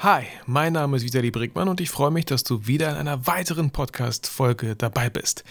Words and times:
Hi, 0.00 0.22
mein 0.46 0.74
Name 0.74 0.96
ist 0.96 1.02
Vitali 1.02 1.32
Brickmann 1.32 1.68
und 1.68 1.80
ich 1.80 1.90
freue 1.90 2.12
mich, 2.12 2.24
dass 2.24 2.44
du 2.44 2.68
wieder 2.68 2.88
in 2.90 2.96
einer 2.98 3.26
weiteren 3.26 3.72
Podcast-Folge 3.72 4.76
dabei 4.76 5.10
bist. 5.10 5.42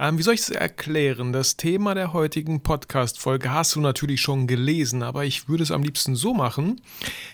Ähm, 0.00 0.18
wie 0.18 0.22
soll 0.24 0.34
ich 0.34 0.40
es 0.40 0.50
erklären? 0.50 1.32
Das 1.32 1.56
Thema 1.56 1.94
der 1.94 2.12
heutigen 2.12 2.60
Podcast-Folge 2.60 3.52
hast 3.52 3.76
du 3.76 3.80
natürlich 3.80 4.20
schon 4.20 4.48
gelesen, 4.48 5.04
aber 5.04 5.26
ich 5.26 5.48
würde 5.48 5.62
es 5.62 5.70
am 5.70 5.84
liebsten 5.84 6.16
so 6.16 6.34
machen, 6.34 6.80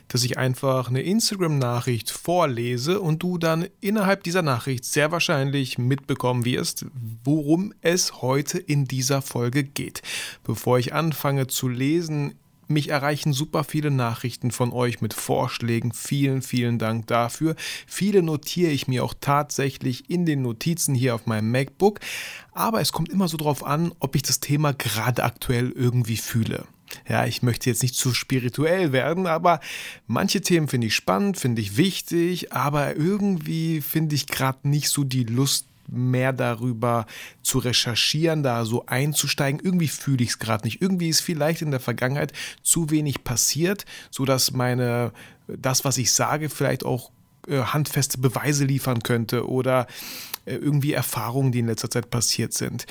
dass 0.08 0.22
ich 0.22 0.36
einfach 0.36 0.90
eine 0.90 1.00
Instagram-Nachricht 1.00 2.10
vorlese 2.10 3.00
und 3.00 3.22
du 3.22 3.38
dann 3.38 3.66
innerhalb 3.80 4.22
dieser 4.22 4.42
Nachricht 4.42 4.84
sehr 4.84 5.10
wahrscheinlich 5.12 5.78
mitbekommen 5.78 6.44
wirst, 6.44 6.84
worum 7.24 7.72
es 7.80 8.20
heute 8.20 8.58
in 8.58 8.84
dieser 8.84 9.22
Folge 9.22 9.64
geht. 9.64 10.02
Bevor 10.44 10.78
ich 10.78 10.92
anfange 10.92 11.46
zu 11.46 11.68
lesen, 11.68 12.34
mich 12.70 12.88
erreichen 12.88 13.32
super 13.32 13.64
viele 13.64 13.90
Nachrichten 13.90 14.50
von 14.50 14.72
euch 14.72 15.00
mit 15.00 15.14
Vorschlägen. 15.14 15.92
Vielen, 15.92 16.42
vielen 16.42 16.78
Dank 16.78 17.06
dafür. 17.06 17.56
Viele 17.86 18.22
notiere 18.22 18.70
ich 18.70 18.88
mir 18.88 19.04
auch 19.04 19.14
tatsächlich 19.20 20.08
in 20.08 20.26
den 20.26 20.42
Notizen 20.42 20.94
hier 20.94 21.14
auf 21.14 21.26
meinem 21.26 21.50
MacBook. 21.50 22.00
Aber 22.52 22.80
es 22.80 22.92
kommt 22.92 23.08
immer 23.08 23.28
so 23.28 23.36
drauf 23.36 23.64
an, 23.64 23.92
ob 24.00 24.14
ich 24.16 24.22
das 24.22 24.40
Thema 24.40 24.72
gerade 24.72 25.24
aktuell 25.24 25.70
irgendwie 25.70 26.16
fühle. 26.16 26.64
Ja, 27.08 27.24
ich 27.24 27.42
möchte 27.42 27.70
jetzt 27.70 27.82
nicht 27.82 27.94
zu 27.94 28.14
spirituell 28.14 28.92
werden, 28.92 29.26
aber 29.26 29.60
manche 30.06 30.40
Themen 30.40 30.68
finde 30.68 30.88
ich 30.88 30.94
spannend, 30.94 31.38
finde 31.38 31.62
ich 31.62 31.76
wichtig, 31.76 32.52
aber 32.52 32.96
irgendwie 32.96 33.80
finde 33.80 34.14
ich 34.14 34.26
gerade 34.26 34.68
nicht 34.68 34.88
so 34.88 35.04
die 35.04 35.24
Lust 35.24 35.69
mehr 35.90 36.32
darüber 36.32 37.06
zu 37.42 37.58
recherchieren, 37.58 38.42
da 38.42 38.64
so 38.64 38.86
einzusteigen. 38.86 39.60
Irgendwie 39.62 39.88
fühle 39.88 40.22
ich 40.22 40.30
es 40.30 40.38
gerade 40.38 40.64
nicht. 40.64 40.80
Irgendwie 40.80 41.08
ist 41.08 41.20
vielleicht 41.20 41.62
in 41.62 41.70
der 41.70 41.80
Vergangenheit 41.80 42.32
zu 42.62 42.90
wenig 42.90 43.24
passiert, 43.24 43.84
sodass 44.10 44.52
meine, 44.52 45.12
das, 45.46 45.84
was 45.84 45.98
ich 45.98 46.12
sage, 46.12 46.48
vielleicht 46.48 46.84
auch 46.84 47.10
äh, 47.48 47.62
handfeste 47.62 48.18
Beweise 48.18 48.64
liefern 48.64 49.02
könnte 49.02 49.48
oder 49.48 49.86
äh, 50.44 50.54
irgendwie 50.54 50.92
Erfahrungen, 50.92 51.52
die 51.52 51.60
in 51.60 51.66
letzter 51.66 51.90
Zeit 51.90 52.10
passiert 52.10 52.52
sind. 52.52 52.86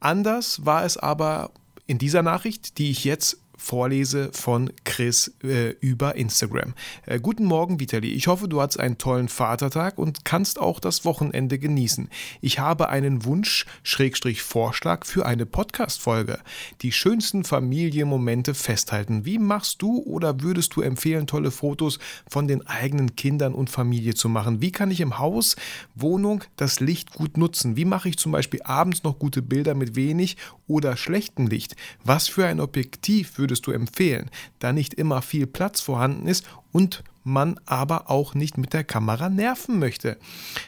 Anders 0.00 0.64
war 0.64 0.84
es 0.84 0.96
aber 0.96 1.50
in 1.86 1.98
dieser 1.98 2.22
Nachricht, 2.22 2.78
die 2.78 2.90
ich 2.90 3.04
jetzt 3.04 3.38
vorlese 3.60 4.30
von 4.32 4.72
Chris 4.84 5.32
äh, 5.44 5.74
über 5.80 6.16
Instagram. 6.16 6.74
Äh, 7.04 7.20
guten 7.20 7.44
Morgen, 7.44 7.78
Vitali. 7.78 8.10
Ich 8.12 8.26
hoffe, 8.26 8.48
du 8.48 8.60
hast 8.60 8.80
einen 8.80 8.96
tollen 8.96 9.28
Vatertag 9.28 9.98
und 9.98 10.24
kannst 10.24 10.58
auch 10.58 10.80
das 10.80 11.04
Wochenende 11.04 11.58
genießen. 11.58 12.08
Ich 12.40 12.58
habe 12.58 12.88
einen 12.88 13.24
Wunsch, 13.26 13.66
Schrägstrich 13.82 14.42
Vorschlag 14.42 15.04
für 15.04 15.26
eine 15.26 15.44
Podcast-Folge. 15.44 16.38
Die 16.80 16.90
schönsten 16.90 17.44
Familienmomente 17.44 18.54
festhalten. 18.54 19.26
Wie 19.26 19.38
machst 19.38 19.82
du 19.82 20.02
oder 20.02 20.40
würdest 20.40 20.74
du 20.74 20.80
empfehlen, 20.80 21.26
tolle 21.26 21.50
Fotos 21.50 21.98
von 22.28 22.48
den 22.48 22.66
eigenen 22.66 23.14
Kindern 23.14 23.54
und 23.54 23.68
Familie 23.68 24.14
zu 24.14 24.30
machen? 24.30 24.62
Wie 24.62 24.72
kann 24.72 24.90
ich 24.90 25.00
im 25.00 25.18
Haus, 25.18 25.56
Wohnung 25.94 26.42
das 26.56 26.80
Licht 26.80 27.12
gut 27.12 27.36
nutzen? 27.36 27.76
Wie 27.76 27.84
mache 27.84 28.08
ich 28.08 28.16
zum 28.16 28.32
Beispiel 28.32 28.62
abends 28.62 29.04
noch 29.04 29.18
gute 29.18 29.42
Bilder 29.42 29.74
mit 29.74 29.96
wenig 29.96 30.38
oder 30.66 30.96
schlechtem 30.96 31.46
Licht? 31.46 31.76
Was 32.02 32.26
für 32.26 32.46
ein 32.46 32.58
Objektiv 32.58 33.36
würde 33.38 33.49
würdest 33.50 33.66
du 33.66 33.72
empfehlen, 33.72 34.30
da 34.60 34.72
nicht 34.72 34.94
immer 34.94 35.22
viel 35.22 35.48
Platz 35.48 35.80
vorhanden 35.80 36.28
ist 36.28 36.46
und 36.70 37.02
man 37.24 37.60
aber 37.66 38.08
auch 38.08 38.34
nicht 38.34 38.56
mit 38.56 38.72
der 38.72 38.84
Kamera 38.84 39.28
nerven 39.28 39.78
möchte. 39.78 40.16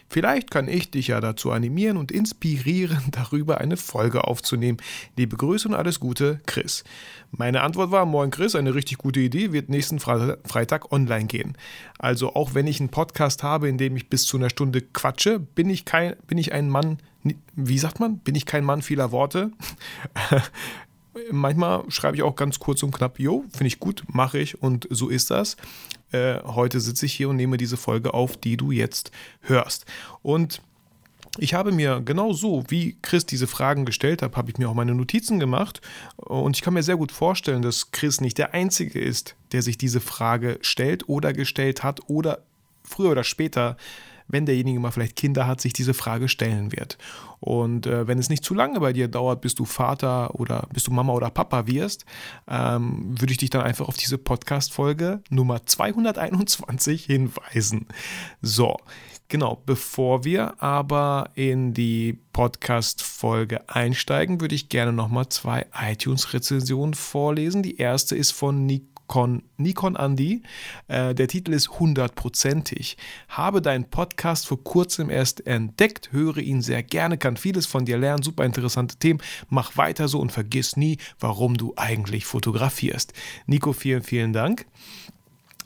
Vielleicht 0.08 0.50
kann 0.50 0.68
ich 0.68 0.90
dich 0.90 1.06
ja 1.08 1.20
dazu 1.20 1.52
animieren 1.52 1.96
und 1.96 2.10
inspirieren, 2.10 3.04
darüber 3.12 3.58
eine 3.58 3.76
Folge 3.76 4.24
aufzunehmen. 4.24 4.78
Liebe 5.16 5.36
Grüße 5.36 5.68
und 5.68 5.74
alles 5.74 6.00
Gute, 6.00 6.40
Chris. 6.44 6.84
Meine 7.30 7.62
Antwort 7.62 7.92
war, 7.92 8.04
moin 8.04 8.30
Chris, 8.30 8.56
eine 8.56 8.74
richtig 8.74 8.98
gute 8.98 9.20
Idee, 9.20 9.52
wird 9.52 9.70
nächsten 9.70 10.00
Freitag 10.00 10.92
online 10.92 11.26
gehen. 11.26 11.56
Also 11.98 12.34
auch 12.34 12.54
wenn 12.54 12.66
ich 12.66 12.80
einen 12.80 12.90
Podcast 12.90 13.44
habe, 13.44 13.68
in 13.68 13.78
dem 13.78 13.96
ich 13.96 14.10
bis 14.10 14.26
zu 14.26 14.36
einer 14.36 14.50
Stunde 14.50 14.82
quatsche, 14.82 15.38
bin 15.38 15.70
ich, 15.70 15.84
kein, 15.84 16.16
bin 16.26 16.36
ich 16.36 16.52
ein 16.52 16.68
Mann, 16.68 16.98
wie 17.54 17.78
sagt 17.78 18.00
man, 18.00 18.18
bin 18.18 18.34
ich 18.34 18.44
kein 18.44 18.64
Mann 18.64 18.82
vieler 18.82 19.12
Worte. 19.12 19.52
Manchmal 21.30 21.84
schreibe 21.90 22.16
ich 22.16 22.22
auch 22.22 22.36
ganz 22.36 22.58
kurz 22.58 22.82
und 22.82 22.92
knapp, 22.92 23.18
jo, 23.18 23.44
finde 23.50 23.66
ich 23.66 23.80
gut, 23.80 24.04
mache 24.08 24.38
ich 24.38 24.62
und 24.62 24.86
so 24.90 25.08
ist 25.08 25.30
das. 25.30 25.56
Äh, 26.10 26.40
heute 26.44 26.80
sitze 26.80 27.06
ich 27.06 27.12
hier 27.12 27.28
und 27.28 27.36
nehme 27.36 27.56
diese 27.56 27.76
Folge 27.76 28.14
auf, 28.14 28.36
die 28.36 28.56
du 28.56 28.70
jetzt 28.70 29.10
hörst. 29.42 29.84
Und 30.22 30.62
ich 31.38 31.54
habe 31.54 31.72
mir 31.72 32.02
genau 32.04 32.32
so, 32.34 32.64
wie 32.68 32.98
Chris 33.00 33.24
diese 33.24 33.46
Fragen 33.46 33.86
gestellt 33.86 34.20
hat, 34.20 34.36
habe 34.36 34.50
ich 34.50 34.58
mir 34.58 34.68
auch 34.68 34.74
meine 34.74 34.94
Notizen 34.94 35.40
gemacht. 35.40 35.80
Und 36.16 36.56
ich 36.56 36.62
kann 36.62 36.74
mir 36.74 36.82
sehr 36.82 36.96
gut 36.96 37.10
vorstellen, 37.10 37.62
dass 37.62 37.90
Chris 37.90 38.20
nicht 38.20 38.36
der 38.36 38.52
Einzige 38.52 39.00
ist, 39.00 39.34
der 39.52 39.62
sich 39.62 39.78
diese 39.78 40.00
Frage 40.00 40.58
stellt 40.60 41.08
oder 41.08 41.32
gestellt 41.32 41.82
hat 41.82 42.00
oder 42.08 42.42
früher 42.84 43.12
oder 43.12 43.24
später 43.24 43.76
wenn 44.28 44.46
derjenige 44.46 44.80
mal 44.80 44.90
vielleicht 44.90 45.16
Kinder 45.16 45.46
hat, 45.46 45.60
sich 45.60 45.72
diese 45.72 45.94
Frage 45.94 46.28
stellen 46.28 46.72
wird. 46.72 46.98
Und 47.40 47.86
äh, 47.86 48.06
wenn 48.06 48.18
es 48.18 48.28
nicht 48.28 48.44
zu 48.44 48.54
lange 48.54 48.80
bei 48.80 48.92
dir 48.92 49.08
dauert, 49.08 49.40
bis 49.40 49.54
du 49.54 49.64
Vater 49.64 50.38
oder 50.38 50.68
bis 50.72 50.84
du 50.84 50.92
Mama 50.92 51.12
oder 51.12 51.30
Papa 51.30 51.66
wirst, 51.66 52.04
ähm, 52.48 53.20
würde 53.20 53.32
ich 53.32 53.38
dich 53.38 53.50
dann 53.50 53.62
einfach 53.62 53.88
auf 53.88 53.96
diese 53.96 54.18
Podcast-Folge 54.18 55.22
Nummer 55.28 55.66
221 55.66 57.04
hinweisen. 57.04 57.86
So, 58.40 58.76
Genau, 59.32 59.62
bevor 59.64 60.24
wir 60.24 60.62
aber 60.62 61.30
in 61.36 61.72
die 61.72 62.18
Podcast-Folge 62.34 63.66
einsteigen, 63.66 64.42
würde 64.42 64.54
ich 64.54 64.68
gerne 64.68 64.92
nochmal 64.92 65.30
zwei 65.30 65.64
iTunes-Rezensionen 65.72 66.92
vorlesen. 66.92 67.62
Die 67.62 67.78
erste 67.78 68.14
ist 68.14 68.32
von 68.32 68.66
Nick 68.66 68.91
Nikon, 69.12 69.42
Nikon 69.58 69.96
Andy. 69.96 70.42
Äh, 70.88 71.14
der 71.14 71.28
Titel 71.28 71.52
ist 71.52 71.78
hundertprozentig. 71.78 72.96
Habe 73.28 73.60
deinen 73.60 73.84
Podcast 73.84 74.46
vor 74.46 74.62
kurzem 74.64 75.10
erst 75.10 75.46
entdeckt, 75.46 76.12
höre 76.12 76.38
ihn 76.38 76.62
sehr 76.62 76.82
gerne, 76.82 77.18
kann 77.18 77.36
vieles 77.36 77.66
von 77.66 77.84
dir 77.84 77.98
lernen, 77.98 78.22
super 78.22 78.44
interessante 78.44 78.96
Themen. 78.96 79.20
Mach 79.48 79.76
weiter 79.76 80.08
so 80.08 80.18
und 80.18 80.32
vergiss 80.32 80.76
nie, 80.76 80.96
warum 81.20 81.58
du 81.58 81.74
eigentlich 81.76 82.24
fotografierst. 82.24 83.12
Nico, 83.46 83.74
vielen, 83.74 84.02
vielen 84.02 84.32
Dank. 84.32 84.66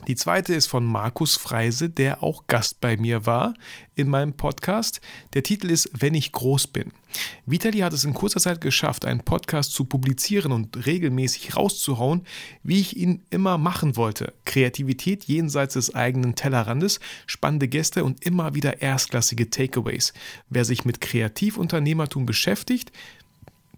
Die 0.05 0.15
zweite 0.15 0.53
ist 0.53 0.67
von 0.67 0.85
Markus 0.85 1.35
Freise, 1.35 1.89
der 1.89 2.23
auch 2.23 2.45
Gast 2.47 2.79
bei 2.79 2.97
mir 2.97 3.25
war 3.25 3.55
in 3.95 4.09
meinem 4.09 4.33
Podcast. 4.33 5.01
Der 5.33 5.43
Titel 5.43 5.71
ist 5.71 5.89
Wenn 5.93 6.13
ich 6.13 6.31
groß 6.31 6.67
bin. 6.67 6.91
Vitali 7.45 7.79
hat 7.79 7.93
es 7.93 8.03
in 8.03 8.13
kurzer 8.13 8.39
Zeit 8.39 8.61
geschafft, 8.61 9.05
einen 9.05 9.21
Podcast 9.21 9.71
zu 9.73 9.85
publizieren 9.85 10.51
und 10.51 10.85
regelmäßig 10.85 11.55
rauszuhauen, 11.55 12.25
wie 12.63 12.79
ich 12.79 12.95
ihn 12.95 13.23
immer 13.31 13.57
machen 13.57 13.95
wollte. 13.95 14.33
Kreativität 14.45 15.23
jenseits 15.23 15.73
des 15.73 15.95
eigenen 15.95 16.35
Tellerrandes, 16.35 16.99
spannende 17.25 17.67
Gäste 17.67 18.03
und 18.03 18.23
immer 18.23 18.53
wieder 18.53 18.81
erstklassige 18.81 19.49
Takeaways. 19.49 20.13
Wer 20.49 20.63
sich 20.63 20.85
mit 20.85 21.01
Kreativunternehmertum 21.01 22.25
beschäftigt, 22.25 22.91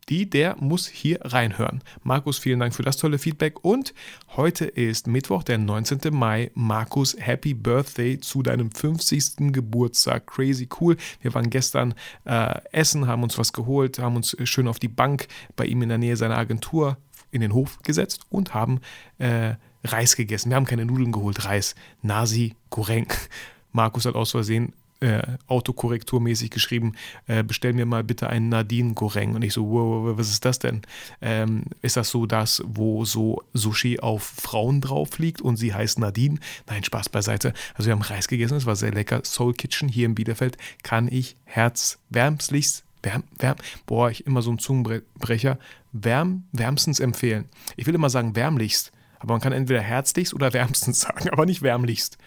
die, 0.10 0.30
der 0.30 0.56
muss 0.60 0.88
hier 0.88 1.20
reinhören. 1.22 1.82
Markus, 2.04 2.40
vielen 2.40 2.60
Dank 2.60 2.74
für 2.74 2.84
das 2.84 2.98
tolle 2.98 3.20
Feedback 3.20 3.64
und 3.64 3.94
heute 4.36 4.66
ist 4.66 5.08
Mittwoch, 5.08 5.44
der 5.44 5.58
19. 5.58 6.00
Mai. 6.12 6.52
Markus, 6.56 7.16
Happy 7.20 7.54
Birthday 7.54 8.20
zu 8.20 8.42
deinem 8.42 8.72
50. 8.72 9.54
Geburtstag. 9.54 10.28
Crazy 10.28 10.68
cool. 10.80 10.98
Wir 11.22 11.34
waren 11.34 11.50
gestern 11.50 11.94
äh, 12.26 12.60
essen, 12.72 13.08
haben 13.08 13.24
uns 13.24 13.38
was 13.38 13.54
geholt, 13.54 14.00
haben 14.00 14.16
uns 14.16 14.36
schön 14.44 14.68
auf 14.68 14.80
die 14.80 14.88
Bank 14.88 15.28
bei 15.56 15.66
ihm 15.66 15.82
in 15.82 15.90
der 15.90 15.98
Nähe 15.98 16.18
seiner 16.18 16.38
Agentur 16.38 16.98
in 17.32 17.42
den 17.42 17.54
Hof 17.54 17.80
gesetzt 17.84 18.26
und 18.30 18.54
haben 18.54 18.82
äh, 19.20 19.56
Reis 19.84 20.16
gegessen. 20.16 20.50
Wir 20.50 20.56
haben 20.56 20.66
keine 20.66 20.86
Nudeln 20.86 21.12
geholt, 21.12 21.46
Reis. 21.46 21.76
Nasi 22.02 22.56
Goreng. 22.70 23.08
Markus 23.72 24.06
hat 24.06 24.16
aus 24.16 24.32
Versehen 24.32 24.74
äh, 25.02 25.22
autokorrekturmäßig 25.48 26.50
geschrieben, 26.50 26.94
äh, 27.28 27.44
bestell 27.44 27.74
mir 27.74 27.86
mal 27.86 28.04
bitte 28.04 28.30
einen 28.30 28.50
Nadine 28.50 28.94
Goreng. 28.94 29.36
Und 29.36 29.44
ich 29.44 29.54
so, 29.54 29.70
wow, 29.70 30.18
was 30.18 30.30
ist 30.30 30.46
das 30.46 30.60
denn? 30.60 30.82
Ähm, 31.22 31.64
ist 31.82 31.98
das 31.98 32.10
so 32.10 32.26
das, 32.26 32.62
wo 32.66 33.06
so 33.06 33.42
Sushi 33.54 34.00
auf 34.00 34.24
Frauen 34.24 34.82
drauf 34.82 35.18
liegt 35.18 35.42
und 35.42 35.58
sie 35.58 35.74
heißt 35.74 36.00
Nadine? 36.00 36.40
Nein, 36.68 36.84
Spaß 36.84 37.10
beiseite. 37.10 37.54
Also 37.76 37.88
wir 37.88 37.94
haben 37.94 38.02
Reis 38.02 38.28
gegessen, 38.28 38.58
es 38.58 38.66
war 38.66 38.76
sehr 38.76 38.92
lecker. 38.92 39.22
Soul 39.24 39.54
Kitchen 39.54 39.88
hier 39.88 40.06
in 40.06 40.16
Bielefeld 40.16 40.58
kann 40.84 41.08
ich 41.10 41.36
herzwärmslichst 41.46 42.84
Wärm, 43.02 43.24
wärm, 43.38 43.56
boah, 43.86 44.12
ich 44.12 44.28
immer 44.28 44.42
so 44.42 44.52
ein 44.52 44.60
Zungenbrecher, 44.60 45.58
wärm, 45.94 46.44
wärmstens 46.52 47.00
empfehlen. 47.00 47.46
Ich 47.78 47.88
will 47.88 47.96
immer 47.96 48.10
sagen 48.10 48.36
wärmlichst, 48.36 48.92
aber 49.20 49.36
man 49.36 49.40
kann 49.40 49.54
entweder 49.54 49.80
herzlichst 49.80 50.34
oder 50.34 50.52
wärmstens 50.52 51.00
sagen, 51.00 51.30
aber 51.30 51.46
nicht 51.46 51.62
wärmlichst. 51.62 52.18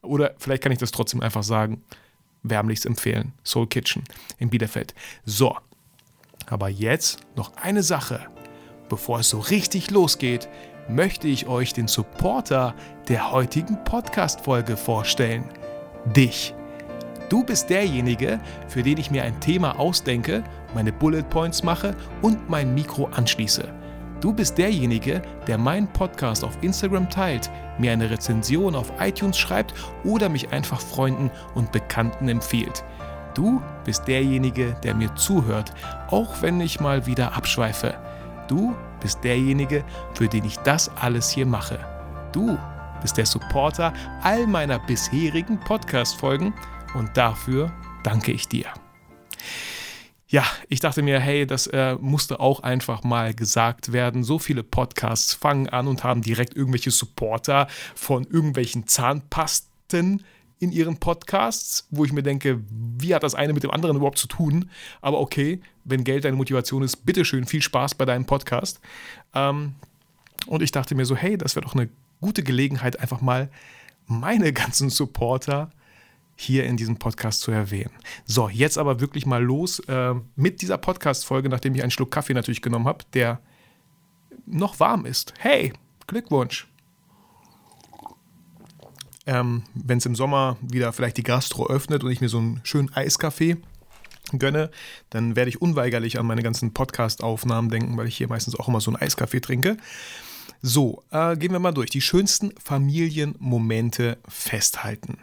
Oder 0.00 0.34
vielleicht 0.38 0.62
kann 0.62 0.70
ich 0.70 0.78
das 0.78 0.92
trotzdem 0.92 1.20
einfach 1.20 1.42
sagen 1.42 1.82
wärmlichst 2.42 2.86
empfehlen. 2.86 3.32
Soul 3.44 3.66
Kitchen 3.66 4.04
in 4.38 4.50
Bielefeld. 4.50 4.94
So, 5.24 5.56
aber 6.46 6.68
jetzt 6.68 7.20
noch 7.36 7.56
eine 7.56 7.82
Sache. 7.82 8.26
Bevor 8.88 9.20
es 9.20 9.30
so 9.30 9.38
richtig 9.38 9.90
losgeht, 9.90 10.48
möchte 10.88 11.28
ich 11.28 11.46
euch 11.46 11.72
den 11.72 11.88
Supporter 11.88 12.74
der 13.08 13.32
heutigen 13.32 13.82
Podcast-Folge 13.84 14.76
vorstellen. 14.76 15.48
Dich. 16.16 16.54
Du 17.28 17.44
bist 17.44 17.70
derjenige, 17.70 18.40
für 18.68 18.82
den 18.82 18.98
ich 18.98 19.10
mir 19.10 19.22
ein 19.22 19.40
Thema 19.40 19.78
ausdenke 19.78 20.44
meine 20.74 20.92
Bullet 20.92 21.22
Points 21.22 21.62
mache 21.62 21.94
und 22.20 22.48
mein 22.50 22.74
Mikro 22.74 23.06
anschließe. 23.06 23.81
Du 24.22 24.32
bist 24.32 24.56
derjenige, 24.56 25.20
der 25.48 25.58
meinen 25.58 25.88
Podcast 25.88 26.44
auf 26.44 26.56
Instagram 26.62 27.10
teilt, 27.10 27.50
mir 27.78 27.90
eine 27.90 28.08
Rezension 28.08 28.76
auf 28.76 28.92
iTunes 29.00 29.36
schreibt 29.36 29.74
oder 30.04 30.28
mich 30.28 30.52
einfach 30.52 30.80
Freunden 30.80 31.28
und 31.56 31.72
Bekannten 31.72 32.28
empfiehlt. 32.28 32.84
Du 33.34 33.60
bist 33.84 34.06
derjenige, 34.06 34.76
der 34.84 34.94
mir 34.94 35.12
zuhört, 35.16 35.74
auch 36.08 36.40
wenn 36.40 36.60
ich 36.60 36.78
mal 36.78 37.04
wieder 37.04 37.34
abschweife. 37.34 37.98
Du 38.46 38.76
bist 39.00 39.24
derjenige, 39.24 39.84
für 40.14 40.28
den 40.28 40.44
ich 40.44 40.56
das 40.58 40.88
alles 41.00 41.28
hier 41.28 41.46
mache. 41.46 41.80
Du 42.30 42.56
bist 43.00 43.16
der 43.16 43.26
Supporter 43.26 43.92
all 44.22 44.46
meiner 44.46 44.78
bisherigen 44.78 45.58
Podcast-Folgen 45.58 46.54
und 46.94 47.16
dafür 47.16 47.72
danke 48.04 48.30
ich 48.30 48.46
dir 48.46 48.66
ja, 50.32 50.46
ich 50.70 50.80
dachte 50.80 51.02
mir, 51.02 51.20
hey, 51.20 51.46
das 51.46 51.66
äh, 51.66 51.94
musste 52.00 52.40
auch 52.40 52.60
einfach 52.60 53.04
mal 53.04 53.34
gesagt 53.34 53.92
werden. 53.92 54.24
So 54.24 54.38
viele 54.38 54.62
Podcasts 54.62 55.34
fangen 55.34 55.68
an 55.68 55.86
und 55.86 56.04
haben 56.04 56.22
direkt 56.22 56.56
irgendwelche 56.56 56.90
Supporter 56.90 57.68
von 57.94 58.24
irgendwelchen 58.24 58.86
Zahnpasten 58.86 60.24
in 60.58 60.72
ihren 60.72 60.96
Podcasts, 60.96 61.86
wo 61.90 62.06
ich 62.06 62.14
mir 62.14 62.22
denke, 62.22 62.60
wie 62.70 63.14
hat 63.14 63.24
das 63.24 63.34
eine 63.34 63.52
mit 63.52 63.62
dem 63.62 63.72
anderen 63.72 63.94
überhaupt 63.94 64.16
zu 64.16 64.26
tun? 64.26 64.70
Aber 65.02 65.20
okay, 65.20 65.60
wenn 65.84 66.02
Geld 66.02 66.24
deine 66.24 66.36
Motivation 66.36 66.82
ist, 66.82 67.04
bitteschön, 67.04 67.44
viel 67.44 67.60
Spaß 67.60 67.94
bei 67.96 68.06
deinem 68.06 68.24
Podcast. 68.24 68.80
Ähm, 69.34 69.74
und 70.46 70.62
ich 70.62 70.72
dachte 70.72 70.94
mir 70.94 71.04
so, 71.04 71.14
hey, 71.14 71.36
das 71.36 71.56
wäre 71.56 71.66
doch 71.66 71.74
eine 71.74 71.90
gute 72.22 72.42
Gelegenheit, 72.42 72.98
einfach 73.00 73.20
mal 73.20 73.50
meine 74.06 74.54
ganzen 74.54 74.88
Supporter 74.88 75.70
hier 76.36 76.64
in 76.64 76.76
diesem 76.76 76.96
Podcast 76.96 77.40
zu 77.40 77.50
erwähnen. 77.50 77.92
So, 78.24 78.48
jetzt 78.48 78.78
aber 78.78 79.00
wirklich 79.00 79.26
mal 79.26 79.42
los 79.42 79.80
äh, 79.80 80.14
mit 80.36 80.62
dieser 80.62 80.78
Podcast-Folge, 80.78 81.48
nachdem 81.48 81.74
ich 81.74 81.82
einen 81.82 81.90
Schluck 81.90 82.10
Kaffee 82.10 82.34
natürlich 82.34 82.62
genommen 82.62 82.86
habe, 82.86 83.04
der 83.14 83.40
noch 84.46 84.80
warm 84.80 85.06
ist. 85.06 85.34
Hey, 85.38 85.72
Glückwunsch! 86.06 86.68
Ähm, 89.24 89.62
Wenn 89.74 89.98
es 89.98 90.06
im 90.06 90.16
Sommer 90.16 90.56
wieder 90.60 90.92
vielleicht 90.92 91.16
die 91.16 91.22
Gastro 91.22 91.68
öffnet 91.68 92.02
und 92.02 92.10
ich 92.10 92.20
mir 92.20 92.28
so 92.28 92.38
einen 92.38 92.60
schönen 92.64 92.92
Eiskaffee 92.92 93.56
gönne, 94.36 94.70
dann 95.10 95.36
werde 95.36 95.48
ich 95.48 95.62
unweigerlich 95.62 96.18
an 96.18 96.26
meine 96.26 96.42
ganzen 96.42 96.74
Podcast-Aufnahmen 96.74 97.70
denken, 97.70 97.96
weil 97.96 98.08
ich 98.08 98.16
hier 98.16 98.28
meistens 98.28 98.58
auch 98.58 98.66
immer 98.66 98.80
so 98.80 98.90
einen 98.90 99.00
Eiskaffee 99.00 99.40
trinke. 99.40 99.76
So, 100.60 101.04
äh, 101.10 101.36
gehen 101.36 101.52
wir 101.52 101.60
mal 101.60 101.72
durch. 101.72 101.90
Die 101.90 102.00
schönsten 102.00 102.52
Familienmomente 102.58 104.18
festhalten 104.28 105.18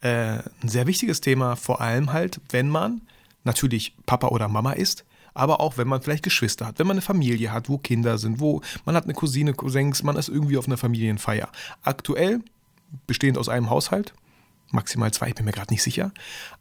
äh, 0.00 0.38
ein 0.62 0.68
sehr 0.68 0.86
wichtiges 0.86 1.20
Thema, 1.20 1.56
vor 1.56 1.80
allem 1.80 2.12
halt, 2.12 2.40
wenn 2.50 2.68
man 2.68 3.02
natürlich 3.44 3.94
Papa 4.06 4.28
oder 4.28 4.48
Mama 4.48 4.72
ist, 4.72 5.04
aber 5.34 5.60
auch 5.60 5.76
wenn 5.78 5.88
man 5.88 6.02
vielleicht 6.02 6.24
Geschwister 6.24 6.66
hat, 6.66 6.78
wenn 6.78 6.86
man 6.86 6.94
eine 6.94 7.02
Familie 7.02 7.52
hat, 7.52 7.68
wo 7.68 7.78
Kinder 7.78 8.18
sind, 8.18 8.40
wo 8.40 8.62
man 8.84 8.96
hat 8.96 9.04
eine 9.04 9.14
Cousine, 9.14 9.54
Cousins, 9.54 10.02
man 10.02 10.16
ist 10.16 10.28
irgendwie 10.28 10.58
auf 10.58 10.66
einer 10.66 10.76
Familienfeier. 10.76 11.48
Aktuell 11.82 12.40
bestehend 13.06 13.38
aus 13.38 13.48
einem 13.48 13.70
Haushalt, 13.70 14.12
maximal 14.70 15.12
zwei, 15.12 15.28
ich 15.28 15.34
bin 15.34 15.44
mir 15.44 15.52
gerade 15.52 15.72
nicht 15.72 15.82
sicher, 15.82 16.12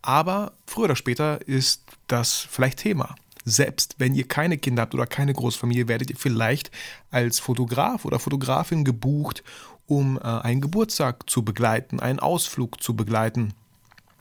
aber 0.02 0.54
früher 0.66 0.86
oder 0.86 0.96
später 0.96 1.46
ist 1.48 1.84
das 2.08 2.36
vielleicht 2.36 2.80
Thema. 2.80 3.16
Selbst 3.46 3.96
wenn 3.98 4.14
ihr 4.14 4.28
keine 4.28 4.58
Kinder 4.58 4.84
habt 4.84 4.94
oder 4.94 5.08
keine 5.08 5.34
Großfamilie, 5.34 5.88
werdet 5.88 6.10
ihr 6.12 6.18
vielleicht 6.18 6.72
als 7.10 7.40
Fotograf 7.40 8.06
oder 8.06 8.20
Fotografin 8.20 8.84
gebucht, 8.84 9.44
um 9.90 10.18
äh, 10.18 10.22
einen 10.22 10.62
Geburtstag 10.62 11.30
zu 11.30 11.44
begleiten, 11.44 12.00
einen 12.00 12.20
Ausflug 12.20 12.82
zu 12.82 12.96
begleiten. 12.96 13.54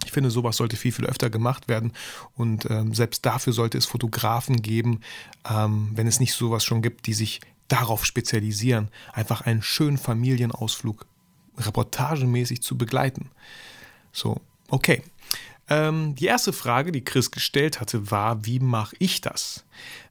Ich 0.05 0.13
finde, 0.13 0.31
sowas 0.31 0.57
sollte 0.57 0.77
viel, 0.77 0.93
viel 0.93 1.07
öfter 1.07 1.29
gemacht 1.29 1.69
werden. 1.69 1.93
Und 2.35 2.69
ähm, 2.71 2.95
selbst 2.95 3.27
dafür 3.27 3.53
sollte 3.53 3.77
es 3.77 3.85
Fotografen 3.85 4.63
geben, 4.63 5.01
ähm, 5.49 5.91
wenn 5.95 6.07
es 6.07 6.21
nicht 6.21 6.33
sowas 6.33 6.65
schon 6.65 6.83
gibt, 6.83 7.07
die 7.07 7.13
sich 7.13 7.41
darauf 7.69 8.07
spezialisieren, 8.07 8.89
einfach 9.13 9.43
einen 9.43 9.61
schönen 9.61 9.99
Familienausflug 9.99 11.05
reportagemäßig 11.59 12.63
zu 12.63 12.79
begleiten. 12.79 13.31
So, 14.11 14.41
okay. 14.71 15.03
Ähm, 15.71 16.15
die 16.15 16.27
erste 16.27 16.53
Frage, 16.53 16.93
die 16.93 17.05
Chris 17.05 17.31
gestellt 17.31 17.81
hatte, 17.81 18.11
war, 18.11 18.47
wie 18.47 18.59
mache 18.59 18.97
ich 18.99 19.21
das? 19.21 19.65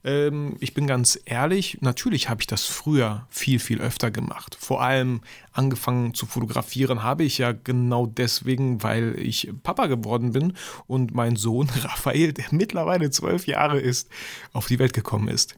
Ähm, 0.04 0.56
ich 0.60 0.76
bin 0.76 0.86
ganz 0.86 1.20
ehrlich, 1.26 1.80
natürlich 1.82 2.30
habe 2.30 2.42
ich 2.42 2.48
das 2.48 2.66
früher 2.66 3.26
viel, 3.30 3.60
viel 3.60 3.82
öfter 3.82 4.12
gemacht. 4.12 4.56
Vor 4.60 4.82
allem 4.82 5.22
angefangen 5.54 6.14
zu 6.14 6.28
fotografieren 6.28 7.02
habe 7.02 7.24
ich 7.24 7.40
ja 7.40 7.54
genau 7.54 8.06
deswegen, 8.06 8.84
weil 8.84 9.20
ich 9.20 9.52
Papa 9.64 9.88
geworden 9.88 10.34
bin 10.34 10.54
und 10.86 11.16
mein 11.16 11.36
Sohn 11.36 11.70
Raphael, 11.84 12.34
der 12.34 12.46
mittlerweile 12.52 13.10
zwölf 13.10 13.48
Jahre 13.48 13.80
ist, 13.80 14.10
auf 14.54 14.68
die 14.68 14.78
Welt 14.78 14.94
gekommen 14.94 15.28
ist. 15.28 15.56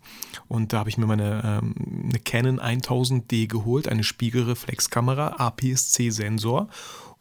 Und 0.48 0.72
da 0.72 0.80
habe 0.80 0.90
ich 0.90 0.98
mir 0.98 1.08
meine 1.08 1.62
ähm, 1.62 1.76
eine 2.06 2.20
Canon 2.20 2.60
1000D 2.62 3.48
geholt, 3.48 3.90
eine 3.90 4.04
Spiegelreflexkamera, 4.04 5.36
APS-C-Sensor 5.38 6.70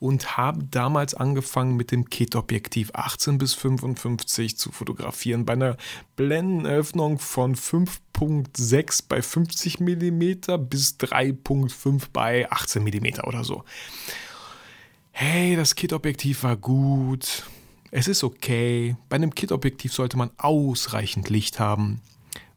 und 0.01 0.37
habe 0.37 0.65
damals 0.65 1.15
angefangen 1.15 1.77
mit 1.77 1.91
dem 1.91 2.09
Kit-Objektiv 2.09 2.91
18 2.95 3.39
bis 3.39 3.55
55 3.55 4.57
zu 4.57 4.71
fotografieren 4.71 5.45
bei 5.45 5.55
einer 5.55 5.77
Blendenöffnung 6.17 7.19
von 7.19 7.57
5.6 7.57 9.05
bei 9.09 9.23
50 9.23 9.81
mm 9.81 10.69
bis 10.69 10.97
3.5 11.01 12.05
bei 12.13 12.51
18 12.51 12.83
mm 12.83 13.21
oder 13.25 13.43
so. 13.43 13.65
Hey, 15.11 15.57
das 15.57 15.75
Kit-Objektiv 15.75 16.45
war 16.45 16.57
gut. 16.57 17.45
Es 17.91 18.07
ist 18.07 18.23
okay. 18.23 18.95
Bei 19.09 19.17
einem 19.17 19.35
Kit-Objektiv 19.35 19.93
sollte 19.93 20.17
man 20.17 20.31
ausreichend 20.37 21.29
Licht 21.29 21.59
haben, 21.59 22.01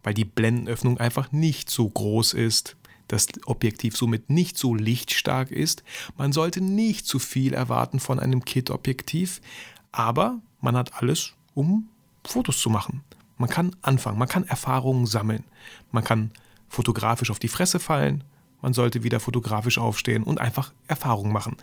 weil 0.04 0.14
die 0.14 0.26
Blendenöffnung 0.26 1.00
einfach 1.00 1.32
nicht 1.32 1.72
so 1.72 1.90
groß 1.90 2.34
ist 2.34 2.76
das 3.12 3.28
Objektiv 3.46 3.98
somit 3.98 4.30
nicht 4.30 4.58
so 4.58 4.74
lichtstark 4.74 5.52
ist. 5.52 5.84
Man 6.18 6.32
sollte 6.32 6.62
nicht 6.62 7.06
zu 7.06 7.20
viel 7.20 7.54
erwarten 7.54 8.00
von 8.00 8.20
einem 8.20 8.46
Kit-Objektiv, 8.46 9.42
aber 9.92 10.40
man 10.62 10.78
hat 10.78 10.94
alles, 11.02 11.34
um 11.54 11.90
Fotos 12.26 12.60
zu 12.60 12.70
machen. 12.70 13.04
Man 13.38 13.50
kann 13.50 13.76
anfangen, 13.82 14.20
man 14.20 14.28
kann 14.28 14.48
Erfahrungen 14.48 15.08
sammeln, 15.08 15.44
man 15.92 16.04
kann 16.04 16.32
fotografisch 16.70 17.32
auf 17.32 17.40
die 17.40 17.48
Fresse 17.48 17.80
fallen, 17.80 18.24
man 18.62 18.74
sollte 18.74 19.04
wieder 19.04 19.20
fotografisch 19.20 19.80
aufstehen 19.80 20.24
und 20.24 20.40
einfach 20.40 20.72
Erfahrungen 20.88 21.34
machen. 21.34 21.58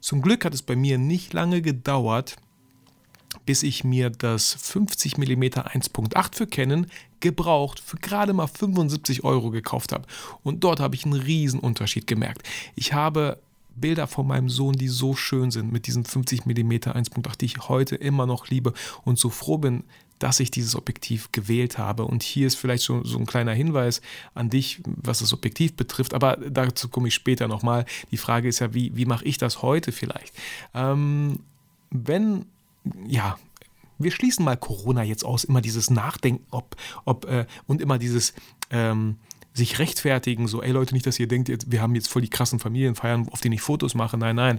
Zum 0.00 0.20
Glück 0.20 0.44
hat 0.44 0.54
es 0.54 0.62
bei 0.62 0.76
mir 0.76 0.98
nicht 0.98 1.32
lange 1.32 1.62
gedauert, 1.62 2.36
bis 3.46 3.62
ich 3.62 3.84
mir 3.84 4.10
das 4.10 4.54
50 4.54 5.18
mm 5.18 5.42
1.8 5.42 6.34
für 6.34 6.46
Canon 6.46 6.86
gebraucht 7.20 7.80
für 7.80 7.96
gerade 7.96 8.32
mal 8.32 8.46
75 8.46 9.24
Euro 9.24 9.50
gekauft 9.50 9.92
habe. 9.92 10.06
Und 10.42 10.64
dort 10.64 10.80
habe 10.80 10.94
ich 10.94 11.04
einen 11.04 11.14
riesen 11.14 11.60
Unterschied 11.60 12.06
gemerkt. 12.06 12.48
Ich 12.74 12.92
habe 12.92 13.38
Bilder 13.74 14.06
von 14.06 14.26
meinem 14.26 14.48
Sohn, 14.48 14.74
die 14.74 14.88
so 14.88 15.14
schön 15.14 15.50
sind, 15.50 15.72
mit 15.72 15.86
diesem 15.86 16.04
50 16.04 16.44
mm 16.44 16.72
1.8, 16.72 17.38
die 17.38 17.46
ich 17.46 17.68
heute 17.68 17.96
immer 17.96 18.26
noch 18.26 18.48
liebe 18.48 18.74
und 19.04 19.18
so 19.18 19.30
froh 19.30 19.58
bin, 19.58 19.84
dass 20.18 20.40
ich 20.40 20.50
dieses 20.50 20.76
Objektiv 20.76 21.32
gewählt 21.32 21.78
habe. 21.78 22.04
Und 22.04 22.22
hier 22.22 22.46
ist 22.46 22.56
vielleicht 22.56 22.84
schon 22.84 23.04
so 23.04 23.18
ein 23.18 23.26
kleiner 23.26 23.52
Hinweis 23.52 24.00
an 24.34 24.50
dich, 24.50 24.80
was 24.84 25.18
das 25.18 25.32
Objektiv 25.32 25.74
betrifft, 25.74 26.14
aber 26.14 26.36
dazu 26.36 26.88
komme 26.88 27.08
ich 27.08 27.14
später 27.14 27.48
nochmal. 27.48 27.86
Die 28.10 28.16
Frage 28.16 28.48
ist 28.48 28.60
ja, 28.60 28.72
wie, 28.72 28.94
wie 28.94 29.06
mache 29.06 29.24
ich 29.24 29.38
das 29.38 29.62
heute 29.62 29.90
vielleicht? 29.90 30.32
Ähm, 30.74 31.40
wenn 31.90 32.46
ja, 33.06 33.36
wir 33.98 34.10
schließen 34.10 34.44
mal 34.44 34.56
Corona 34.56 35.02
jetzt 35.02 35.24
aus, 35.24 35.44
immer 35.44 35.60
dieses 35.60 35.90
Nachdenken, 35.90 36.44
ob, 36.50 36.76
ob 37.04 37.24
äh, 37.26 37.46
und 37.66 37.80
immer 37.80 37.98
dieses 37.98 38.34
ähm, 38.70 39.16
sich 39.54 39.78
rechtfertigen, 39.78 40.48
so, 40.48 40.62
ey 40.62 40.72
Leute, 40.72 40.94
nicht, 40.94 41.06
dass 41.06 41.18
ihr 41.18 41.28
denkt, 41.28 41.50
wir 41.70 41.82
haben 41.82 41.94
jetzt 41.94 42.08
voll 42.08 42.22
die 42.22 42.30
krassen 42.30 42.58
Familienfeiern, 42.58 43.28
auf 43.30 43.40
denen 43.40 43.52
ich 43.52 43.60
Fotos 43.60 43.94
mache. 43.94 44.16
Nein, 44.16 44.36
nein. 44.36 44.58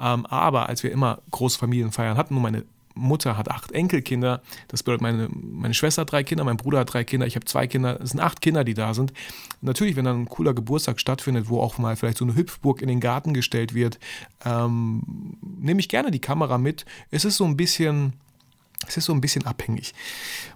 Ähm, 0.00 0.26
aber 0.26 0.68
als 0.68 0.82
wir 0.82 0.90
immer 0.90 1.22
große 1.30 1.58
Familienfeiern 1.58 2.16
hatten 2.16 2.36
und 2.36 2.42
meine 2.42 2.64
Mutter 2.94 3.36
hat 3.36 3.50
acht 3.50 3.72
Enkelkinder, 3.72 4.42
das 4.68 4.82
bedeutet, 4.82 5.02
meine, 5.02 5.28
meine 5.30 5.74
Schwester 5.74 6.02
hat 6.02 6.12
drei 6.12 6.24
Kinder, 6.24 6.44
mein 6.44 6.56
Bruder 6.56 6.80
hat 6.80 6.92
drei 6.92 7.04
Kinder, 7.04 7.26
ich 7.26 7.34
habe 7.34 7.44
zwei 7.44 7.66
Kinder, 7.66 8.00
es 8.00 8.10
sind 8.10 8.20
acht 8.20 8.40
Kinder, 8.40 8.64
die 8.64 8.74
da 8.74 8.94
sind. 8.94 9.12
Natürlich, 9.60 9.96
wenn 9.96 10.04
dann 10.04 10.22
ein 10.22 10.28
cooler 10.28 10.54
Geburtstag 10.54 11.00
stattfindet, 11.00 11.48
wo 11.48 11.60
auch 11.60 11.78
mal 11.78 11.96
vielleicht 11.96 12.18
so 12.18 12.24
eine 12.24 12.34
Hüpfburg 12.34 12.82
in 12.82 12.88
den 12.88 13.00
Garten 13.00 13.34
gestellt 13.34 13.74
wird, 13.74 13.98
ähm, 14.44 15.36
nehme 15.58 15.80
ich 15.80 15.88
gerne 15.88 16.10
die 16.10 16.20
Kamera 16.20 16.58
mit. 16.58 16.84
Es 17.10 17.24
ist 17.24 17.36
so 17.36 17.44
ein 17.44 17.56
bisschen 17.56 18.14
es 18.86 18.96
ist 18.96 19.04
so 19.04 19.12
ein 19.12 19.20
bisschen 19.20 19.46
abhängig. 19.46 19.94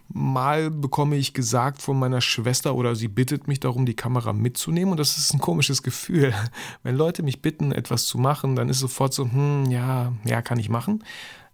Mal 0.09 0.71
bekomme 0.71 1.17
ich 1.17 1.33
gesagt 1.33 1.83
von 1.83 1.99
meiner 1.99 2.21
Schwester 2.21 2.75
oder 2.75 2.95
sie 2.97 3.09
bittet 3.09 3.49
mich 3.49 3.61
darum, 3.61 3.87
die 3.87 3.95
Kamera 3.95 4.33
mitzunehmen 4.33 4.93
und 4.93 5.01
das 5.01 5.17
ist 5.17 5.33
ein 5.33 5.41
komisches 5.41 5.83
Gefühl. 5.83 6.35
Wenn 6.83 6.97
Leute 6.97 7.23
mich 7.23 7.43
bitten, 7.43 7.73
etwas 7.73 8.07
zu 8.07 8.19
machen, 8.19 8.57
dann 8.57 8.69
ist 8.69 8.81
sofort 8.81 9.15
so, 9.15 9.25
hm, 9.25 9.67
ja, 9.71 10.13
ja, 10.25 10.43
kann 10.43 10.59
ich 10.59 10.69
machen. 10.69 11.05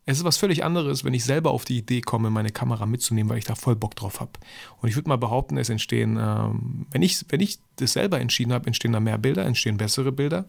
Es 0.04 0.18
ist 0.18 0.24
was 0.24 0.36
völlig 0.36 0.64
anderes, 0.64 1.04
wenn 1.04 1.14
ich 1.14 1.24
selber 1.24 1.52
auf 1.52 1.64
die 1.64 1.78
Idee 1.78 2.00
komme, 2.00 2.28
meine 2.28 2.50
Kamera 2.50 2.86
mitzunehmen, 2.86 3.30
weil 3.30 3.38
ich 3.38 3.44
da 3.44 3.54
voll 3.54 3.76
Bock 3.76 3.94
drauf 3.94 4.20
habe. 4.20 4.32
Und 4.80 4.88
ich 4.88 4.96
würde 4.96 5.08
mal 5.08 5.16
behaupten, 5.16 5.56
es 5.56 5.68
entstehen, 5.68 6.18
ähm, 6.20 6.86
wenn, 6.90 7.02
ich, 7.02 7.24
wenn 7.28 7.40
ich 7.40 7.58
das 7.76 7.92
selber 7.92 8.20
entschieden 8.20 8.52
habe, 8.52 8.66
entstehen 8.66 8.92
da 8.92 9.00
mehr 9.00 9.18
Bilder, 9.18 9.44
entstehen 9.44 9.76
bessere 9.76 10.10
Bilder, 10.10 10.46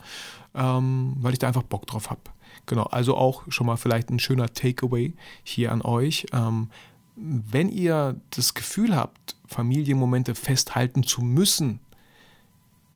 ähm, 0.55 1.15
weil 1.19 1.33
ich 1.33 1.39
da 1.39 1.47
einfach 1.47 1.63
Bock 1.63 1.85
drauf 1.85 2.09
habe. 2.09 2.21
Genau, 2.65 2.83
also 2.83 3.15
auch 3.15 3.43
schon 3.49 3.67
mal 3.67 3.77
vielleicht 3.77 4.09
ein 4.09 4.19
schöner 4.19 4.51
Takeaway 4.51 5.13
hier 5.43 5.71
an 5.71 5.81
euch. 5.81 6.25
Ähm, 6.33 6.69
wenn 7.15 7.69
ihr 7.69 8.19
das 8.31 8.55
Gefühl 8.55 8.95
habt, 8.95 9.35
Familienmomente 9.45 10.33
festhalten 10.33 11.03
zu 11.03 11.21
müssen, 11.21 11.79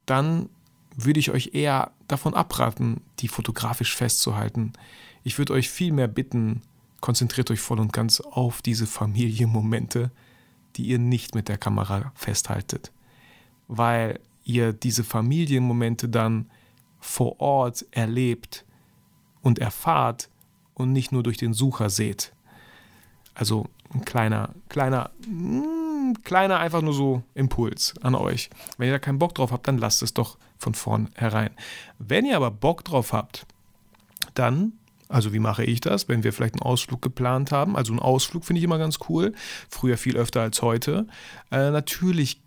dann 0.07 0.49
würde 0.95 1.19
ich 1.19 1.29
euch 1.29 1.51
eher 1.53 1.91
davon 2.07 2.33
abraten, 2.33 3.01
die 3.19 3.27
fotografisch 3.27 3.95
festzuhalten. 3.95 4.73
Ich 5.23 5.37
würde 5.37 5.53
euch 5.53 5.69
viel 5.69 5.91
mehr 5.91 6.07
bitten, 6.07 6.61
konzentriert 7.01 7.51
euch 7.51 7.59
voll 7.59 7.79
und 7.79 7.93
ganz 7.93 8.21
auf 8.21 8.61
diese 8.61 8.87
Familienmomente, 8.87 10.11
die 10.75 10.87
ihr 10.87 10.99
nicht 10.99 11.35
mit 11.35 11.47
der 11.49 11.57
Kamera 11.57 12.11
festhaltet, 12.15 12.91
weil 13.67 14.19
ihr 14.43 14.73
diese 14.73 15.03
Familienmomente 15.03 16.07
dann 16.07 16.49
vor 16.99 17.39
Ort 17.39 17.85
erlebt 17.91 18.65
und 19.41 19.59
erfahrt 19.59 20.29
und 20.73 20.93
nicht 20.93 21.11
nur 21.11 21.23
durch 21.23 21.37
den 21.37 21.53
Sucher 21.53 21.89
seht. 21.89 22.33
Also 23.33 23.67
ein 23.93 24.03
kleiner, 24.03 24.53
kleiner, 24.69 25.11
mm, 25.27 26.13
kleiner 26.23 26.59
einfach 26.59 26.81
nur 26.81 26.93
so 26.93 27.23
Impuls 27.33 27.95
an 28.01 28.15
euch. 28.15 28.49
Wenn 28.77 28.87
ihr 28.87 28.93
da 28.93 28.99
keinen 28.99 29.19
Bock 29.19 29.35
drauf 29.35 29.51
habt, 29.51 29.67
dann 29.67 29.77
lasst 29.77 30.01
es 30.01 30.13
doch 30.13 30.37
von 30.57 30.73
vornherein. 30.73 31.51
Wenn 31.99 32.25
ihr 32.25 32.35
aber 32.35 32.51
Bock 32.51 32.83
drauf 32.83 33.13
habt, 33.13 33.45
dann 34.33 34.73
also 35.09 35.33
wie 35.33 35.39
mache 35.39 35.63
ich 35.63 35.79
das, 35.81 36.09
wenn 36.09 36.23
wir 36.23 36.33
vielleicht 36.33 36.55
einen 36.55 36.63
Ausflug 36.63 37.01
geplant 37.01 37.51
haben? 37.51 37.75
Also 37.75 37.93
einen 37.93 37.99
Ausflug 37.99 38.45
finde 38.45 38.59
ich 38.59 38.63
immer 38.63 38.77
ganz 38.77 38.99
cool. 39.09 39.33
Früher 39.69 39.97
viel 39.97 40.17
öfter 40.17 40.41
als 40.41 40.61
heute. 40.61 41.07
Äh, 41.51 41.71
natürlich 41.71 42.41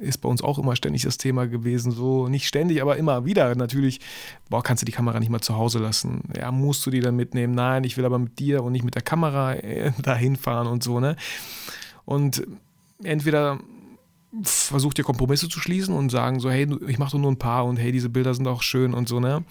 ist 0.00 0.18
bei 0.18 0.28
uns 0.28 0.42
auch 0.42 0.58
immer 0.58 0.76
ständig 0.76 1.02
das 1.02 1.18
Thema 1.18 1.46
gewesen. 1.46 1.92
So 1.92 2.28
nicht 2.28 2.46
ständig, 2.46 2.82
aber 2.82 2.96
immer 2.96 3.24
wieder. 3.24 3.54
Natürlich, 3.54 4.00
boah, 4.48 4.62
kannst 4.62 4.82
du 4.82 4.86
die 4.86 4.92
Kamera 4.92 5.20
nicht 5.20 5.30
mal 5.30 5.40
zu 5.40 5.56
Hause 5.56 5.78
lassen. 5.78 6.22
Ja, 6.36 6.50
musst 6.50 6.84
du 6.86 6.90
die 6.90 7.00
dann 7.00 7.16
mitnehmen? 7.16 7.54
Nein, 7.54 7.84
ich 7.84 7.96
will 7.96 8.04
aber 8.04 8.18
mit 8.18 8.38
dir 8.38 8.62
und 8.62 8.72
nicht 8.72 8.84
mit 8.84 8.94
der 8.94 9.02
Kamera 9.02 9.54
äh, 9.54 9.92
dahin 10.02 10.36
fahren 10.36 10.66
und 10.66 10.82
so, 10.82 11.00
ne? 11.00 11.16
Und 12.04 12.46
entweder 13.02 13.60
versucht 14.42 14.98
ihr 14.98 15.04
Kompromisse 15.04 15.48
zu 15.48 15.60
schließen 15.60 15.94
und 15.94 16.10
sagen 16.10 16.40
so, 16.40 16.50
hey, 16.50 16.68
ich 16.86 16.98
mache 16.98 17.18
nur 17.18 17.30
ein 17.30 17.38
paar 17.38 17.64
und 17.64 17.76
hey, 17.76 17.92
diese 17.92 18.08
Bilder 18.08 18.32
sind 18.34 18.46
auch 18.46 18.62
schön 18.62 18.94
und 18.94 19.08
so, 19.08 19.20
ne? 19.20 19.44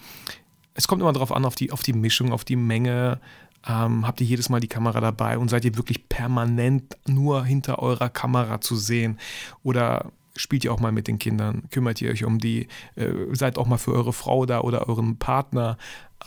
Es 0.74 0.88
kommt 0.88 1.02
immer 1.02 1.12
darauf 1.12 1.32
an, 1.32 1.44
auf 1.44 1.54
die, 1.54 1.72
auf 1.72 1.82
die 1.82 1.92
Mischung, 1.92 2.32
auf 2.32 2.44
die 2.44 2.56
Menge. 2.56 3.20
Ähm, 3.68 4.06
habt 4.06 4.20
ihr 4.20 4.26
jedes 4.26 4.48
Mal 4.48 4.60
die 4.60 4.68
Kamera 4.68 5.00
dabei 5.00 5.36
und 5.36 5.50
seid 5.50 5.64
ihr 5.64 5.76
wirklich 5.76 6.08
permanent 6.08 6.96
nur 7.06 7.44
hinter 7.44 7.80
eurer 7.80 8.08
Kamera 8.08 8.60
zu 8.60 8.76
sehen? 8.76 9.18
Oder 9.62 10.12
spielt 10.36 10.64
ihr 10.64 10.72
auch 10.72 10.80
mal 10.80 10.92
mit 10.92 11.08
den 11.08 11.18
Kindern, 11.18 11.64
kümmert 11.70 12.00
ihr 12.00 12.10
euch 12.10 12.24
um 12.24 12.38
die, 12.38 12.68
äh, 12.96 13.10
seid 13.32 13.58
auch 13.58 13.66
mal 13.66 13.78
für 13.78 13.92
eure 13.92 14.12
Frau 14.12 14.46
da 14.46 14.60
oder 14.60 14.88
euren 14.88 15.18
Partner. 15.18 15.76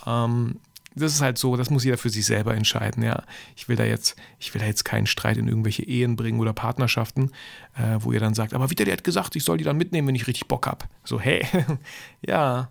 Ähm, 0.06 0.60
das 0.94 1.12
ist 1.12 1.22
halt 1.22 1.38
so, 1.38 1.56
das 1.56 1.70
muss 1.70 1.82
jeder 1.82 1.98
für 1.98 2.10
sich 2.10 2.24
selber 2.24 2.54
entscheiden, 2.54 3.02
ja. 3.02 3.24
Ich 3.56 3.68
will 3.68 3.74
da 3.74 3.84
jetzt, 3.84 4.16
ich 4.38 4.54
will 4.54 4.60
da 4.60 4.66
jetzt 4.66 4.84
keinen 4.84 5.06
Streit 5.06 5.36
in 5.36 5.48
irgendwelche 5.48 5.82
Ehen 5.82 6.14
bringen 6.14 6.38
oder 6.38 6.52
Partnerschaften, 6.52 7.32
äh, 7.76 7.96
wo 7.98 8.12
ihr 8.12 8.20
dann 8.20 8.34
sagt, 8.34 8.54
aber 8.54 8.70
wieder, 8.70 8.84
der 8.84 8.94
hat 8.94 9.04
gesagt, 9.04 9.34
ich 9.34 9.42
soll 9.42 9.58
die 9.58 9.64
dann 9.64 9.76
mitnehmen, 9.76 10.08
wenn 10.08 10.14
ich 10.14 10.28
richtig 10.28 10.46
Bock 10.46 10.68
habe. 10.68 10.84
So, 11.02 11.18
hey, 11.18 11.44
ja, 12.24 12.68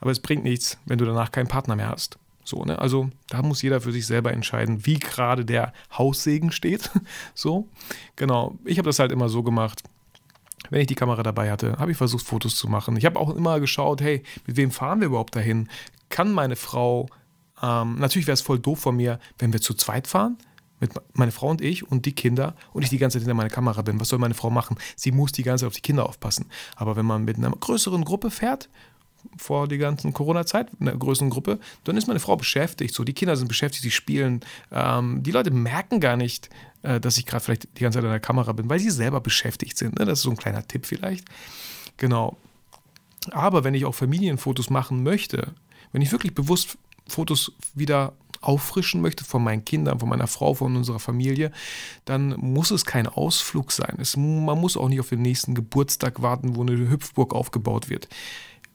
aber 0.00 0.10
es 0.10 0.20
bringt 0.20 0.44
nichts, 0.44 0.78
wenn 0.86 0.98
du 0.98 1.04
danach 1.04 1.30
keinen 1.30 1.48
Partner 1.48 1.76
mehr 1.76 1.88
hast. 1.88 2.18
So, 2.44 2.64
ne? 2.64 2.78
Also 2.78 3.10
da 3.28 3.42
muss 3.42 3.62
jeder 3.62 3.80
für 3.80 3.92
sich 3.92 4.06
selber 4.06 4.32
entscheiden, 4.32 4.86
wie 4.86 4.98
gerade 4.98 5.44
der 5.44 5.72
Haussegen 5.96 6.52
steht. 6.52 6.90
so, 7.34 7.68
genau. 8.16 8.58
Ich 8.64 8.78
habe 8.78 8.88
das 8.88 8.98
halt 8.98 9.12
immer 9.12 9.28
so 9.28 9.42
gemacht 9.42 9.82
wenn 10.68 10.80
ich 10.80 10.86
die 10.86 10.94
Kamera 10.94 11.22
dabei 11.22 11.50
hatte, 11.50 11.76
habe 11.78 11.90
ich 11.90 11.96
versucht, 11.96 12.24
Fotos 12.24 12.56
zu 12.56 12.68
machen. 12.68 12.96
Ich 12.96 13.04
habe 13.04 13.18
auch 13.18 13.34
immer 13.34 13.60
geschaut, 13.60 14.00
hey, 14.00 14.22
mit 14.46 14.56
wem 14.56 14.70
fahren 14.70 15.00
wir 15.00 15.06
überhaupt 15.06 15.34
dahin? 15.34 15.68
Kann 16.10 16.32
meine 16.32 16.56
Frau, 16.56 17.06
ähm, 17.62 17.96
natürlich 17.98 18.26
wäre 18.26 18.34
es 18.34 18.40
voll 18.40 18.58
doof 18.58 18.80
von 18.80 18.96
mir, 18.96 19.18
wenn 19.38 19.52
wir 19.52 19.60
zu 19.60 19.74
zweit 19.74 20.06
fahren, 20.06 20.36
mit 20.78 20.92
meine 21.12 21.32
Frau 21.32 21.48
und 21.48 21.60
ich 21.60 21.90
und 21.90 22.06
die 22.06 22.14
Kinder 22.14 22.54
und 22.72 22.82
ich 22.82 22.88
die 22.88 22.98
ganze 22.98 23.18
Zeit 23.18 23.22
hinter 23.22 23.34
meiner 23.34 23.50
Kamera 23.50 23.82
bin. 23.82 24.00
Was 24.00 24.08
soll 24.08 24.18
meine 24.18 24.34
Frau 24.34 24.50
machen? 24.50 24.76
Sie 24.96 25.12
muss 25.12 25.32
die 25.32 25.42
ganze 25.42 25.62
Zeit 25.62 25.68
auf 25.68 25.74
die 25.74 25.82
Kinder 25.82 26.08
aufpassen. 26.08 26.46
Aber 26.76 26.96
wenn 26.96 27.04
man 27.06 27.24
mit 27.24 27.36
einer 27.36 27.50
größeren 27.50 28.04
Gruppe 28.04 28.30
fährt, 28.30 28.70
vor 29.36 29.68
die 29.68 29.78
ganzen 29.78 30.12
Corona-Zeit, 30.12 30.68
in 30.78 30.88
einer 30.88 30.98
größeren 30.98 31.30
Gruppe, 31.30 31.58
dann 31.84 31.96
ist 31.96 32.06
meine 32.06 32.20
Frau 32.20 32.36
beschäftigt. 32.36 32.94
So, 32.94 33.04
die 33.04 33.12
Kinder 33.12 33.36
sind 33.36 33.48
beschäftigt, 33.48 33.82
sie 33.82 33.90
spielen. 33.90 34.40
Ähm, 34.72 35.22
die 35.22 35.30
Leute 35.30 35.50
merken 35.50 36.00
gar 36.00 36.16
nicht, 36.16 36.50
äh, 36.82 37.00
dass 37.00 37.18
ich 37.18 37.26
gerade 37.26 37.44
vielleicht 37.44 37.68
die 37.78 37.82
ganze 37.82 37.98
Zeit 37.98 38.04
an 38.04 38.10
der 38.10 38.20
Kamera 38.20 38.52
bin, 38.52 38.68
weil 38.68 38.80
sie 38.80 38.90
selber 38.90 39.20
beschäftigt 39.20 39.76
sind. 39.76 39.98
Ne? 39.98 40.04
Das 40.04 40.18
ist 40.18 40.22
so 40.22 40.30
ein 40.30 40.36
kleiner 40.36 40.66
Tipp 40.66 40.86
vielleicht. 40.86 41.24
Genau. 41.96 42.36
Aber 43.30 43.64
wenn 43.64 43.74
ich 43.74 43.84
auch 43.84 43.94
Familienfotos 43.94 44.70
machen 44.70 45.02
möchte, 45.02 45.52
wenn 45.92 46.02
ich 46.02 46.12
wirklich 46.12 46.34
bewusst 46.34 46.78
Fotos 47.06 47.52
wieder 47.74 48.12
auffrischen 48.40 49.02
möchte 49.02 49.24
von 49.24 49.44
meinen 49.44 49.64
Kindern, 49.64 50.00
von 50.00 50.08
meiner 50.08 50.26
Frau, 50.26 50.54
von 50.54 50.76
unserer 50.76 50.98
Familie, 50.98 51.52
dann 52.04 52.30
muss 52.38 52.70
es 52.70 52.84
kein 52.86 53.06
Ausflug 53.06 53.70
sein. 53.70 53.96
Es, 53.98 54.16
man 54.16 54.58
muss 54.58 54.76
auch 54.76 54.88
nicht 54.88 55.00
auf 55.00 55.10
den 55.10 55.22
nächsten 55.22 55.54
Geburtstag 55.54 56.22
warten, 56.22 56.56
wo 56.56 56.62
eine 56.62 56.88
Hüpfburg 56.88 57.34
aufgebaut 57.34 57.90
wird. 57.90 58.08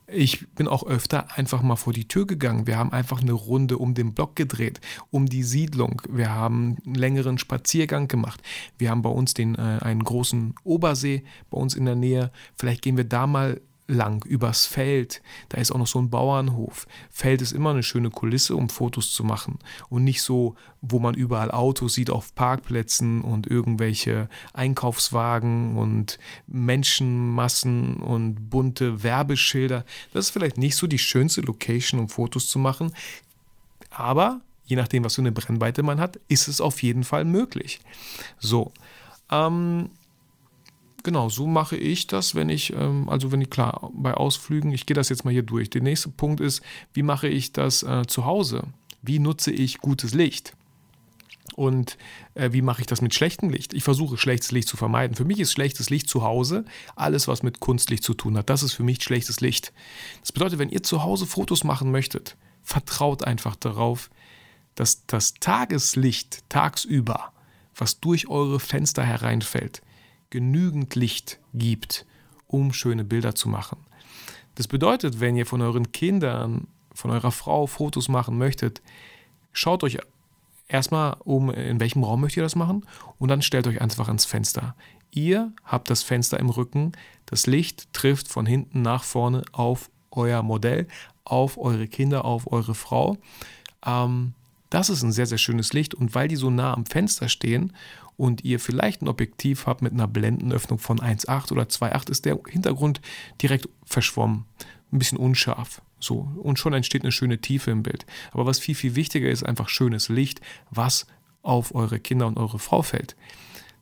Ich 0.08 0.48
bin 0.54 0.68
auch 0.68 0.86
öfter 0.86 1.36
einfach 1.36 1.64
mal 1.64 1.76
vor 1.76 1.92
die 1.92 2.08
Tür 2.08 2.28
gegangen. 2.28 2.68
Wir 2.68 2.78
haben 2.78 2.92
einfach 2.92 3.22
eine 3.22 3.34
Runde 3.34 3.80
um 3.80 3.96
den 3.96 4.14
Block 4.14 4.36
gedreht, 4.36 4.80
um 5.10 5.26
die 5.26 5.44
Siedlung. 5.44 6.02
Wir 6.08 6.30
haben 6.30 6.78
einen 6.86 6.96
längeren 6.96 7.38
Spaziergang 7.40 8.08
gemacht. 8.08 8.42
Wir 8.78 8.92
haben 8.92 9.02
bei 9.02 9.10
uns 9.10 9.34
den, 9.34 9.56
äh, 9.56 9.80
einen 9.82 10.04
großen 10.04 10.54
Obersee 10.64 11.24
bei 11.50 11.58
uns 11.58 11.74
in 11.76 11.86
der 11.86 11.96
Nähe. 11.96 12.32
Vielleicht 12.56 12.84
gehen 12.84 12.98
wir 12.98 13.04
da 13.04 13.26
mal 13.26 13.62
lang 13.88 14.26
übers 14.26 14.66
Feld. 14.66 15.22
Da 15.50 15.60
ist 15.60 15.72
auch 15.72 15.78
noch 15.78 15.88
so 15.88 16.00
ein 16.00 16.10
Bauernhof. 16.10 16.88
Feld 17.12 17.42
ist 17.42 17.52
immer 17.52 17.72
eine 17.72 17.84
schöne 17.84 18.10
Kulisse, 18.10 18.56
um 18.56 18.70
Fotos 18.70 19.14
zu 19.14 19.24
machen. 19.24 19.60
Und 19.90 20.04
nicht 20.04 20.22
so, 20.22 20.56
wo 20.82 21.00
man 21.00 21.16
überall 21.16 21.52
Autos 21.52 21.94
sieht 21.94 22.10
auf 22.10 22.34
Parkplätzen 22.36 23.22
und 23.22 23.48
irgendwelche 23.48 24.30
Einkaufswagen 24.54 25.78
und 25.78 26.20
Menschenmassen 26.48 27.98
und 27.98 28.50
bunte 28.50 29.04
Werbeschilder. 29.04 29.86
Das 30.14 30.26
ist 30.26 30.32
vielleicht 30.32 30.58
nicht 30.58 30.76
so 30.76 30.88
die 30.88 31.00
schönste 31.00 31.42
Location, 31.42 32.00
um 32.00 32.10
Fotos 32.10 32.48
zu 32.48 32.60
machen. 32.60 32.92
Aber 33.92 34.42
je 34.66 34.76
nachdem, 34.76 35.04
was 35.04 35.16
für 35.16 35.22
eine 35.22 35.32
Brennweite 35.32 35.84
man 35.84 36.00
hat, 36.00 36.20
ist 36.28 36.48
es 36.48 36.60
auf 36.60 36.82
jeden 36.82 37.04
Fall 37.04 37.26
möglich. 37.26 37.80
So. 38.40 38.72
Ähm, 39.32 39.90
Genau, 41.06 41.30
so 41.30 41.46
mache 41.46 41.78
ich 41.78 42.08
das, 42.08 42.34
wenn 42.34 42.50
ich, 42.50 42.74
ähm, 42.74 43.08
also 43.10 43.32
wenn 43.32 43.40
ich, 43.40 43.52
klar, 43.52 43.92
bei 43.94 44.16
Ausflügen, 44.16 44.72
ich 44.72 44.88
gehe 44.88 44.96
das 44.96 45.10
jetzt 45.10 45.24
mal 45.24 45.30
hier 45.30 45.44
durch. 45.44 45.70
Der 45.70 45.84
nächste 45.84 46.10
Punkt 46.10 46.42
ist, 46.42 46.64
wie 46.94 47.04
mache 47.04 47.28
ich 47.28 47.54
das 47.54 47.84
äh, 47.84 48.08
zu 48.08 48.26
Hause? 48.26 48.64
Wie 49.04 49.20
nutze 49.20 49.52
ich 49.52 49.78
gutes 49.78 50.16
Licht? 50.16 50.54
Und 51.54 52.00
äh, 52.34 52.54
wie 52.54 52.64
mache 52.64 52.82
ich 52.82 52.88
das 52.88 53.04
mit 53.04 53.14
schlechtem 53.14 53.52
Licht? 53.52 53.76
Ich 53.76 53.84
versuche 53.84 54.18
schlechtes 54.18 54.52
Licht 54.52 54.68
zu 54.68 54.78
vermeiden. 54.78 55.16
Für 55.16 55.26
mich 55.26 55.40
ist 55.40 55.52
schlechtes 55.52 55.92
Licht 55.92 56.10
zu 56.10 56.24
Hause 56.24 56.66
alles, 56.96 57.28
was 57.28 57.44
mit 57.44 57.60
Kunstlicht 57.60 58.04
zu 58.04 58.16
tun 58.16 58.36
hat. 58.36 58.50
Das 58.50 58.64
ist 58.64 58.74
für 58.74 58.82
mich 58.82 59.04
schlechtes 59.04 59.42
Licht. 59.42 59.74
Das 60.22 60.32
bedeutet, 60.32 60.58
wenn 60.58 60.70
ihr 60.70 60.82
zu 60.82 61.04
Hause 61.04 61.28
Fotos 61.28 61.64
machen 61.64 61.92
möchtet, 61.92 62.36
vertraut 62.64 63.26
einfach 63.26 63.56
darauf, 63.56 64.10
dass 64.74 65.06
das 65.06 65.36
Tageslicht 65.36 66.50
tagsüber, 66.50 67.32
was 67.76 68.00
durch 68.00 68.28
eure 68.28 68.60
Fenster 68.60 69.04
hereinfällt, 69.04 69.84
genügend 70.36 70.96
Licht 70.96 71.40
gibt, 71.54 72.06
um 72.46 72.74
schöne 72.74 73.06
Bilder 73.06 73.36
zu 73.36 73.48
machen. 73.48 73.78
Das 74.56 74.68
bedeutet, 74.68 75.22
wenn 75.22 75.38
ihr 75.38 75.46
von 75.46 75.62
euren 75.62 75.94
Kindern, 75.94 76.68
von 76.94 77.10
eurer 77.10 77.32
Frau 77.32 77.68
Fotos 77.68 78.10
machen 78.10 78.38
möchtet, 78.38 78.82
schaut 79.54 79.82
euch 79.86 79.98
erstmal 80.68 81.16
um, 81.24 81.52
in 81.52 81.80
welchem 81.80 82.04
Raum 82.04 82.20
möchtet 82.20 82.38
ihr 82.38 82.44
das 82.44 82.58
machen 82.58 82.86
und 83.18 83.30
dann 83.30 83.42
stellt 83.42 83.66
euch 83.66 83.80
einfach 83.80 84.08
ans 84.08 84.26
Fenster. 84.26 84.76
Ihr 85.10 85.54
habt 85.64 85.90
das 85.90 86.04
Fenster 86.04 86.38
im 86.38 86.50
Rücken, 86.50 86.92
das 87.28 87.48
Licht 87.48 87.94
trifft 87.94 88.28
von 88.28 88.46
hinten 88.46 88.82
nach 88.82 89.06
vorne 89.06 89.44
auf 89.54 89.90
euer 90.12 90.44
Modell, 90.44 90.90
auf 91.24 91.58
eure 91.58 91.88
Kinder, 91.88 92.26
auf 92.26 92.52
eure 92.52 92.76
Frau. 92.76 93.16
Ähm, 93.86 94.34
das 94.70 94.90
ist 94.90 95.04
ein 95.04 95.12
sehr, 95.12 95.26
sehr 95.26 95.38
schönes 95.38 95.74
Licht 95.74 95.94
und 95.94 96.16
weil 96.16 96.28
die 96.28 96.36
so 96.36 96.50
nah 96.50 96.74
am 96.74 96.86
Fenster 96.86 97.30
stehen 97.30 97.74
und 98.18 98.44
ihr 98.44 98.60
vielleicht 98.60 99.02
ein 99.02 99.08
Objektiv 99.08 99.66
habt 99.66 99.82
mit 99.82 99.94
einer 99.94 100.08
Blendenöffnung 100.08 100.80
von 100.80 101.00
1,8 101.00 101.52
oder 101.52 101.64
2,8, 101.64 102.10
ist 102.10 102.26
der 102.26 102.40
Hintergrund 102.50 103.02
direkt 103.42 103.68
verschwommen, 103.86 104.46
ein 104.92 105.00
bisschen 105.00 105.18
unscharf. 105.18 105.82
So, 106.00 106.30
und 106.38 106.60
schon 106.60 106.74
entsteht 106.74 107.04
eine 107.04 107.12
schöne 107.12 107.40
Tiefe 107.40 107.72
im 107.72 107.84
Bild. 107.84 108.06
Aber 108.32 108.46
was 108.46 108.60
viel, 108.60 108.76
viel 108.76 108.96
wichtiger 108.96 109.30
ist, 109.30 109.44
einfach 109.44 109.70
schönes 109.70 110.10
Licht, 110.10 110.42
was 110.70 111.08
auf 111.42 111.74
eure 111.74 112.00
Kinder 112.00 112.28
und 112.28 112.38
eure 112.38 112.60
Frau 112.60 112.82
fällt. 112.82 113.16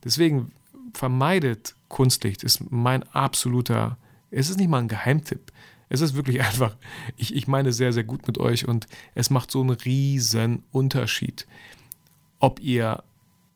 Deswegen 0.04 0.52
vermeidet 0.92 1.74
Kunstlicht, 1.88 2.44
ist 2.44 2.70
mein 2.70 3.02
absoluter, 3.10 3.98
es 4.30 4.50
ist 4.50 4.58
nicht 4.58 4.68
mal 4.68 4.80
ein 4.80 4.88
Geheimtipp. 4.88 5.52
Es 5.88 6.00
ist 6.00 6.14
wirklich 6.14 6.40
einfach, 6.44 6.76
ich, 7.16 7.34
ich 7.34 7.46
meine 7.46 7.72
sehr, 7.72 7.92
sehr 7.92 8.04
gut 8.04 8.26
mit 8.26 8.38
euch 8.38 8.66
und 8.66 8.86
es 9.14 9.30
macht 9.30 9.50
so 9.50 9.60
einen 9.60 9.70
riesen 9.70 10.62
Unterschied, 10.70 11.46
ob 12.38 12.60
ihr 12.60 13.02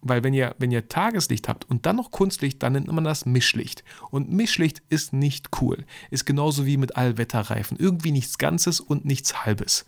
weil 0.01 0.23
wenn 0.23 0.35
ihr, 0.35 0.55
wenn 0.59 0.71
ihr 0.71 0.89
Tageslicht 0.89 1.49
habt 1.49 1.69
und 1.69 1.85
dann 1.85 1.97
noch 1.97 2.11
Kunstlicht, 2.11 2.63
dann 2.63 2.75
nennt 2.75 2.87
man 2.87 3.05
das 3.05 3.27
Mischlicht. 3.27 3.83
Und 4.11 4.31
Mischlicht 4.31 4.83
ist 4.89 5.13
nicht 5.13 5.49
cool. 5.61 5.85
Ist 6.11 6.25
genauso 6.25 6.67
wie 6.67 6.77
mit 6.77 6.97
Allwetterreifen. 6.97 7.77
Irgendwie 7.79 8.13
nichts 8.13 8.39
Ganzes 8.39 8.81
und 8.81 9.05
nichts 9.05 9.45
Halbes. 9.45 9.87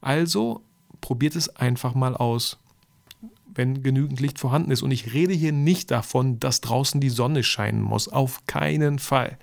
Also 0.00 0.62
probiert 1.00 1.34
es 1.34 1.48
einfach 1.48 1.94
mal 1.94 2.16
aus. 2.16 2.58
wenn 3.52 3.82
genügend 3.82 4.20
Licht 4.20 4.38
vorhanden 4.38 4.70
ist. 4.70 4.82
Und 4.82 4.92
ich 4.92 5.12
rede 5.12 5.34
hier 5.34 5.50
nicht 5.50 5.90
davon, 5.90 6.38
dass 6.38 6.60
draußen 6.60 7.00
die 7.00 7.10
Sonne 7.10 7.42
scheinen 7.42 7.82
muss. 7.82 8.08
Auf 8.08 8.46
keinen 8.46 9.00
Fall. 9.00 9.38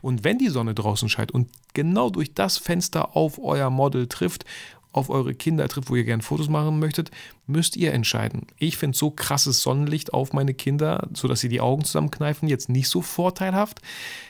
Und 0.00 0.24
wenn 0.24 0.38
die 0.38 0.48
Sonne 0.48 0.74
draußen 0.74 1.08
scheint 1.08 1.32
und 1.32 1.48
genau 1.74 2.10
durch 2.10 2.34
das 2.34 2.58
Fenster 2.58 3.16
auf 3.16 3.38
euer 3.38 3.70
Model 3.70 4.06
trifft, 4.06 4.44
auf 4.92 5.10
eure 5.10 5.34
Kinder 5.34 5.68
trifft, 5.68 5.90
wo 5.90 5.96
ihr 5.96 6.04
gerne 6.04 6.22
Fotos 6.22 6.48
machen 6.48 6.78
möchtet, 6.78 7.10
müsst 7.46 7.76
ihr 7.76 7.92
entscheiden. 7.92 8.46
Ich 8.58 8.76
finde 8.76 8.96
so 8.96 9.10
krasses 9.10 9.62
Sonnenlicht 9.62 10.12
auf 10.12 10.32
meine 10.32 10.54
Kinder, 10.54 11.08
sodass 11.14 11.40
sie 11.40 11.48
die 11.48 11.60
Augen 11.60 11.84
zusammenkneifen, 11.84 12.48
jetzt 12.48 12.68
nicht 12.68 12.88
so 12.88 13.02
vorteilhaft. 13.02 13.80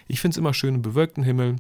Ich 0.08 0.20
finde 0.20 0.34
es 0.34 0.38
immer 0.38 0.54
schön 0.54 0.76
im 0.76 0.82
bewölkten 0.82 1.22
Himmel. 1.22 1.56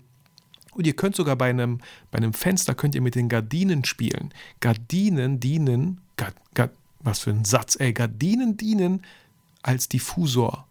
Und 0.72 0.86
ihr 0.86 0.94
könnt 0.94 1.16
sogar 1.16 1.36
bei 1.36 1.50
einem, 1.50 1.80
bei 2.10 2.18
einem 2.18 2.32
Fenster 2.32 2.74
könnt 2.74 2.94
ihr 2.94 3.00
mit 3.00 3.14
den 3.14 3.28
Gardinen 3.28 3.84
spielen. 3.84 4.32
Gardinen 4.60 5.40
dienen, 5.40 6.00
Gard, 6.16 6.34
Gard, 6.54 6.72
was 7.00 7.20
für 7.20 7.30
ein 7.30 7.44
Satz, 7.44 7.76
ey, 7.80 7.92
Gardinen 7.92 8.56
dienen 8.56 9.02
als 9.62 9.88
Diffusor. 9.88 10.66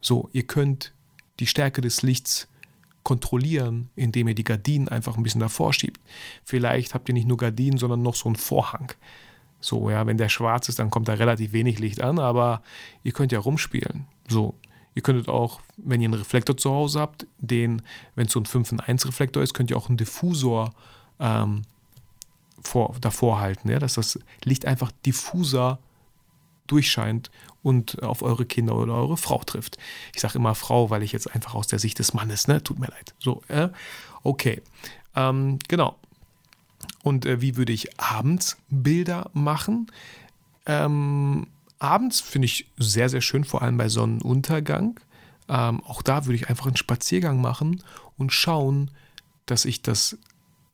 So, 0.00 0.28
ihr 0.32 0.46
könnt 0.46 0.92
die 1.40 1.46
Stärke 1.46 1.80
des 1.80 2.02
Lichts 2.02 2.48
kontrollieren, 3.02 3.88
indem 3.96 4.28
ihr 4.28 4.34
die 4.34 4.44
Gardinen 4.44 4.88
einfach 4.88 5.16
ein 5.16 5.22
bisschen 5.22 5.40
davor 5.40 5.72
schiebt. 5.72 6.00
Vielleicht 6.44 6.94
habt 6.94 7.08
ihr 7.08 7.14
nicht 7.14 7.26
nur 7.26 7.38
Gardinen, 7.38 7.78
sondern 7.78 8.02
noch 8.02 8.14
so 8.14 8.28
einen 8.28 8.36
Vorhang. 8.36 8.92
So, 9.60 9.90
ja, 9.90 10.06
wenn 10.06 10.18
der 10.18 10.28
schwarz 10.28 10.68
ist, 10.68 10.78
dann 10.78 10.90
kommt 10.90 11.08
da 11.08 11.14
relativ 11.14 11.52
wenig 11.52 11.78
Licht 11.78 12.00
an, 12.00 12.18
aber 12.18 12.62
ihr 13.02 13.12
könnt 13.12 13.32
ja 13.32 13.38
rumspielen. 13.38 14.06
So, 14.28 14.54
ihr 14.94 15.02
könntet 15.02 15.28
auch, 15.28 15.60
wenn 15.76 16.00
ihr 16.00 16.08
einen 16.08 16.18
Reflektor 16.18 16.56
zu 16.56 16.70
Hause 16.70 17.00
habt, 17.00 17.26
den, 17.38 17.82
wenn 18.14 18.26
es 18.26 18.32
so 18.32 18.40
ein 18.40 18.46
5 18.46 18.72
in 18.72 18.80
1 18.80 19.06
Reflektor 19.06 19.42
ist, 19.42 19.54
könnt 19.54 19.70
ihr 19.70 19.76
auch 19.76 19.88
einen 19.88 19.96
Diffusor 19.96 20.74
ähm, 21.18 21.62
vor, 22.60 22.94
davor 23.00 23.40
halten, 23.40 23.70
ja, 23.70 23.78
dass 23.78 23.94
das 23.94 24.18
Licht 24.44 24.66
einfach 24.66 24.92
diffuser 25.06 25.78
durchscheint 26.70 27.30
und 27.62 28.02
auf 28.02 28.22
eure 28.22 28.46
Kinder 28.46 28.76
oder 28.76 28.94
eure 28.94 29.16
Frau 29.16 29.42
trifft. 29.44 29.78
Ich 30.14 30.20
sage 30.20 30.38
immer 30.38 30.54
Frau, 30.54 30.90
weil 30.90 31.02
ich 31.02 31.12
jetzt 31.12 31.34
einfach 31.34 31.54
aus 31.54 31.66
der 31.66 31.78
Sicht 31.78 31.98
des 31.98 32.14
Mannes, 32.14 32.48
ne? 32.48 32.62
Tut 32.62 32.78
mir 32.78 32.86
leid. 32.86 33.14
So, 33.18 33.42
äh? 33.48 33.68
okay. 34.22 34.62
Ähm, 35.16 35.58
genau. 35.68 35.96
Und 37.02 37.26
äh, 37.26 37.40
wie 37.40 37.56
würde 37.56 37.72
ich 37.72 38.00
abends 38.00 38.56
Bilder 38.68 39.30
machen? 39.32 39.90
Ähm, 40.66 41.48
abends 41.78 42.20
finde 42.20 42.46
ich 42.46 42.66
sehr, 42.76 43.08
sehr 43.08 43.20
schön, 43.20 43.44
vor 43.44 43.62
allem 43.62 43.76
bei 43.76 43.88
Sonnenuntergang. 43.88 45.00
Ähm, 45.48 45.82
auch 45.84 46.02
da 46.02 46.26
würde 46.26 46.36
ich 46.36 46.48
einfach 46.48 46.66
einen 46.66 46.76
Spaziergang 46.76 47.40
machen 47.40 47.82
und 48.16 48.32
schauen, 48.32 48.90
dass 49.46 49.64
ich 49.64 49.82
das 49.82 50.18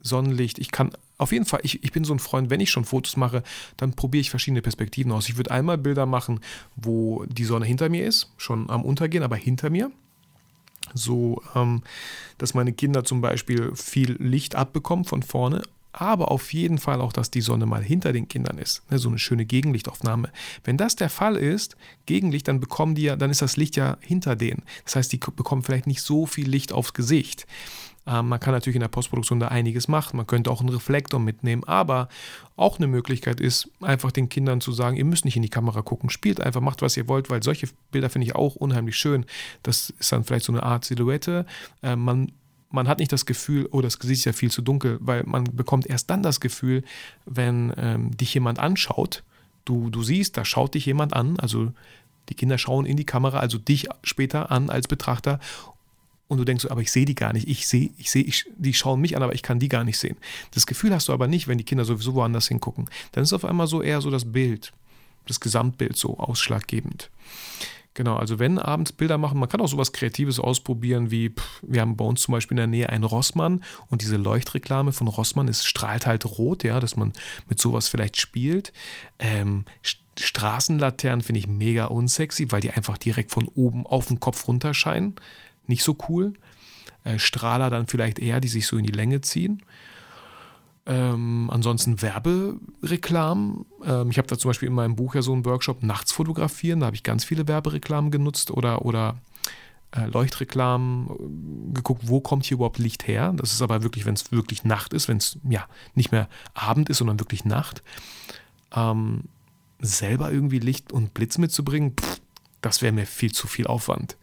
Sonnenlicht, 0.01 0.59
ich 0.59 0.71
kann 0.71 0.91
auf 1.25 1.33
jeden 1.33 1.47
Fall, 1.47 1.61
ich, 1.63 1.83
ich 1.83 1.91
bin 1.91 2.05
so 2.05 2.13
ein 2.13 2.19
Freund, 2.19 2.51
wenn 2.51 2.61
ich 2.61 2.71
schon 2.71 2.85
Fotos 2.85 3.17
mache, 3.17 3.43
dann 3.77 3.95
probiere 3.95 4.21
ich 4.21 4.31
verschiedene 4.31 4.63
Perspektiven 4.63 5.11
aus. 5.11 5.29
Ich 5.29 5.37
würde 5.37 5.51
einmal 5.51 5.79
Bilder 5.79 6.07
machen, 6.07 6.41
wo 6.77 7.25
die 7.25 7.45
Sonne 7.45 7.65
hinter 7.65 7.89
mir 7.89 8.07
ist, 8.07 8.31
schon 8.37 8.71
am 8.71 8.85
Untergehen, 8.85 9.25
aber 9.25 9.37
hinter 9.37 9.71
mir. 9.71 9.91
So, 10.93 11.43
ähm, 11.55 11.83
dass 12.37 12.53
meine 12.53 12.75
Kinder 12.75 13.05
zum 13.05 13.23
Beispiel 13.23 13.75
viel 13.75 14.13
Licht 14.21 14.55
abbekommen 14.55 15.07
von 15.07 15.23
vorne, 15.23 15.63
aber 15.93 16.31
auf 16.31 16.53
jeden 16.53 16.79
Fall 16.79 17.01
auch, 17.01 17.13
dass 17.13 17.31
die 17.31 17.41
Sonne 17.41 17.67
mal 17.67 17.83
hinter 17.83 18.13
den 18.13 18.29
Kindern 18.29 18.59
ist. 18.59 18.83
Ne, 18.91 18.99
so 18.99 19.09
eine 19.09 19.19
schöne 19.19 19.47
Gegenlichtaufnahme. 19.47 20.31
Wenn 20.63 20.77
das 20.77 20.97
der 20.97 21.09
Fall 21.09 21.37
ist, 21.37 21.77
Gegenlicht, 22.05 22.49
dann 22.49 22.61
bekommen 22.61 22.95
die 22.95 23.05
ja, 23.05 23.17
dann 23.17 23.31
ist 23.31 23.43
das 23.43 23.57
Licht 23.57 23.77
ja 23.77 23.97
hinter 24.01 24.37
denen. 24.37 24.63
Das 24.85 24.97
heißt, 24.97 25.13
die 25.13 25.19
bekommen 25.19 25.63
vielleicht 25.63 25.87
nicht 25.87 26.03
so 26.03 26.27
viel 26.27 26.49
Licht 26.49 26.73
aufs 26.73 26.93
Gesicht. 26.93 27.47
Ähm, 28.07 28.29
man 28.29 28.41
kann 28.41 28.53
natürlich 28.53 28.77
in 28.77 28.81
der 28.81 28.89
Postproduktion 28.89 29.41
da 29.41 29.49
einiges 29.49 29.89
machen. 29.89 30.17
Man 30.17 30.27
könnte 30.27 30.51
auch 30.51 30.61
einen 30.61 30.69
Reflektor 30.69 31.21
mitnehmen. 31.21 31.65
Aber 31.65 32.09
auch 32.57 32.79
eine 32.79 32.87
Möglichkeit 32.87 33.41
ist, 33.41 33.71
einfach 33.81 34.13
den 34.13 34.29
Kindern 34.29 34.61
zu 34.61 34.73
sagen, 34.73 34.97
ihr 34.97 35.05
müsst 35.05 35.25
nicht 35.25 35.37
in 35.37 35.43
die 35.43 35.49
Kamera 35.49 35.83
gucken. 35.83 36.11
Spielt 36.11 36.41
einfach, 36.41 36.61
macht, 36.61 36.83
was 36.83 36.97
ihr 36.97 37.09
wollt, 37.09 37.31
weil 37.31 37.43
solche 37.43 37.69
Bilder 37.91 38.11
finde 38.11 38.27
ich 38.27 38.35
auch 38.35 38.57
unheimlich 38.57 38.97
schön. 38.97 39.27
Das 39.63 39.91
ist 39.91 40.13
dann 40.13 40.25
vielleicht 40.25 40.45
so 40.45 40.53
eine 40.53 40.63
Art 40.63 40.85
Silhouette. 40.85 41.47
Äh, 41.83 41.97
man 41.97 42.33
man 42.71 42.89
hat 42.89 42.99
nicht 42.99 43.13
das 43.13 43.25
Gefühl, 43.25 43.69
oh, 43.71 43.83
das 43.83 44.01
Gesicht 44.01 44.21
ist 44.21 44.25
ja 44.25 44.33
viel 44.33 44.51
zu 44.51 44.61
dunkel, 44.61 44.99
weil 45.01 45.23
man 45.25 45.45
bekommt 45.45 45.87
erst 45.87 46.11
dann 46.11 46.25
das 46.25 46.41
Gefühl, 46.41 46.83
wenn 47.25 47.73
ähm, 47.77 48.17
dich 48.17 48.35
jemand 48.35 48.59
anschaut. 48.59 49.23
Du, 49.65 49.91
du 49.91 50.03
siehst, 50.03 50.37
da 50.37 50.45
schaut 50.45 50.75
dich 50.75 50.85
jemand 50.85 51.13
an, 51.15 51.39
also 51.39 51.73
die 52.29 52.35
Kinder 52.35 52.59
schauen 52.59 52.85
in 52.85 52.97
die 52.97 53.07
Kamera, 53.07 53.39
also 53.39 53.59
dich 53.59 53.89
später 54.03 54.51
an 54.51 54.71
als 54.71 54.89
Betrachter 54.89 55.39
und 56.29 56.39
du 56.39 56.45
denkst 56.45 56.63
so, 56.63 56.71
aber 56.71 56.81
ich 56.81 56.91
sehe 56.91 57.05
die 57.05 57.15
gar 57.15 57.33
nicht. 57.33 57.49
Ich 57.49 57.69
sehe, 57.69 57.91
ich 57.99 58.11
sehe, 58.11 58.23
ich, 58.23 58.47
die 58.57 58.75
schauen 58.75 59.01
mich 59.01 59.17
an, 59.17 59.23
aber 59.23 59.35
ich 59.35 59.43
kann 59.43 59.59
die 59.59 59.69
gar 59.69 59.85
nicht 59.85 59.99
sehen. 59.99 60.17
Das 60.53 60.67
Gefühl 60.67 60.95
hast 60.95 61.09
du 61.09 61.13
aber 61.13 61.27
nicht, 61.27 61.49
wenn 61.49 61.59
die 61.59 61.65
Kinder 61.65 61.85
sowieso 61.85 62.15
woanders 62.15 62.49
hingucken. 62.49 62.89
Dann 63.13 63.25
ist 63.25 63.33
auf 63.33 63.45
einmal 63.45 63.67
so 63.67 63.83
eher 63.83 64.01
so 64.01 64.11
das 64.11 64.33
Bild, 64.33 64.73
das 65.27 65.41
Gesamtbild 65.41 65.97
so 65.97 66.19
ausschlaggebend. 66.19 67.11
Genau, 67.93 68.17
also 68.17 68.41
wenn 68.41 68.59
abends 68.59 68.91
Bilder 68.91 69.19
machen, 69.19 69.39
man 69.39 69.49
kann 69.49 69.61
auch 69.61 69.69
sowas 69.69 69.93
Kreatives 69.93 70.41
ausprobieren, 70.41 71.13
wie 71.13 71.31
pff, 71.31 71.63
wir 71.63 71.81
haben 71.81 71.97
bei 71.97 72.05
uns 72.05 72.23
zum 72.23 72.33
Beispiel 72.33 72.57
in 72.57 72.57
der 72.57 72.67
Nähe 72.67 72.89
einen 72.89 73.05
Rossmann 73.05 73.63
und 73.89 74.03
diese 74.03 74.17
Leuchtreklame 74.17 74.91
von 74.91 75.07
Rossmann 75.07 75.47
ist 75.47 75.65
strahlt 75.65 76.05
halt 76.05 76.25
rot, 76.25 76.65
ja, 76.65 76.81
dass 76.81 76.97
man 76.97 77.13
mit 77.49 77.61
sowas 77.61 77.87
vielleicht 77.87 78.17
spielt. 78.17 78.73
Ähm, 79.21 79.65
Straßenlaternen 80.19 81.21
finde 81.21 81.39
ich 81.39 81.47
mega 81.47 81.85
unsexy, 81.87 82.51
weil 82.51 82.61
die 82.61 82.73
einfach 82.73 82.99
direkt 82.99 83.31
von 83.31 83.47
oben 83.55 83.87
auf 83.87 84.07
den 84.07 84.19
Kopf 84.19 84.49
runterscheinen 84.49 85.15
nicht 85.69 85.83
so 85.83 85.97
cool. 86.09 86.35
Äh, 87.05 87.19
Strahler 87.19 87.71
dann 87.71 87.87
vielleicht 87.87 88.19
eher, 88.19 88.41
die 88.41 88.49
sich 88.49 88.67
so 88.67 88.77
in 88.77 88.85
die 88.85 88.93
Länge 88.93 89.21
ziehen. 89.21 89.63
Ähm, 90.87 91.49
ansonsten 91.51 92.03
Werbereklamen. 92.03 93.65
Ähm, 93.85 94.11
ich 94.11 94.19
habe 94.19 94.29
da 94.29 94.37
zum 94.37 94.51
Beispiel 94.51 94.69
in 94.69 94.75
meinem 94.75 94.97
Buch 94.97 95.15
ja 95.15 95.23
so 95.23 95.33
einen 95.33 95.45
Workshop 95.45 95.83
Nachts 95.83 96.13
fotografieren. 96.13 96.81
Da 96.81 96.87
habe 96.87 96.97
ich 96.97 97.03
ganz 97.03 97.25
viele 97.25 97.49
Werbereklamen 97.49 98.11
genutzt 98.11 98.51
oder, 98.51 98.85
oder 98.85 99.17
äh, 99.93 100.07
Leuchtreklamen 100.07 101.09
äh, 101.09 101.75
geguckt, 101.75 102.03
wo 102.05 102.21
kommt 102.21 102.45
hier 102.45 102.57
überhaupt 102.57 102.79
Licht 102.79 103.07
her. 103.07 103.33
Das 103.35 103.53
ist 103.53 103.63
aber 103.63 103.83
wirklich, 103.83 104.05
wenn 104.05 104.15
es 104.15 104.31
wirklich 104.31 104.65
Nacht 104.65 104.93
ist, 104.93 105.09
wenn 105.09 105.17
es 105.17 105.39
ja 105.49 105.67
nicht 105.95 106.13
mehr 106.13 106.29
Abend 106.53 106.91
ist, 106.91 106.99
sondern 106.99 107.19
wirklich 107.19 107.45
Nacht. 107.47 107.83
Ähm, 108.75 109.25
selber 109.81 110.33
irgendwie 110.33 110.59
Licht 110.59 110.93
und 110.93 111.15
Blitz 111.15 111.39
mitzubringen, 111.39 111.95
pff, 111.99 112.21
das 112.61 112.83
wäre 112.83 112.93
mir 112.93 113.07
viel 113.07 113.33
zu 113.33 113.47
viel 113.47 113.67
Aufwand. 113.67 114.17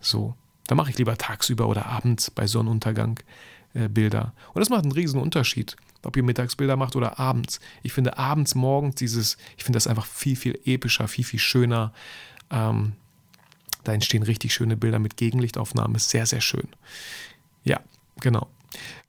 So. 0.00 0.34
Da 0.66 0.74
mache 0.74 0.90
ich 0.90 0.98
lieber 0.98 1.16
tagsüber 1.16 1.68
oder 1.68 1.86
abends 1.86 2.30
bei 2.30 2.46
Sonnenuntergang 2.46 3.20
äh, 3.74 3.88
Bilder. 3.88 4.32
Und 4.52 4.60
das 4.60 4.70
macht 4.70 4.82
einen 4.82 4.92
riesen 4.92 5.20
Unterschied, 5.20 5.76
ob 6.02 6.16
ihr 6.16 6.22
Mittagsbilder 6.22 6.76
macht 6.76 6.96
oder 6.96 7.18
abends. 7.18 7.60
Ich 7.82 7.92
finde 7.92 8.18
abends, 8.18 8.54
morgens 8.54 8.96
dieses, 8.96 9.36
ich 9.56 9.64
finde 9.64 9.76
das 9.76 9.86
einfach 9.86 10.06
viel, 10.06 10.36
viel 10.36 10.58
epischer, 10.64 11.08
viel, 11.08 11.24
viel 11.24 11.40
schöner. 11.40 11.92
Ähm, 12.50 12.92
da 13.84 13.92
entstehen 13.92 14.22
richtig 14.22 14.52
schöne 14.52 14.76
Bilder 14.76 14.98
mit 14.98 15.16
Gegenlichtaufnahmen. 15.16 15.94
Ist 15.94 16.10
sehr, 16.10 16.26
sehr 16.26 16.40
schön. 16.40 16.68
Ja, 17.64 17.80
genau. 18.20 18.48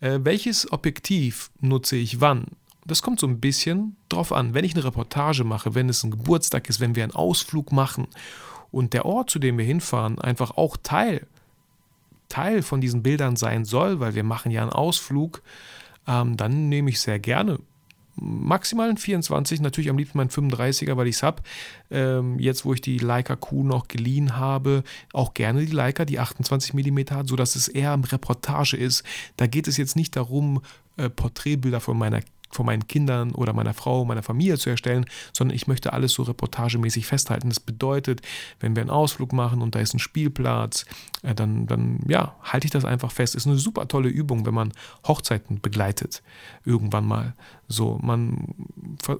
Äh, 0.01 0.19
welches 0.23 0.71
Objektiv 0.71 1.49
nutze 1.61 1.95
ich 1.95 2.21
wann? 2.21 2.45
Das 2.85 3.01
kommt 3.01 3.19
so 3.19 3.27
ein 3.27 3.39
bisschen 3.39 3.97
drauf 4.09 4.31
an. 4.31 4.53
Wenn 4.53 4.63
ich 4.63 4.75
eine 4.75 4.83
Reportage 4.83 5.43
mache, 5.43 5.75
wenn 5.75 5.89
es 5.89 6.03
ein 6.03 6.11
Geburtstag 6.11 6.69
ist, 6.69 6.79
wenn 6.79 6.95
wir 6.95 7.03
einen 7.03 7.15
Ausflug 7.15 7.71
machen 7.71 8.07
und 8.71 8.93
der 8.93 9.05
Ort, 9.05 9.29
zu 9.29 9.39
dem 9.39 9.57
wir 9.57 9.65
hinfahren, 9.65 10.19
einfach 10.19 10.51
auch 10.51 10.77
Teil 10.77 11.27
Teil 12.29 12.61
von 12.61 12.81
diesen 12.81 13.03
Bildern 13.03 13.35
sein 13.35 13.65
soll, 13.65 13.99
weil 13.99 14.15
wir 14.15 14.23
machen 14.23 14.51
ja 14.51 14.61
einen 14.61 14.71
Ausflug, 14.71 15.41
ähm, 16.07 16.37
dann 16.37 16.69
nehme 16.69 16.89
ich 16.89 16.99
sehr 16.99 17.19
gerne 17.19 17.59
maximal 18.19 18.89
ein 18.89 18.97
24, 18.97 19.61
natürlich 19.61 19.89
am 19.89 19.97
liebsten 19.97 20.17
mein 20.17 20.29
35er, 20.29 20.97
weil 20.97 21.07
ich 21.07 21.17
es 21.17 21.23
habe. 21.23 21.41
Ähm, 21.89 22.39
jetzt, 22.39 22.65
wo 22.65 22.73
ich 22.73 22.81
die 22.81 22.97
Leica 22.97 23.35
Q 23.35 23.63
noch 23.63 23.87
geliehen 23.87 24.37
habe, 24.37 24.83
auch 25.13 25.33
gerne 25.33 25.65
die 25.65 25.71
Leica, 25.71 26.05
die 26.05 26.19
28 26.19 26.73
mm 26.73 26.99
hat, 27.11 27.27
sodass 27.27 27.55
es 27.55 27.67
eher 27.67 27.93
eine 27.93 28.11
Reportage 28.11 28.75
ist. 28.75 29.03
Da 29.37 29.47
geht 29.47 29.67
es 29.67 29.77
jetzt 29.77 29.95
nicht 29.95 30.15
darum, 30.15 30.61
äh, 30.97 31.09
Porträtbilder 31.09 31.79
von 31.79 31.97
meiner 31.97 32.21
von 32.49 32.65
meinen 32.65 32.87
Kindern 32.87 33.31
oder 33.31 33.53
meiner 33.53 33.73
Frau, 33.73 34.05
meiner 34.05 34.23
Familie 34.23 34.57
zu 34.57 34.69
erstellen, 34.69 35.05
sondern 35.33 35.55
ich 35.55 35.67
möchte 35.67 35.93
alles 35.93 36.13
so 36.13 36.23
reportagemäßig 36.23 37.05
festhalten. 37.05 37.49
Das 37.49 37.59
bedeutet, 37.59 38.21
wenn 38.59 38.75
wir 38.75 38.81
einen 38.81 38.89
Ausflug 38.89 39.33
machen 39.33 39.61
und 39.61 39.75
da 39.75 39.79
ist 39.79 39.93
ein 39.93 39.99
Spielplatz, 39.99 40.85
äh, 41.23 41.35
dann, 41.35 41.67
dann 41.67 41.99
ja, 42.07 42.35
halte 42.41 42.65
ich 42.65 42.71
das 42.71 42.85
einfach 42.85 43.11
fest. 43.11 43.35
Ist 43.35 43.47
eine 43.47 43.57
super 43.57 43.87
tolle 43.87 44.09
Übung, 44.09 44.45
wenn 44.45 44.53
man 44.53 44.73
Hochzeiten 45.07 45.61
begleitet, 45.61 46.23
irgendwann 46.65 47.05
mal. 47.05 47.33
So, 47.67 47.99
man 48.01 48.55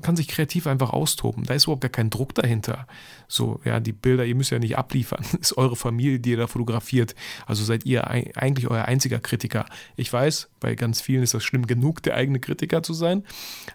kann 0.01 0.15
sich 0.15 0.29
kreativ 0.29 0.67
einfach 0.67 0.91
austoben. 0.91 1.43
Da 1.43 1.53
ist 1.53 1.65
überhaupt 1.65 1.81
gar 1.81 1.89
kein 1.89 2.09
Druck 2.09 2.33
dahinter. 2.33 2.87
So, 3.27 3.59
ja, 3.65 3.79
die 3.81 3.91
Bilder, 3.91 4.25
ihr 4.25 4.35
müsst 4.35 4.51
ja 4.51 4.59
nicht 4.59 4.77
abliefern. 4.77 5.19
Das 5.31 5.33
ist 5.51 5.57
eure 5.57 5.75
Familie, 5.75 6.19
die 6.19 6.31
ihr 6.31 6.37
da 6.37 6.47
fotografiert. 6.47 7.13
Also 7.45 7.65
seid 7.65 7.85
ihr 7.85 8.07
eigentlich 8.07 8.69
euer 8.69 8.85
einziger 8.85 9.19
Kritiker. 9.19 9.65
Ich 9.97 10.11
weiß, 10.11 10.49
bei 10.61 10.75
ganz 10.75 11.01
vielen 11.01 11.23
ist 11.23 11.33
das 11.33 11.43
schlimm 11.43 11.67
genug, 11.67 12.01
der 12.03 12.15
eigene 12.15 12.39
Kritiker 12.39 12.83
zu 12.83 12.93
sein. 12.93 13.23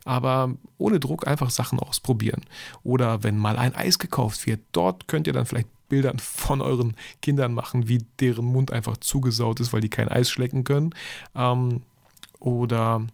Aber 0.05 0.55
ohne 0.79 1.01
Druck 1.01 1.27
einfach 1.27 1.51
Sachen 1.51 1.79
ausprobieren. 1.79 2.43
Oder 2.83 3.23
wenn 3.23 3.37
mal 3.37 3.59
ein 3.59 3.75
Eis 3.75 3.99
gekauft 3.99 4.47
wird, 4.47 4.61
dort 4.73 5.07
könnt 5.07 5.27
ihr 5.27 5.35
dann 5.35 5.47
vielleicht 5.47 5.69
Bilder 5.89 6.15
von 6.19 6.63
euren 6.63 6.97
Kindern 7.21 7.53
machen, 7.53 7.89
wie 7.89 7.99
deren 8.21 8.47
Mund 8.47 8.73
einfach 8.73 8.97
zugesaut 8.97 9.61
ist, 9.61 9.75
weil 9.75 9.83
die 9.83 9.91
kein 9.91 10.09
Eis 10.09 10.31
schlecken 10.31 10.65
können. 10.65 10.95
Ähm, 11.35 11.83
oder 12.41 13.07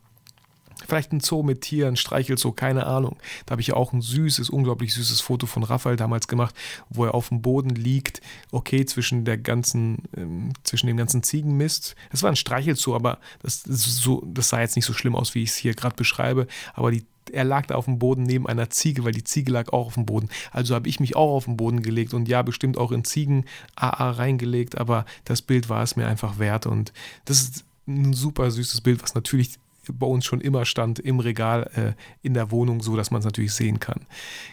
vielleicht 0.87 1.12
ein 1.12 1.21
Zoo 1.21 1.43
mit 1.43 1.62
Tieren, 1.62 1.97
Streichelzoo, 1.97 2.53
keine 2.53 2.87
Ahnung. 2.87 3.17
Da 3.47 3.53
habe 3.53 3.61
ich 3.61 3.69
ja 3.69 3.75
auch 3.75 3.93
ein 3.93 4.01
süßes, 4.01 4.51
unglaublich 4.51 4.95
süßes 4.95 5.21
Foto 5.21 5.47
von 5.47 5.62
Raphael 5.62 5.97
damals 5.97 6.29
gemacht, 6.29 6.55
wo 6.88 7.05
er 7.05 7.14
auf 7.14 7.29
dem 7.29 7.43
Boden 7.43 7.71
liegt, 7.71 8.21
okay, 8.51 8.85
zwischen 8.85 9.25
der 9.25 9.38
ganzen, 9.38 10.05
ähm, 10.17 10.53
zwischen 10.62 10.87
dem 10.87 10.97
ganzen 10.97 11.23
Ziegenmist. 11.23 11.97
Es 12.11 12.23
war 12.23 12.31
ein 12.31 12.37
Streichelzoo, 12.37 12.95
aber 12.95 13.19
das, 13.43 13.62
so, 13.62 14.23
das 14.27 14.49
sah 14.49 14.61
jetzt 14.61 14.77
nicht 14.77 14.85
so 14.85 14.93
schlimm 14.93 15.17
aus, 15.17 15.35
wie 15.35 15.43
ich 15.43 15.51
es 15.51 15.57
hier 15.57 15.75
gerade 15.75 15.97
beschreibe, 15.97 16.47
aber 16.75 16.91
die 16.91 17.05
er 17.31 17.45
lag 17.45 17.67
da 17.67 17.75
auf 17.75 17.85
dem 17.85 17.99
Boden 17.99 18.23
neben 18.23 18.47
einer 18.47 18.71
Ziege, 18.71 19.05
weil 19.05 19.12
die 19.12 19.25
Ziege 19.25 19.53
lag 19.53 19.69
auch 19.69 19.88
auf 19.88 19.95
dem 19.95 20.07
Boden. 20.07 20.31
Also 20.51 20.75
habe 20.75 20.88
ich 20.88 20.99
mich 20.99 21.14
auch 21.14 21.37
auf 21.37 21.45
den 21.45 21.59
Boden 21.59 21.83
gelegt 21.83 22.14
und 22.14 22.27
ja, 22.27 22.41
bestimmt 22.41 22.79
auch 22.79 22.91
in 22.91 23.05
Ziegen 23.05 23.45
AA 23.77 24.12
reingelegt, 24.12 24.79
aber 24.79 25.05
das 25.25 25.43
Bild 25.43 25.69
war 25.69 25.83
es 25.83 25.95
mir 25.95 26.07
einfach 26.07 26.38
wert 26.38 26.64
und 26.64 26.93
das 27.27 27.43
ist 27.43 27.64
ein 27.87 28.12
super 28.12 28.51
süßes 28.51 28.81
Bild, 28.81 29.03
was 29.03 29.14
natürlich 29.14 29.59
bei 29.92 30.07
uns 30.07 30.24
schon 30.24 30.40
immer 30.40 30.64
stand 30.64 30.98
im 30.98 31.20
Regal 31.20 31.70
äh, 31.74 32.27
in 32.27 32.35
der 32.35 32.51
Wohnung, 32.51 32.83
so 32.83 32.96
dass 32.96 33.11
man 33.11 33.20
es 33.20 33.24
natürlich 33.24 33.53
sehen 33.53 33.81
kann. 33.81 34.07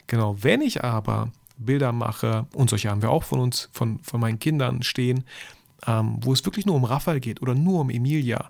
Genau, 0.07 0.35
wenn 0.41 0.61
ich 0.61 0.83
aber 0.83 1.31
Bilder 1.57 1.91
mache, 1.91 2.45
und 2.53 2.69
solche 2.69 2.89
haben 2.89 3.01
wir 3.01 3.09
auch 3.09 3.23
von 3.23 3.39
uns, 3.39 3.69
von, 3.71 3.99
von 3.99 4.19
meinen 4.19 4.39
Kindern 4.39 4.83
stehen, 4.83 5.23
ähm, 5.87 6.17
wo 6.21 6.33
es 6.33 6.45
wirklich 6.45 6.65
nur 6.65 6.75
um 6.75 6.83
Raphael 6.83 7.19
geht 7.19 7.41
oder 7.41 7.55
nur 7.55 7.81
um 7.81 7.89
Emilia, 7.89 8.49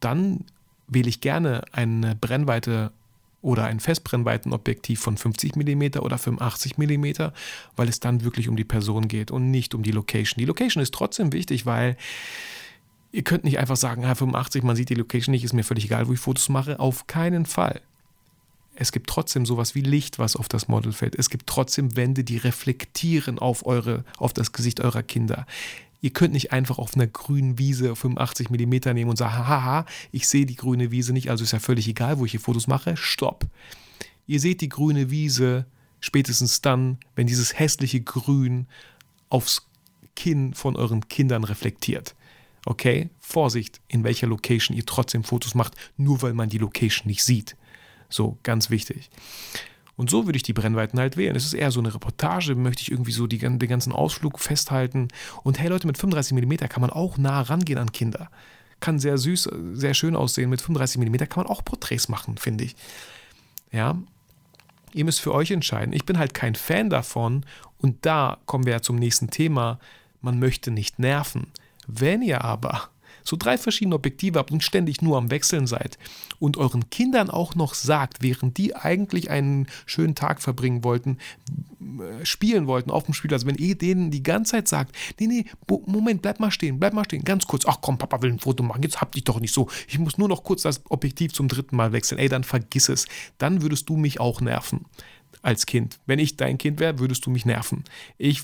dann 0.00 0.44
wähle 0.88 1.08
ich 1.08 1.20
gerne 1.20 1.64
eine 1.72 2.14
Brennweite 2.14 2.92
oder 3.42 3.64
ein 3.64 3.80
Festbrennweitenobjektiv 3.80 5.00
von 5.00 5.16
50 5.16 5.56
mm 5.56 5.98
oder 6.00 6.18
85 6.18 6.78
mm, 6.78 7.04
weil 7.76 7.88
es 7.88 8.00
dann 8.00 8.24
wirklich 8.24 8.48
um 8.48 8.56
die 8.56 8.64
Person 8.64 9.08
geht 9.08 9.30
und 9.30 9.50
nicht 9.50 9.74
um 9.74 9.82
die 9.82 9.92
Location. 9.92 10.40
Die 10.40 10.46
Location 10.46 10.82
ist 10.82 10.94
trotzdem 10.94 11.32
wichtig, 11.32 11.66
weil 11.66 11.96
Ihr 13.16 13.24
könnt 13.24 13.44
nicht 13.44 13.58
einfach 13.58 13.76
sagen, 13.76 14.02
ja, 14.02 14.14
85, 14.14 14.62
man 14.62 14.76
sieht 14.76 14.90
die 14.90 14.94
Location 14.94 15.32
nicht, 15.32 15.42
ist 15.42 15.54
mir 15.54 15.64
völlig 15.64 15.86
egal, 15.86 16.06
wo 16.06 16.12
ich 16.12 16.20
Fotos 16.20 16.50
mache. 16.50 16.78
Auf 16.78 17.06
keinen 17.06 17.46
Fall. 17.46 17.80
Es 18.74 18.92
gibt 18.92 19.08
trotzdem 19.08 19.46
sowas 19.46 19.74
wie 19.74 19.80
Licht, 19.80 20.18
was 20.18 20.36
auf 20.36 20.48
das 20.48 20.68
Model 20.68 20.92
fällt. 20.92 21.14
Es 21.14 21.30
gibt 21.30 21.46
trotzdem 21.46 21.96
Wände, 21.96 22.24
die 22.24 22.36
reflektieren 22.36 23.38
auf, 23.38 23.64
eure, 23.64 24.04
auf 24.18 24.34
das 24.34 24.52
Gesicht 24.52 24.80
eurer 24.80 25.02
Kinder. 25.02 25.46
Ihr 26.02 26.10
könnt 26.10 26.34
nicht 26.34 26.52
einfach 26.52 26.76
auf 26.76 26.94
einer 26.94 27.06
grünen 27.06 27.58
Wiese 27.58 27.96
85 27.96 28.50
mm 28.50 28.92
nehmen 28.92 29.08
und 29.08 29.16
sagen, 29.16 29.48
haha, 29.48 29.86
ich 30.12 30.28
sehe 30.28 30.44
die 30.44 30.56
grüne 30.56 30.90
Wiese 30.90 31.14
nicht, 31.14 31.30
also 31.30 31.42
ist 31.42 31.52
ja 31.52 31.58
völlig 31.58 31.88
egal, 31.88 32.18
wo 32.18 32.26
ich 32.26 32.32
hier 32.32 32.40
Fotos 32.40 32.66
mache. 32.66 32.98
Stopp. 32.98 33.46
Ihr 34.26 34.40
seht 34.40 34.60
die 34.60 34.68
grüne 34.68 35.10
Wiese 35.10 35.64
spätestens 36.00 36.60
dann, 36.60 36.98
wenn 37.14 37.26
dieses 37.26 37.58
hässliche 37.58 38.02
Grün 38.02 38.66
aufs 39.30 39.66
Kinn 40.16 40.52
von 40.52 40.76
euren 40.76 41.08
Kindern 41.08 41.44
reflektiert. 41.44 42.14
Okay, 42.66 43.10
Vorsicht, 43.20 43.80
in 43.86 44.02
welcher 44.02 44.26
Location 44.26 44.76
ihr 44.76 44.84
trotzdem 44.84 45.22
Fotos 45.22 45.54
macht, 45.54 45.74
nur 45.96 46.20
weil 46.20 46.34
man 46.34 46.48
die 46.48 46.58
Location 46.58 47.06
nicht 47.06 47.22
sieht. 47.22 47.56
So, 48.08 48.38
ganz 48.42 48.70
wichtig. 48.70 49.08
Und 49.96 50.10
so 50.10 50.26
würde 50.26 50.36
ich 50.36 50.42
die 50.42 50.52
Brennweiten 50.52 50.98
halt 50.98 51.16
wählen. 51.16 51.36
Es 51.36 51.46
ist 51.46 51.54
eher 51.54 51.70
so 51.70 51.78
eine 51.78 51.94
Reportage, 51.94 52.56
möchte 52.56 52.82
ich 52.82 52.90
irgendwie 52.90 53.12
so 53.12 53.28
die, 53.28 53.38
den 53.38 53.58
ganzen 53.58 53.92
Ausflug 53.92 54.40
festhalten. 54.40 55.08
Und 55.44 55.60
hey 55.60 55.68
Leute, 55.68 55.86
mit 55.86 55.96
35 55.96 56.36
mm 56.36 56.66
kann 56.68 56.80
man 56.80 56.90
auch 56.90 57.18
nah 57.18 57.40
rangehen 57.40 57.78
an 57.78 57.92
Kinder. 57.92 58.30
Kann 58.80 58.98
sehr 58.98 59.16
süß, 59.16 59.48
sehr 59.72 59.94
schön 59.94 60.16
aussehen. 60.16 60.50
Mit 60.50 60.60
35 60.60 61.00
mm 61.00 61.16
kann 61.28 61.44
man 61.44 61.46
auch 61.46 61.64
Porträts 61.64 62.08
machen, 62.08 62.36
finde 62.36 62.64
ich. 62.64 62.74
Ja, 63.70 63.96
ihr 64.92 65.04
müsst 65.04 65.20
für 65.20 65.32
euch 65.32 65.52
entscheiden. 65.52 65.94
Ich 65.94 66.04
bin 66.04 66.18
halt 66.18 66.34
kein 66.34 66.56
Fan 66.56 66.90
davon. 66.90 67.46
Und 67.78 68.04
da 68.04 68.38
kommen 68.44 68.66
wir 68.66 68.72
ja 68.72 68.82
zum 68.82 68.96
nächsten 68.96 69.30
Thema. 69.30 69.78
Man 70.20 70.40
möchte 70.40 70.72
nicht 70.72 70.98
nerven. 70.98 71.52
Wenn 71.86 72.22
ihr 72.22 72.44
aber 72.44 72.90
so 73.26 73.36
drei 73.36 73.58
verschiedene 73.58 73.96
Objektive 73.96 74.38
habt 74.38 74.50
und 74.50 74.62
ständig 74.62 75.02
nur 75.02 75.18
am 75.18 75.30
Wechseln 75.30 75.66
seid 75.66 75.98
und 76.38 76.56
euren 76.56 76.90
Kindern 76.90 77.30
auch 77.30 77.54
noch 77.54 77.74
sagt, 77.74 78.22
während 78.22 78.56
die 78.56 78.76
eigentlich 78.76 79.30
einen 79.30 79.66
schönen 79.84 80.14
Tag 80.14 80.40
verbringen 80.40 80.84
wollten, 80.84 81.18
äh, 81.80 82.24
spielen 82.24 82.66
wollten 82.66 82.90
auf 82.90 83.04
dem 83.04 83.14
Spielplatz, 83.14 83.44
wenn 83.44 83.56
ihr 83.56 83.76
denen 83.76 84.10
die 84.10 84.22
ganze 84.22 84.52
Zeit 84.52 84.68
sagt, 84.68 84.96
nee, 85.18 85.26
nee, 85.26 85.44
Moment, 85.86 86.22
bleib 86.22 86.40
mal 86.40 86.50
stehen, 86.50 86.78
bleib 86.78 86.92
mal 86.92 87.04
stehen, 87.04 87.24
ganz 87.24 87.46
kurz, 87.46 87.64
ach 87.66 87.78
komm, 87.80 87.98
Papa 87.98 88.22
will 88.22 88.32
ein 88.32 88.38
Foto 88.38 88.62
machen, 88.62 88.82
jetzt 88.82 89.00
hab 89.00 89.12
dich 89.12 89.24
doch 89.24 89.40
nicht 89.40 89.52
so, 89.52 89.68
ich 89.88 89.98
muss 89.98 90.18
nur 90.18 90.28
noch 90.28 90.44
kurz 90.44 90.62
das 90.62 90.82
Objektiv 90.88 91.32
zum 91.32 91.48
dritten 91.48 91.76
Mal 91.76 91.92
wechseln, 91.92 92.18
ey, 92.18 92.28
dann 92.28 92.44
vergiss 92.44 92.88
es, 92.88 93.06
dann 93.38 93.62
würdest 93.62 93.88
du 93.88 93.96
mich 93.96 94.20
auch 94.20 94.40
nerven 94.40 94.86
als 95.42 95.66
Kind. 95.66 95.98
Wenn 96.06 96.18
ich 96.18 96.36
dein 96.36 96.58
Kind 96.58 96.80
wäre, 96.80 96.98
würdest 96.98 97.26
du 97.26 97.30
mich 97.30 97.44
nerven. 97.44 97.84
Ich 98.18 98.42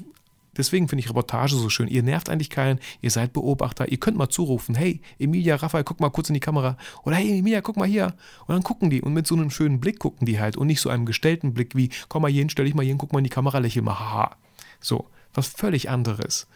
Deswegen 0.56 0.88
finde 0.88 1.00
ich 1.00 1.08
Reportage 1.08 1.54
so 1.54 1.68
schön. 1.70 1.88
Ihr 1.88 2.02
nervt 2.02 2.28
eigentlich 2.28 2.50
keinen, 2.50 2.78
ihr 3.00 3.10
seid 3.10 3.32
Beobachter, 3.32 3.88
ihr 3.88 3.98
könnt 3.98 4.16
mal 4.16 4.28
zurufen, 4.28 4.74
hey, 4.74 5.00
Emilia, 5.18 5.56
Raphael, 5.56 5.84
guck 5.84 6.00
mal 6.00 6.10
kurz 6.10 6.28
in 6.28 6.34
die 6.34 6.40
Kamera. 6.40 6.76
Oder 7.04 7.16
hey, 7.16 7.38
Emilia, 7.38 7.60
guck 7.62 7.76
mal 7.76 7.88
hier. 7.88 8.14
Und 8.46 8.54
dann 8.54 8.62
gucken 8.62 8.90
die 8.90 9.00
und 9.00 9.14
mit 9.14 9.26
so 9.26 9.34
einem 9.34 9.50
schönen 9.50 9.80
Blick 9.80 9.98
gucken 9.98 10.26
die 10.26 10.40
halt 10.40 10.56
und 10.56 10.66
nicht 10.66 10.80
so 10.80 10.90
einem 10.90 11.06
gestellten 11.06 11.54
Blick 11.54 11.74
wie, 11.74 11.90
komm 12.08 12.22
mal 12.22 12.30
hier 12.30 12.40
hin, 12.40 12.50
stell 12.50 12.66
dich 12.66 12.74
mal 12.74 12.82
hier 12.82 12.90
hin, 12.90 12.98
guck 12.98 13.12
mal 13.12 13.18
in 13.18 13.24
die 13.24 13.30
Kamera, 13.30 13.58
lächel 13.58 13.82
mal, 13.82 13.98
haha. 13.98 14.36
So, 14.80 15.06
was 15.32 15.46
völlig 15.46 15.88
anderes. 15.88 16.46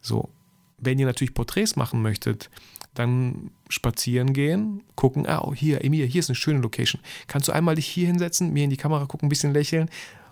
So, 0.00 0.30
wenn 0.78 0.98
ihr 0.98 1.06
natürlich 1.06 1.34
Porträts 1.34 1.76
machen 1.76 2.02
möchtet, 2.02 2.50
dann 2.94 3.50
spazieren 3.68 4.32
gehen, 4.32 4.82
gucken, 4.96 5.26
ah, 5.26 5.42
oh, 5.44 5.54
hier, 5.54 5.84
Emilia, 5.84 6.06
hier 6.06 6.18
ist 6.18 6.28
eine 6.28 6.36
schöne 6.36 6.60
Location. 6.60 7.00
Kannst 7.26 7.48
du 7.48 7.52
einmal 7.52 7.76
dich 7.76 7.86
hier 7.86 8.06
hinsetzen, 8.06 8.52
mir 8.52 8.64
in 8.64 8.70
die 8.70 8.76
Kamera 8.76 9.06
gucken, 9.06 9.26
ein 9.26 9.30
bisschen 9.30 9.54
lächeln 9.54 9.88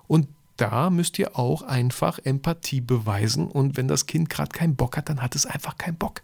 und 0.09 0.27
da 0.61 0.91
müsst 0.91 1.19
ihr 1.19 1.39
auch 1.39 1.63
einfach 1.63 2.19
Empathie 2.23 2.81
beweisen 2.81 3.49
und 3.49 3.77
wenn 3.77 3.89
das 3.89 4.07
Kind 4.07 4.29
gerade 4.29 4.51
keinen 4.51 4.77
Bock 4.77 4.97
hat, 4.97 5.09
dann 5.09 5.23
hat 5.23 5.35
es 5.35 5.47
einfach 5.47 5.79
keinen 5.79 5.97
Bock. 5.97 6.23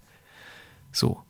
So. 0.92 1.22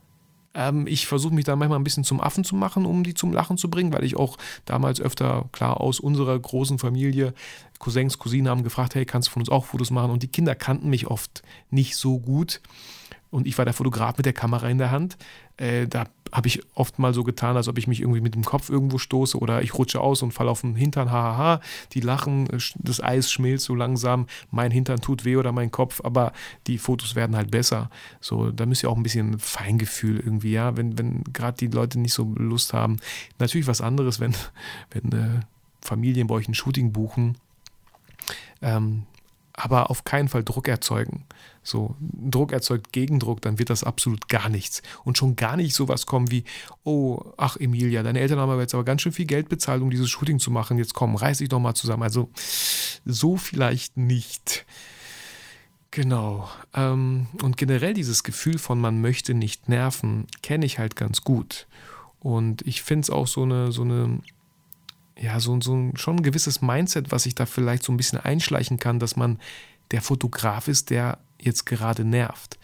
Ähm, 0.55 0.87
ich 0.87 1.07
versuche 1.07 1.35
mich 1.35 1.45
da 1.45 1.55
manchmal 1.55 1.79
ein 1.79 1.85
bisschen 1.85 2.03
zum 2.03 2.21
Affen 2.21 2.43
zu 2.43 2.57
machen, 2.57 2.85
um 2.85 3.05
die 3.05 3.15
zum 3.15 3.33
Lachen 3.33 3.59
zu 3.59 3.71
bringen, 3.71 3.93
weil 3.93 4.05
ich 4.05 4.17
auch 4.17 4.39
damals 4.65 5.01
öfter, 5.01 5.45
klar, 5.53 5.81
aus 5.81 6.01
unserer 6.01 6.37
großen 6.39 6.79
Familie, 6.79 7.35
Cousins, 7.79 8.19
Cousinen 8.19 8.49
haben 8.49 8.65
gefragt, 8.65 8.95
hey, 8.95 9.05
kannst 9.05 9.29
du 9.29 9.33
von 9.33 9.43
uns 9.43 9.51
auch 9.51 9.67
Fotos 9.67 9.91
machen? 9.91 10.11
Und 10.11 10.23
die 10.23 10.29
Kinder 10.29 10.55
kannten 10.55 10.89
mich 10.89 11.07
oft 11.07 11.43
nicht 11.71 11.97
so 11.97 12.19
gut 12.19 12.61
und 13.37 13.47
ich 13.47 13.59
war 13.59 13.67
der 13.67 13.75
Fotograf 13.75 14.17
mit 14.17 14.25
der 14.25 14.33
Kamera 14.33 14.67
in 14.71 14.79
der 14.79 14.91
Hand. 14.91 15.19
Äh, 15.59 15.87
da 15.87 16.05
habe 16.33 16.49
ich 16.49 16.63
oft 16.73 16.99
mal 16.99 17.13
so 17.13 17.23
getan, 17.23 17.55
als 17.55 17.69
ob 17.69 17.77
ich 17.77 17.87
mich 17.87 18.01
irgendwie 18.01 18.23
mit 18.23 18.35
dem 18.35 18.47
Kopf 18.47 18.71
irgendwo 18.71 18.97
stoße 18.97 19.39
oder 19.39 19.61
ich 19.61 19.75
rutsche 19.75 20.01
aus 20.01 20.23
und 20.23 20.33
falle 20.33 20.51
auf 20.51 20.63
den 20.63 20.75
Hintern, 20.75 21.11
hahaha. 21.11 21.61
Die 21.93 22.01
lachen, 22.01 22.49
äh, 22.49 22.59
das 22.77 23.03
Eis 23.03 23.31
schmilzt 23.31 23.67
so 23.67 23.75
langsam, 23.75 24.27
mein 24.51 24.71
Hintern 24.71 25.03
tut 25.03 25.27
weh 25.27 25.37
oder 25.37 25.53
mein 25.53 25.71
Kopf, 25.71 26.01
aber 26.03 26.33
die 26.67 26.79
Fotos 26.79 27.15
werden 27.15 27.37
halt 27.37 27.51
besser. 27.51 27.91
So, 28.23 28.51
da 28.51 28.65
müsst 28.65 28.83
ihr 28.83 28.89
auch 28.89 28.97
ein 28.97 29.03
bisschen 29.03 29.39
Feingefühl 29.39 30.19
irgendwie, 30.19 30.53
ja, 30.53 30.79
wenn, 30.79 30.97
wenn 30.99 31.23
gerade 31.35 31.59
die 31.59 31.67
Leute 31.67 32.01
nicht 32.01 32.15
so 32.15 32.33
Lust 32.39 32.73
haben. 32.73 32.97
Natürlich 33.39 33.67
was 33.67 33.83
anderes, 33.83 34.19
wenn, 34.19 34.35
wenn 34.93 35.13
äh, 35.13 35.41
Familien 35.83 36.27
bei 36.29 36.37
euch 36.37 36.49
ein 36.49 36.55
Shooting 36.55 36.91
buchen. 36.91 37.37
Ähm, 38.63 39.03
aber 39.57 39.91
auf 39.91 40.05
keinen 40.05 40.29
Fall 40.29 40.45
Druck 40.45 40.69
erzeugen. 40.69 41.25
So, 41.63 41.97
Druck 42.01 42.53
erzeugt 42.53 42.93
Gegendruck, 42.93 43.41
dann 43.41 43.59
wird 43.59 43.71
das 43.71 43.83
absolut 43.83 44.29
gar 44.29 44.49
nichts. 44.49 44.83
Und 45.03 45.19
schon 45.19 45.35
gar 45.35 45.57
nicht 45.57 45.75
sowas 45.75 46.07
kommen 46.07 46.31
wie, 46.31 46.45
oh, 46.85 47.33
ach 47.39 47.57
Emilia, 47.57 48.03
deine 48.03 48.21
Eltern 48.21 48.39
haben 48.39 48.51
aber 48.51 48.61
jetzt 48.61 48.75
aber 48.75 48.85
ganz 48.85 49.03
schön 49.03 49.13
viel 49.13 49.27
Geld 49.27 49.49
bezahlt, 49.49 49.83
um 49.83 49.91
dieses 49.91 50.11
Shooting 50.11 50.39
zu 50.39 50.51
machen. 50.51 50.79
Jetzt 50.79 50.95
komm, 50.95 51.17
reiß 51.17 51.39
dich 51.39 51.49
doch 51.49 51.59
mal 51.59 51.75
zusammen. 51.75 52.03
Also, 52.03 52.31
so 53.05 53.37
vielleicht 53.37 53.97
nicht. 53.97 54.67
Genau. 55.91 56.49
Ähm, 56.75 57.27
und 57.43 57.57
generell 57.57 57.95
dieses 57.95 58.23
Gefühl 58.23 58.59
von 58.59 58.79
man 58.79 59.01
möchte 59.01 59.33
nicht 59.33 59.69
nerven, 59.69 60.27
kenne 60.43 60.67
ich 60.67 60.79
halt 60.79 60.95
ganz 60.95 61.23
gut. 61.23 61.67
Und 62.21 62.63
ich 62.67 62.83
finde 62.83 63.03
es 63.05 63.11
auch 63.11 63.27
so 63.27 63.43
eine, 63.43 63.73
so 63.73 63.83
eine 63.83 64.21
ja, 65.19 65.41
so, 65.41 65.59
so 65.61 65.91
schon 65.95 66.17
ein 66.17 66.23
gewisses 66.23 66.61
Mindset, 66.61 67.11
was 67.11 67.25
sich 67.25 67.35
da 67.35 67.47
vielleicht 67.47 67.83
so 67.83 67.93
ein 67.93 67.97
bisschen 67.97 68.21
einschleichen 68.21 68.79
kann, 68.79 68.99
dass 68.99 69.17
man 69.17 69.39
der 69.91 70.03
Fotograf 70.03 70.69
ist, 70.69 70.91
der 70.91 71.19
jetzt 71.41 71.67
gerade 71.67 72.05
nervt. 72.05 72.59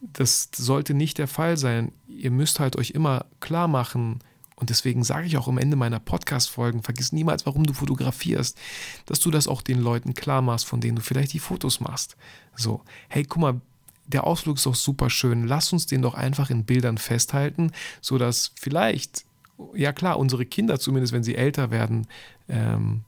Das 0.00 0.50
sollte 0.54 0.94
nicht 0.94 1.18
der 1.18 1.28
Fall 1.28 1.56
sein. 1.56 1.92
Ihr 2.08 2.30
müsst 2.30 2.60
halt 2.60 2.76
euch 2.76 2.90
immer 2.90 3.26
klar 3.40 3.68
machen, 3.68 4.20
und 4.58 4.70
deswegen 4.70 5.04
sage 5.04 5.26
ich 5.26 5.36
auch 5.36 5.48
am 5.48 5.58
Ende 5.58 5.76
meiner 5.76 6.00
Podcast-Folgen, 6.00 6.82
vergiss 6.82 7.12
niemals, 7.12 7.44
warum 7.44 7.64
du 7.64 7.74
fotografierst, 7.74 8.58
dass 9.04 9.20
du 9.20 9.30
das 9.30 9.48
auch 9.48 9.60
den 9.60 9.78
Leuten 9.78 10.14
klar 10.14 10.40
machst, 10.40 10.64
von 10.64 10.80
denen 10.80 10.96
du 10.96 11.02
vielleicht 11.02 11.34
die 11.34 11.38
Fotos 11.38 11.80
machst. 11.80 12.16
So, 12.54 12.82
hey, 13.08 13.24
guck 13.24 13.42
mal, 13.42 13.60
der 14.06 14.24
Ausflug 14.24 14.56
ist 14.56 14.64
doch 14.64 14.74
super 14.74 15.10
schön, 15.10 15.46
lass 15.46 15.74
uns 15.74 15.86
den 15.86 16.00
doch 16.00 16.14
einfach 16.14 16.48
in 16.48 16.64
Bildern 16.64 16.96
festhalten, 16.96 17.70
sodass 18.00 18.52
vielleicht 18.58 19.25
ja 19.74 19.92
klar, 19.92 20.18
unsere 20.18 20.46
Kinder, 20.46 20.78
zumindest 20.78 21.12
wenn 21.12 21.22
sie 21.22 21.36
älter 21.36 21.70
werden, 21.70 22.06
ähm, 22.48 23.02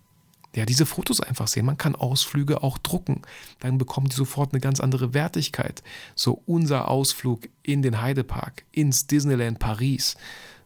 ja, 0.54 0.64
diese 0.64 0.86
Fotos 0.86 1.20
einfach 1.20 1.46
sehen. 1.46 1.66
Man 1.66 1.76
kann 1.76 1.94
Ausflüge 1.94 2.62
auch 2.62 2.78
drucken. 2.78 3.22
Dann 3.60 3.78
bekommen 3.78 4.08
die 4.08 4.16
sofort 4.16 4.52
eine 4.52 4.60
ganz 4.60 4.80
andere 4.80 5.14
Wertigkeit. 5.14 5.82
So 6.14 6.42
unser 6.46 6.88
Ausflug 6.88 7.48
in 7.62 7.82
den 7.82 8.00
Heidepark, 8.00 8.64
ins 8.72 9.06
Disneyland 9.06 9.58
Paris. 9.58 10.16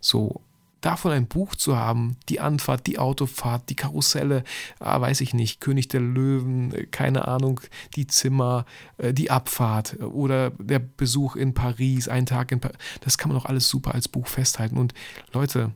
So, 0.01 0.40
davon 0.83 1.12
ein 1.12 1.27
Buch 1.27 1.55
zu 1.55 1.77
haben, 1.77 2.16
die 2.29 2.40
Anfahrt, 2.40 2.87
die 2.87 2.99
Autofahrt, 2.99 3.71
die 3.71 3.77
Karusselle, 3.77 4.45
ah, 4.81 5.01
weiß 5.01 5.23
ich 5.23 5.33
nicht, 5.33 5.61
König 5.61 5.88
der 5.88 6.01
Löwen, 6.01 6.75
äh, 6.75 6.87
keine 6.87 7.27
Ahnung, 7.27 7.61
die 7.97 8.07
Zimmer, 8.07 8.66
äh, 8.99 9.14
die 9.14 9.31
Abfahrt 9.31 9.99
oder 10.01 10.51
der 10.51 10.81
Besuch 10.81 11.37
in 11.37 11.55
Paris, 11.55 12.09
ein 12.09 12.27
Tag 12.27 12.53
in 12.53 12.61
Paris, 12.61 12.77
das 13.01 13.16
kann 13.16 13.31
man 13.31 13.40
auch 13.40 13.47
alles 13.47 13.68
super 13.68 13.95
als 13.95 14.09
Buch 14.09 14.27
festhalten. 14.27 14.77
Und 14.77 14.92
Leute, 15.33 15.71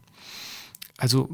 also 0.98 1.28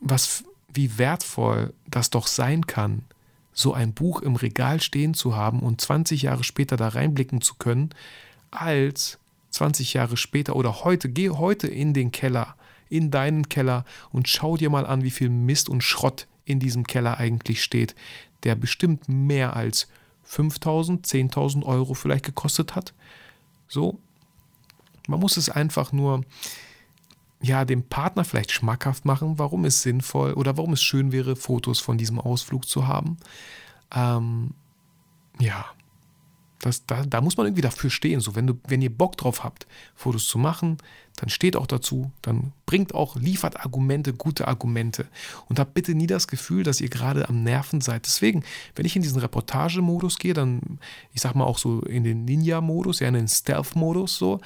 was, 0.00 0.44
wie 0.72 0.98
wertvoll 0.98 1.74
das 1.86 2.10
doch 2.10 2.26
sein 2.26 2.66
kann, 2.66 3.04
so 3.52 3.74
ein 3.74 3.92
Buch 3.92 4.22
im 4.22 4.36
Regal 4.36 4.80
stehen 4.80 5.12
zu 5.12 5.36
haben 5.36 5.60
und 5.60 5.80
20 5.80 6.22
Jahre 6.22 6.44
später 6.44 6.76
da 6.76 6.88
reinblicken 6.88 7.42
zu 7.42 7.54
können, 7.56 7.90
als 8.50 9.18
20 9.50 9.94
Jahre 9.94 10.16
später 10.16 10.56
oder 10.56 10.84
heute, 10.84 11.10
geh 11.10 11.30
heute 11.30 11.68
in 11.68 11.92
den 11.92 12.12
Keller 12.12 12.54
in 12.90 13.10
deinen 13.10 13.48
Keller 13.48 13.84
und 14.12 14.28
schau 14.28 14.56
dir 14.56 14.68
mal 14.68 14.84
an, 14.84 15.02
wie 15.02 15.10
viel 15.10 15.30
Mist 15.30 15.68
und 15.68 15.82
Schrott 15.82 16.26
in 16.44 16.60
diesem 16.60 16.86
Keller 16.86 17.16
eigentlich 17.18 17.62
steht, 17.62 17.94
der 18.42 18.54
bestimmt 18.56 19.08
mehr 19.08 19.56
als 19.56 19.88
5000, 20.24 21.06
10.000 21.06 21.64
Euro 21.64 21.94
vielleicht 21.94 22.24
gekostet 22.24 22.74
hat. 22.74 22.92
So, 23.68 23.98
man 25.08 25.20
muss 25.20 25.36
es 25.36 25.48
einfach 25.48 25.92
nur 25.92 26.24
ja, 27.42 27.64
dem 27.64 27.84
Partner 27.84 28.24
vielleicht 28.24 28.52
schmackhaft 28.52 29.04
machen, 29.04 29.38
warum 29.38 29.64
es 29.64 29.82
sinnvoll 29.82 30.34
oder 30.34 30.56
warum 30.56 30.74
es 30.74 30.82
schön 30.82 31.10
wäre, 31.10 31.36
Fotos 31.36 31.80
von 31.80 31.96
diesem 31.96 32.20
Ausflug 32.20 32.68
zu 32.68 32.86
haben. 32.86 33.16
Ähm, 33.94 34.52
ja, 35.38 35.64
das, 36.60 36.84
da, 36.86 37.04
da 37.04 37.20
muss 37.20 37.36
man 37.36 37.46
irgendwie 37.46 37.62
dafür 37.62 37.90
stehen. 37.90 38.20
So, 38.20 38.34
wenn, 38.34 38.46
du, 38.46 38.54
wenn 38.68 38.82
ihr 38.82 38.94
Bock 38.94 39.16
drauf 39.16 39.42
habt, 39.42 39.66
Fotos 39.94 40.26
zu 40.26 40.38
machen, 40.38 40.78
dann 41.16 41.28
steht 41.28 41.56
auch 41.56 41.66
dazu, 41.66 42.12
dann 42.22 42.52
bringt 42.66 42.94
auch, 42.94 43.16
liefert 43.16 43.60
Argumente, 43.60 44.12
gute 44.12 44.46
Argumente. 44.46 45.06
Und 45.48 45.58
habt 45.58 45.74
bitte 45.74 45.94
nie 45.94 46.06
das 46.06 46.28
Gefühl, 46.28 46.62
dass 46.62 46.80
ihr 46.80 46.88
gerade 46.88 47.28
am 47.28 47.42
Nerven 47.42 47.80
seid. 47.80 48.06
Deswegen, 48.06 48.44
wenn 48.74 48.86
ich 48.86 48.96
in 48.96 49.02
diesen 49.02 49.20
Reportagemodus 49.20 50.18
gehe, 50.18 50.34
dann, 50.34 50.78
ich 51.12 51.20
sag 51.20 51.34
mal 51.34 51.44
auch 51.44 51.58
so 51.58 51.80
in 51.80 52.04
den 52.04 52.24
Ninja-Modus, 52.24 53.00
ja, 53.00 53.08
in 53.08 53.14
den 53.14 53.28
Stealth-Modus, 53.28 54.16
so, 54.16 54.40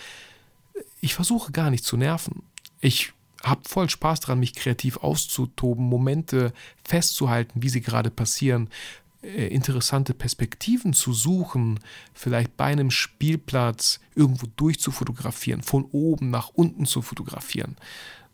ich 1.00 1.14
versuche 1.14 1.52
gar 1.52 1.70
nicht 1.70 1.84
zu 1.84 1.96
nerven. 1.96 2.42
Ich 2.80 3.12
habe 3.42 3.68
voll 3.68 3.90
Spaß 3.90 4.20
daran, 4.20 4.40
mich 4.40 4.54
kreativ 4.54 4.96
auszutoben, 4.98 5.84
Momente 5.84 6.52
festzuhalten, 6.82 7.62
wie 7.62 7.68
sie 7.68 7.82
gerade 7.82 8.10
passieren, 8.10 8.70
interessante 9.24 10.14
Perspektiven 10.14 10.92
zu 10.92 11.12
suchen, 11.12 11.80
vielleicht 12.12 12.56
bei 12.56 12.66
einem 12.66 12.90
Spielplatz 12.90 14.00
irgendwo 14.14 14.46
durchzufotografieren, 14.56 15.62
von 15.62 15.84
oben 15.92 16.30
nach 16.30 16.50
unten 16.50 16.84
zu 16.86 17.02
fotografieren. 17.02 17.76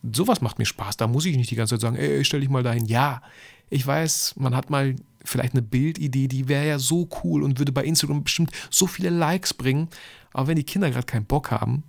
Sowas 0.02 0.40
macht 0.40 0.58
mir 0.58 0.66
Spaß. 0.66 0.96
Da 0.96 1.06
muss 1.06 1.26
ich 1.26 1.36
nicht 1.36 1.50
die 1.50 1.56
ganze 1.56 1.74
Zeit 1.74 1.82
sagen, 1.82 1.96
ey, 1.96 2.24
stell 2.24 2.40
dich 2.40 2.48
mal 2.48 2.62
dahin. 2.62 2.86
Ja, 2.86 3.22
ich 3.68 3.86
weiß, 3.86 4.34
man 4.36 4.56
hat 4.56 4.70
mal 4.70 4.96
vielleicht 5.24 5.52
eine 5.52 5.62
Bildidee, 5.62 6.26
die 6.26 6.48
wäre 6.48 6.66
ja 6.66 6.78
so 6.78 7.08
cool 7.22 7.42
und 7.42 7.58
würde 7.58 7.72
bei 7.72 7.84
Instagram 7.84 8.24
bestimmt 8.24 8.50
so 8.70 8.86
viele 8.86 9.10
Likes 9.10 9.54
bringen. 9.54 9.88
Aber 10.32 10.48
wenn 10.48 10.56
die 10.56 10.64
Kinder 10.64 10.90
gerade 10.90 11.06
keinen 11.06 11.26
Bock 11.26 11.50
haben, 11.50 11.84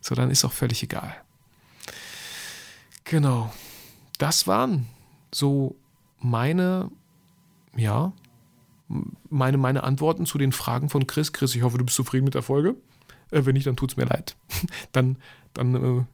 so 0.00 0.14
dann 0.14 0.30
ist 0.30 0.44
auch 0.44 0.52
völlig 0.52 0.82
egal. 0.82 1.14
Genau. 3.04 3.52
Das 4.18 4.46
waren 4.46 4.86
so 5.32 5.76
meine, 6.18 6.90
ja, 7.76 8.12
meine, 9.28 9.56
meine 9.56 9.84
Antworten 9.84 10.26
zu 10.26 10.38
den 10.38 10.52
Fragen 10.52 10.88
von 10.88 11.06
Chris. 11.06 11.32
Chris, 11.32 11.54
ich 11.54 11.62
hoffe, 11.62 11.78
du 11.78 11.84
bist 11.84 11.96
zufrieden 11.96 12.24
mit 12.24 12.34
der 12.34 12.42
Folge. 12.42 12.76
Äh, 13.30 13.44
wenn 13.44 13.54
nicht, 13.54 13.66
dann 13.66 13.76
tut 13.76 13.92
es 13.92 13.96
mir 13.96 14.04
leid. 14.04 14.36
dann, 14.92 15.16
dann, 15.54 15.74
äh, 15.74 16.04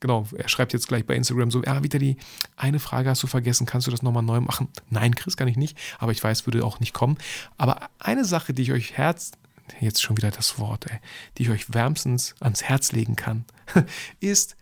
genau, 0.00 0.26
er 0.36 0.48
schreibt 0.48 0.72
jetzt 0.72 0.88
gleich 0.88 1.06
bei 1.06 1.16
Instagram 1.16 1.50
so, 1.50 1.62
ja, 1.62 1.82
wieder 1.82 1.98
die 1.98 2.16
eine 2.56 2.78
Frage 2.78 3.10
hast 3.10 3.22
du 3.22 3.26
vergessen, 3.26 3.66
kannst 3.66 3.86
du 3.86 3.90
das 3.90 4.02
nochmal 4.02 4.22
neu 4.22 4.40
machen? 4.40 4.68
Nein, 4.90 5.14
Chris, 5.14 5.36
kann 5.36 5.48
ich 5.48 5.56
nicht, 5.56 5.76
aber 5.98 6.12
ich 6.12 6.22
weiß, 6.22 6.46
würde 6.46 6.64
auch 6.64 6.80
nicht 6.80 6.94
kommen. 6.94 7.18
Aber 7.56 7.88
eine 7.98 8.24
Sache, 8.24 8.54
die 8.54 8.62
ich 8.62 8.72
euch 8.72 8.96
Herz, 8.96 9.32
jetzt 9.80 10.02
schon 10.02 10.16
wieder 10.16 10.30
das 10.30 10.58
Wort, 10.58 10.86
ey, 10.90 10.98
die 11.36 11.44
ich 11.44 11.50
euch 11.50 11.74
wärmstens 11.74 12.34
ans 12.40 12.62
Herz 12.62 12.92
legen 12.92 13.16
kann, 13.16 13.44
ist, 14.20 14.56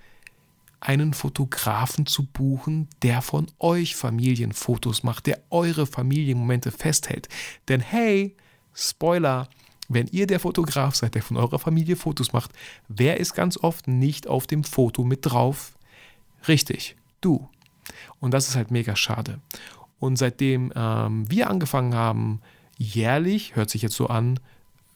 einen 0.83 1.15
Fotografen 1.15 2.07
zu 2.07 2.27
buchen, 2.27 2.89
der 3.03 3.23
von 3.23 3.47
euch 3.61 3.95
Familienfotos 3.95 5.05
macht, 5.05 5.27
der 5.27 5.41
eure 5.51 5.87
Familienmomente 5.87 6.73
festhält. 6.73 7.29
Denn 7.69 7.81
hey, 7.81 8.37
Spoiler, 8.75 9.49
wenn 9.89 10.09
ihr 10.09 10.27
der 10.27 10.41
Fotograf 10.41 10.97
seid, 10.97 11.15
der 11.15 11.23
von 11.23 11.37
eurer 11.37 11.61
Familie 11.61 11.95
Fotos 11.95 12.33
macht, 12.33 12.51
wer 12.89 13.21
ist 13.21 13.35
ganz 13.35 13.57
oft 13.59 13.87
nicht 13.87 14.27
auf 14.27 14.49
dem 14.49 14.65
Foto 14.65 15.05
mit 15.05 15.21
drauf? 15.23 15.75
Richtig, 16.49 16.97
du. 17.21 17.49
Und 18.19 18.33
das 18.35 18.49
ist 18.49 18.57
halt 18.57 18.73
mega 18.73 18.97
schade. 18.97 19.41
Und 20.01 20.17
seitdem 20.17 20.73
ähm, 20.75 21.31
wir 21.31 21.49
angefangen 21.49 21.95
haben, 21.95 22.41
jährlich, 22.77 23.55
hört 23.55 23.71
sich 23.71 23.83
jetzt 23.83 23.95
so 23.95 24.09
an, 24.09 24.41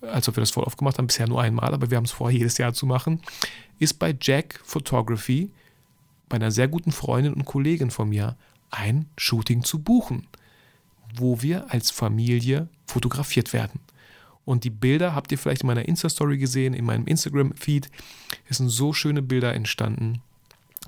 als 0.00 0.28
ob 0.28 0.36
wir 0.36 0.40
das 0.40 0.50
voll 0.50 0.64
aufgemacht 0.64 0.98
haben, 0.98 1.06
bisher 1.06 1.28
nur 1.28 1.40
einmal, 1.40 1.74
aber 1.74 1.90
wir 1.90 1.96
haben 1.96 2.04
es 2.04 2.10
vor, 2.10 2.30
jedes 2.32 2.58
Jahr 2.58 2.72
zu 2.72 2.86
machen, 2.86 3.20
ist 3.78 4.00
bei 4.00 4.16
Jack 4.20 4.60
Photography 4.64 5.52
bei 6.28 6.36
einer 6.36 6.50
sehr 6.50 6.68
guten 6.68 6.92
Freundin 6.92 7.34
und 7.34 7.44
Kollegin 7.44 7.90
von 7.90 8.08
mir 8.08 8.36
ein 8.70 9.06
Shooting 9.16 9.62
zu 9.62 9.82
buchen, 9.82 10.26
wo 11.14 11.42
wir 11.42 11.70
als 11.72 11.90
Familie 11.90 12.68
fotografiert 12.86 13.52
werden. 13.52 13.80
Und 14.44 14.64
die 14.64 14.70
Bilder 14.70 15.14
habt 15.14 15.32
ihr 15.32 15.38
vielleicht 15.38 15.62
in 15.62 15.66
meiner 15.66 15.88
Insta-Story 15.88 16.38
gesehen, 16.38 16.74
in 16.74 16.84
meinem 16.84 17.06
Instagram-Feed. 17.06 17.90
Es 18.48 18.58
sind 18.58 18.68
so 18.68 18.92
schöne 18.92 19.22
Bilder 19.22 19.54
entstanden 19.54 20.22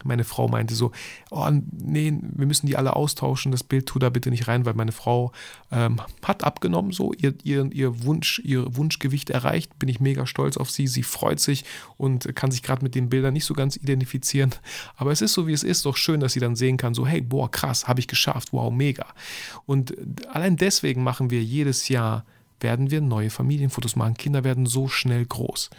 meine 0.05 0.25
Frau 0.25 0.49
meinte 0.49 0.75
so, 0.75 0.93
oh 1.31 1.49
nee, 1.71 2.13
wir 2.23 2.47
müssen 2.47 2.67
die 2.67 2.77
alle 2.77 2.97
austauschen, 2.97 3.53
das 3.53 3.63
Bild 3.63 3.87
tu 3.87 3.99
da 3.99 4.11
bitte 4.11 4.31
nicht 4.31 4.49
rein, 4.49 4.65
weil 4.65 4.75
meine 4.75 4.93
Frau 4.93 5.33
ähm, 5.71 6.01
hat 6.23 6.45
abgenommen, 6.45 6.93
so 6.93 7.13
ihr, 7.13 7.35
ihr, 7.43 7.69
ihr 7.73 8.05
Wunsch, 8.05 8.41
ihr 8.45 8.77
Wunschgewicht 8.77 9.31
erreicht, 9.31 9.79
bin 9.79 9.89
ich 9.89 10.01
mega 10.01 10.27
stolz 10.27 10.57
auf 10.57 10.71
sie, 10.71 10.87
sie 10.87 11.03
freut 11.03 11.41
sich 11.41 11.65
und 11.97 12.35
kann 12.35 12.51
sich 12.51 12.63
gerade 12.63 12.83
mit 12.83 12.95
den 12.95 13.09
Bildern 13.09 13.33
nicht 13.33 13.45
so 13.45 13.55
ganz 13.55 13.77
identifizieren, 13.77 14.55
aber 14.97 15.13
es 15.13 15.23
ist 15.23 15.33
so, 15.33 15.47
wie 15.47 15.53
es 15.53 15.63
ist, 15.63 15.87
doch 15.87 15.97
schön, 15.97 16.21
dass 16.21 16.33
sie 16.33 16.41
dann 16.41 16.57
sehen 16.57 16.77
kann, 16.77 16.95
so 16.95 17.07
hey, 17.07 17.21
boah, 17.21 17.51
krass, 17.51 17.89
habe 17.89 18.01
ich 18.01 18.09
geschafft, 18.09 18.53
wow, 18.53 18.73
mega. 18.73 19.07
Und 19.67 19.95
allein 20.29 20.57
deswegen 20.57 21.03
machen 21.03 21.31
wir 21.31 21.43
jedes 21.43 21.89
Jahr, 21.89 22.25
werden 22.61 22.91
wir 22.91 23.01
neue 23.01 23.31
Familienfotos 23.31 23.97
machen, 23.97 24.15
Kinder 24.15 24.45
werden 24.45 24.67
so 24.67 24.89
schnell 24.89 25.25
groß. 25.25 25.71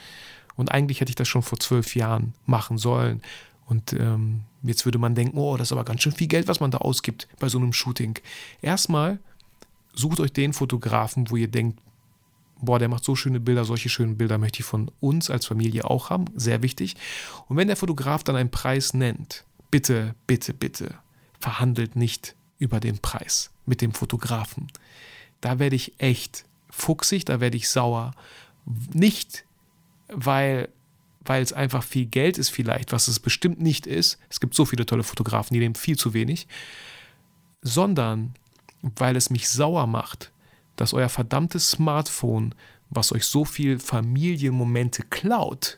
Und 0.59 0.73
eigentlich 0.73 0.99
hätte 0.99 1.09
ich 1.09 1.15
das 1.15 1.29
schon 1.29 1.41
vor 1.41 1.57
zwölf 1.57 1.95
Jahren 1.95 2.33
machen 2.45 2.77
sollen. 2.77 3.21
Und 3.69 3.93
ähm, 3.93 4.41
jetzt 4.63 4.85
würde 4.85 4.97
man 4.97 5.13
denken, 5.13 5.37
oh, 5.37 5.55
das 5.55 5.67
ist 5.67 5.71
aber 5.71 5.85
ganz 5.85 6.01
schön 6.01 6.11
viel 6.11 6.27
Geld, 6.27 6.47
was 6.47 6.59
man 6.59 6.71
da 6.71 6.79
ausgibt 6.79 7.27
bei 7.39 7.49
so 7.49 7.59
einem 7.59 7.71
Shooting. 7.71 8.17
Erstmal 8.63 9.19
sucht 9.93 10.19
euch 10.19 10.33
den 10.33 10.53
Fotografen, 10.53 11.29
wo 11.29 11.35
ihr 11.35 11.47
denkt, 11.47 11.79
boah, 12.59 12.79
der 12.79 12.89
macht 12.89 13.03
so 13.03 13.15
schöne 13.15 13.39
Bilder, 13.39 13.65
solche 13.65 13.89
schönen 13.89 14.17
Bilder 14.17 14.39
möchte 14.39 14.61
ich 14.61 14.65
von 14.65 14.89
uns 14.99 15.29
als 15.29 15.45
Familie 15.45 15.85
auch 15.85 16.09
haben, 16.09 16.25
sehr 16.35 16.63
wichtig. 16.63 16.95
Und 17.47 17.57
wenn 17.57 17.67
der 17.67 17.77
Fotograf 17.77 18.23
dann 18.23 18.35
einen 18.35 18.49
Preis 18.49 18.95
nennt, 18.95 19.45
bitte, 19.69 20.15
bitte, 20.25 20.55
bitte, 20.55 20.95
verhandelt 21.39 21.95
nicht 21.95 22.35
über 22.57 22.79
den 22.79 22.97
Preis 22.97 23.51
mit 23.67 23.81
dem 23.81 23.93
Fotografen. 23.93 24.67
Da 25.41 25.59
werde 25.59 25.75
ich 25.75 25.93
echt 25.99 26.45
fuchsig, 26.71 27.23
da 27.25 27.39
werde 27.39 27.55
ich 27.55 27.69
sauer. 27.69 28.13
Nicht, 28.93 29.45
weil 30.07 30.69
weil 31.29 31.43
es 31.43 31.53
einfach 31.53 31.83
viel 31.83 32.07
Geld 32.07 32.39
ist 32.39 32.49
vielleicht, 32.49 32.91
was 32.91 33.07
es 33.07 33.19
bestimmt 33.19 33.61
nicht 33.61 33.85
ist. 33.85 34.17
Es 34.29 34.39
gibt 34.39 34.55
so 34.55 34.65
viele 34.65 34.87
tolle 34.87 35.03
Fotografen, 35.03 35.53
die 35.53 35.59
nehmen 35.59 35.75
viel 35.75 35.95
zu 35.95 36.15
wenig. 36.15 36.47
Sondern 37.61 38.33
weil 38.81 39.15
es 39.15 39.29
mich 39.29 39.47
sauer 39.47 39.85
macht, 39.85 40.31
dass 40.75 40.91
euer 40.91 41.07
verdammtes 41.07 41.69
Smartphone, 41.69 42.55
was 42.89 43.11
euch 43.11 43.25
so 43.25 43.45
viel 43.45 43.77
Familienmomente 43.77 45.03
klaut, 45.03 45.77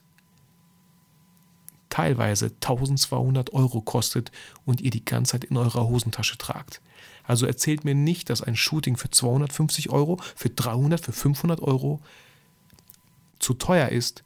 teilweise 1.90 2.46
1200 2.46 3.52
Euro 3.52 3.82
kostet 3.82 4.32
und 4.64 4.80
ihr 4.80 4.92
die 4.92 5.04
ganze 5.04 5.34
Zeit 5.34 5.44
in 5.44 5.58
eurer 5.58 5.86
Hosentasche 5.86 6.38
tragt. 6.38 6.80
Also 7.26 7.46
erzählt 7.46 7.84
mir 7.84 7.94
nicht, 7.94 8.30
dass 8.30 8.42
ein 8.42 8.56
Shooting 8.56 8.96
für 8.96 9.12
250 9.12 9.90
Euro, 9.90 10.16
für 10.34 10.50
300, 10.50 11.04
für 11.04 11.12
500 11.12 11.60
Euro 11.60 12.00
zu 13.40 13.54
teuer 13.54 13.90
ist, 13.90 14.24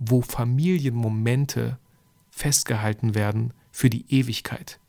wo 0.00 0.22
Familienmomente 0.22 1.78
festgehalten 2.30 3.14
werden 3.14 3.52
für 3.70 3.90
die 3.90 4.04
Ewigkeit 4.12 4.80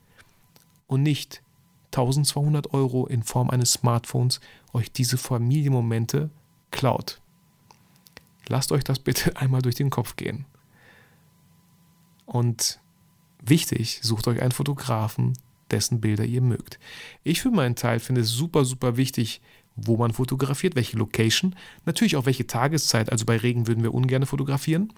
und 0.88 1.04
nicht 1.04 1.44
1200 1.88 2.74
Euro 2.74 3.06
in 3.06 3.22
Form 3.22 3.50
eines 3.50 3.74
Smartphones 3.74 4.40
euch 4.74 4.92
diese 4.92 5.18
Familienmomente 5.18 6.30
klaut. 6.72 7.22
Lasst 8.48 8.72
euch 8.72 8.84
das 8.84 9.00
bitte 9.00 9.36
einmal 9.40 9.62
durch 9.62 9.76
den 9.76 9.90
Kopf 9.90 10.16
gehen. 10.16 10.46
Und 12.26 12.80
wichtig, 13.44 14.00
sucht 14.02 14.28
euch 14.30 14.42
einen 14.42 14.54
Fotografen, 14.54 15.34
dessen 15.70 16.00
Bilder 16.00 16.24
ihr 16.24 16.42
mögt. 16.42 16.80
Ich 17.24 17.42
für 17.42 17.52
meinen 17.52 17.76
Teil 17.76 18.00
finde 18.00 18.22
es 18.22 18.30
super, 18.30 18.64
super 18.64 18.96
wichtig, 18.96 19.42
wo 19.76 19.98
man 19.98 20.14
fotografiert, 20.14 20.76
welche 20.76 20.98
Location, 20.98 21.56
natürlich 21.86 22.16
auch 22.16 22.26
welche 22.26 22.48
Tageszeit. 22.48 23.12
Also 23.12 23.26
bei 23.26 23.38
Regen 23.38 23.68
würden 23.68 23.84
wir 23.84 23.94
ungern 23.94 24.26
fotografieren. 24.26 24.94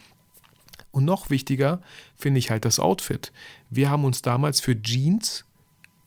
Und 0.91 1.05
noch 1.05 1.29
wichtiger 1.29 1.81
finde 2.15 2.39
ich 2.39 2.51
halt 2.51 2.65
das 2.65 2.79
Outfit. 2.79 3.31
Wir 3.69 3.89
haben 3.89 4.05
uns 4.05 4.21
damals 4.21 4.59
für 4.59 4.79
Jeans, 4.79 5.45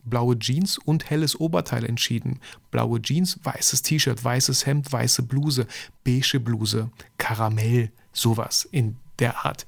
blaue 0.05 0.39
Jeans 0.39 0.79
und 0.79 1.11
helles 1.11 1.39
Oberteil 1.39 1.85
entschieden. 1.85 2.41
Blaue 2.71 3.03
Jeans, 3.03 3.41
weißes 3.43 3.83
T-Shirt, 3.83 4.23
weißes 4.23 4.67
Hemd, 4.67 4.93
weiße 4.93 5.25
Bluse, 5.25 5.67
beige 6.05 6.41
Bluse, 6.41 6.91
Karamell, 7.19 7.91
sowas 8.13 8.69
in 8.71 8.97
der 9.19 9.45
Art. 9.45 9.67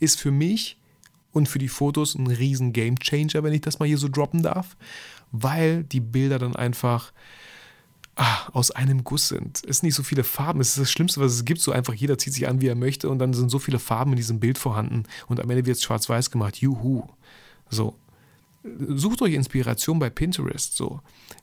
Ist 0.00 0.20
für 0.20 0.32
mich 0.32 0.76
und 1.32 1.48
für 1.48 1.58
die 1.58 1.68
Fotos 1.68 2.14
ein 2.14 2.26
riesen 2.26 2.72
Game 2.72 2.98
Changer, 2.98 3.42
wenn 3.42 3.52
ich 3.52 3.62
das 3.62 3.78
mal 3.78 3.86
hier 3.86 3.98
so 3.98 4.08
droppen 4.08 4.42
darf, 4.42 4.76
weil 5.30 5.84
die 5.84 6.00
Bilder 6.00 6.38
dann 6.38 6.56
einfach 6.56 7.12
ah, 8.16 8.48
aus 8.52 8.70
einem 8.70 9.04
Guss 9.04 9.28
sind. 9.28 9.62
Es 9.66 9.78
sind 9.78 9.88
nicht 9.88 9.94
so 9.94 10.02
viele 10.02 10.24
Farben. 10.24 10.60
Es 10.60 10.70
ist 10.70 10.78
das 10.78 10.90
Schlimmste, 10.90 11.20
was 11.20 11.32
es 11.32 11.44
gibt. 11.44 11.60
So 11.60 11.72
einfach 11.72 11.94
jeder 11.94 12.18
zieht 12.18 12.34
sich 12.34 12.48
an, 12.48 12.60
wie 12.60 12.68
er 12.68 12.74
möchte 12.74 13.08
und 13.08 13.18
dann 13.18 13.32
sind 13.32 13.50
so 13.50 13.58
viele 13.58 13.78
Farben 13.78 14.12
in 14.12 14.16
diesem 14.16 14.40
Bild 14.40 14.58
vorhanden 14.58 15.04
und 15.28 15.40
am 15.40 15.50
Ende 15.50 15.66
wird 15.66 15.76
es 15.76 15.82
schwarz-weiß 15.82 16.30
gemacht. 16.30 16.58
Juhu. 16.58 17.04
So. 17.70 17.94
Sucht 18.64 19.22
euch 19.22 19.34
Inspiration 19.34 19.98
bei 19.98 20.08
Pinterest. 20.08 20.76
So. 20.76 21.00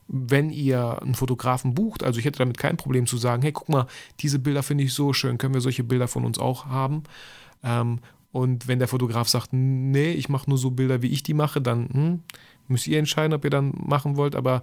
Wenn 0.08 0.50
ihr 0.50 1.02
einen 1.02 1.14
Fotografen 1.14 1.74
bucht, 1.74 2.02
also 2.02 2.18
ich 2.18 2.24
hätte 2.24 2.38
damit 2.38 2.56
kein 2.56 2.76
Problem 2.76 3.06
zu 3.06 3.18
sagen, 3.18 3.42
hey, 3.42 3.52
guck 3.52 3.68
mal, 3.68 3.86
diese 4.20 4.38
Bilder 4.38 4.62
finde 4.62 4.84
ich 4.84 4.94
so 4.94 5.12
schön, 5.12 5.36
können 5.36 5.54
wir 5.54 5.60
solche 5.60 5.84
Bilder 5.84 6.08
von 6.08 6.24
uns 6.24 6.38
auch 6.38 6.66
haben? 6.66 7.02
Ähm, 7.62 7.98
und 8.32 8.68
wenn 8.68 8.78
der 8.78 8.88
Fotograf 8.88 9.28
sagt, 9.28 9.52
nee, 9.52 10.12
ich 10.12 10.28
mache 10.28 10.48
nur 10.48 10.58
so 10.58 10.70
Bilder, 10.70 11.02
wie 11.02 11.08
ich 11.08 11.22
die 11.22 11.34
mache, 11.34 11.60
dann 11.60 11.88
hm, 11.92 12.22
müsst 12.68 12.86
ihr 12.86 12.98
entscheiden, 12.98 13.34
ob 13.34 13.44
ihr 13.44 13.50
dann 13.50 13.72
machen 13.76 14.16
wollt. 14.16 14.36
Aber 14.36 14.62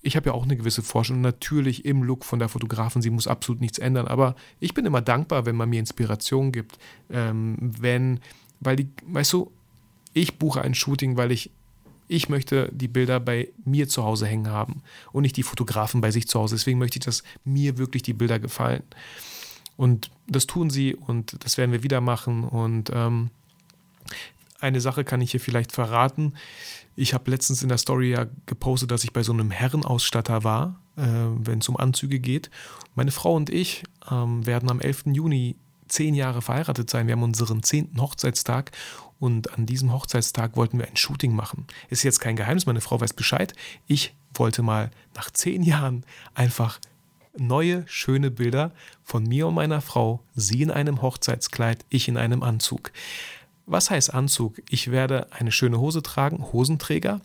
ich 0.00 0.16
habe 0.16 0.30
ja 0.30 0.32
auch 0.34 0.44
eine 0.44 0.56
gewisse 0.56 0.82
Forschung. 0.82 1.20
Natürlich 1.20 1.84
im 1.84 2.02
Look 2.02 2.24
von 2.24 2.38
der 2.38 2.48
Fotografin, 2.48 3.02
sie 3.02 3.10
muss 3.10 3.26
absolut 3.26 3.60
nichts 3.60 3.78
ändern. 3.78 4.06
Aber 4.06 4.36
ich 4.60 4.74
bin 4.74 4.86
immer 4.86 5.00
dankbar, 5.00 5.46
wenn 5.46 5.56
man 5.56 5.68
mir 5.68 5.80
Inspiration 5.80 6.52
gibt. 6.52 6.78
Ähm, 7.10 7.56
wenn, 7.60 8.20
weil 8.60 8.76
die, 8.76 8.88
weißt 9.06 9.32
du, 9.32 9.50
ich 10.12 10.38
buche 10.38 10.62
ein 10.62 10.74
Shooting, 10.74 11.16
weil 11.16 11.32
ich, 11.32 11.50
ich 12.06 12.28
möchte 12.28 12.70
die 12.72 12.88
Bilder 12.88 13.20
bei 13.20 13.48
mir 13.64 13.88
zu 13.88 14.04
Hause 14.04 14.26
hängen 14.26 14.48
haben 14.48 14.82
und 15.12 15.22
nicht 15.22 15.36
die 15.36 15.42
Fotografen 15.42 16.00
bei 16.00 16.10
sich 16.10 16.28
zu 16.28 16.38
Hause. 16.38 16.54
Deswegen 16.54 16.78
möchte 16.78 16.98
ich, 16.98 17.04
dass 17.04 17.22
mir 17.44 17.76
wirklich 17.76 18.02
die 18.02 18.14
Bilder 18.14 18.38
gefallen. 18.38 18.84
Und 19.76 20.10
das 20.26 20.46
tun 20.46 20.70
sie 20.70 20.94
und 20.94 21.44
das 21.44 21.58
werden 21.58 21.72
wir 21.72 21.82
wieder 21.82 22.00
machen. 22.00 22.44
Und 22.44 22.90
ähm, 22.94 23.30
eine 24.60 24.80
Sache 24.80 25.04
kann 25.04 25.20
ich 25.20 25.30
hier 25.30 25.40
vielleicht 25.40 25.72
verraten. 25.72 26.34
Ich 26.96 27.14
habe 27.14 27.30
letztens 27.30 27.62
in 27.62 27.68
der 27.68 27.78
Story 27.78 28.10
ja 28.10 28.26
gepostet, 28.46 28.90
dass 28.90 29.04
ich 29.04 29.12
bei 29.12 29.22
so 29.22 29.32
einem 29.32 29.50
Herrenausstatter 29.50 30.42
war, 30.44 30.80
äh, 30.96 31.02
wenn 31.02 31.60
es 31.60 31.68
um 31.68 31.76
Anzüge 31.76 32.18
geht. 32.18 32.50
Meine 32.94 33.12
Frau 33.12 33.34
und 33.34 33.50
ich 33.50 33.84
ähm, 34.10 34.44
werden 34.46 34.70
am 34.70 34.80
11. 34.80 35.06
Juni 35.12 35.56
zehn 35.86 36.14
Jahre 36.14 36.42
verheiratet 36.42 36.90
sein. 36.90 37.06
Wir 37.06 37.12
haben 37.12 37.22
unseren 37.22 37.62
zehnten 37.62 38.00
Hochzeitstag 38.00 38.72
und 39.18 39.54
an 39.54 39.66
diesem 39.66 39.92
Hochzeitstag 39.92 40.56
wollten 40.56 40.78
wir 40.78 40.86
ein 40.86 40.96
Shooting 40.96 41.34
machen. 41.34 41.66
Ist 41.88 42.02
jetzt 42.02 42.20
kein 42.20 42.36
Geheimnis, 42.36 42.66
meine 42.66 42.80
Frau 42.80 43.00
weiß 43.00 43.14
Bescheid. 43.14 43.54
Ich 43.86 44.14
wollte 44.34 44.62
mal 44.62 44.90
nach 45.14 45.30
zehn 45.30 45.62
Jahren 45.62 46.04
einfach 46.34 46.78
neue, 47.36 47.84
schöne 47.86 48.30
Bilder 48.30 48.72
von 49.02 49.22
mir 49.22 49.46
und 49.46 49.54
meiner 49.54 49.80
Frau, 49.80 50.20
sie 50.34 50.62
in 50.62 50.70
einem 50.70 51.02
Hochzeitskleid, 51.02 51.84
ich 51.88 52.08
in 52.08 52.16
einem 52.16 52.42
Anzug. 52.42 52.92
Was 53.68 53.90
heißt 53.90 54.14
Anzug? 54.14 54.62
Ich 54.70 54.90
werde 54.90 55.30
eine 55.30 55.52
schöne 55.52 55.78
Hose 55.78 56.02
tragen, 56.02 56.42
Hosenträger 56.52 57.20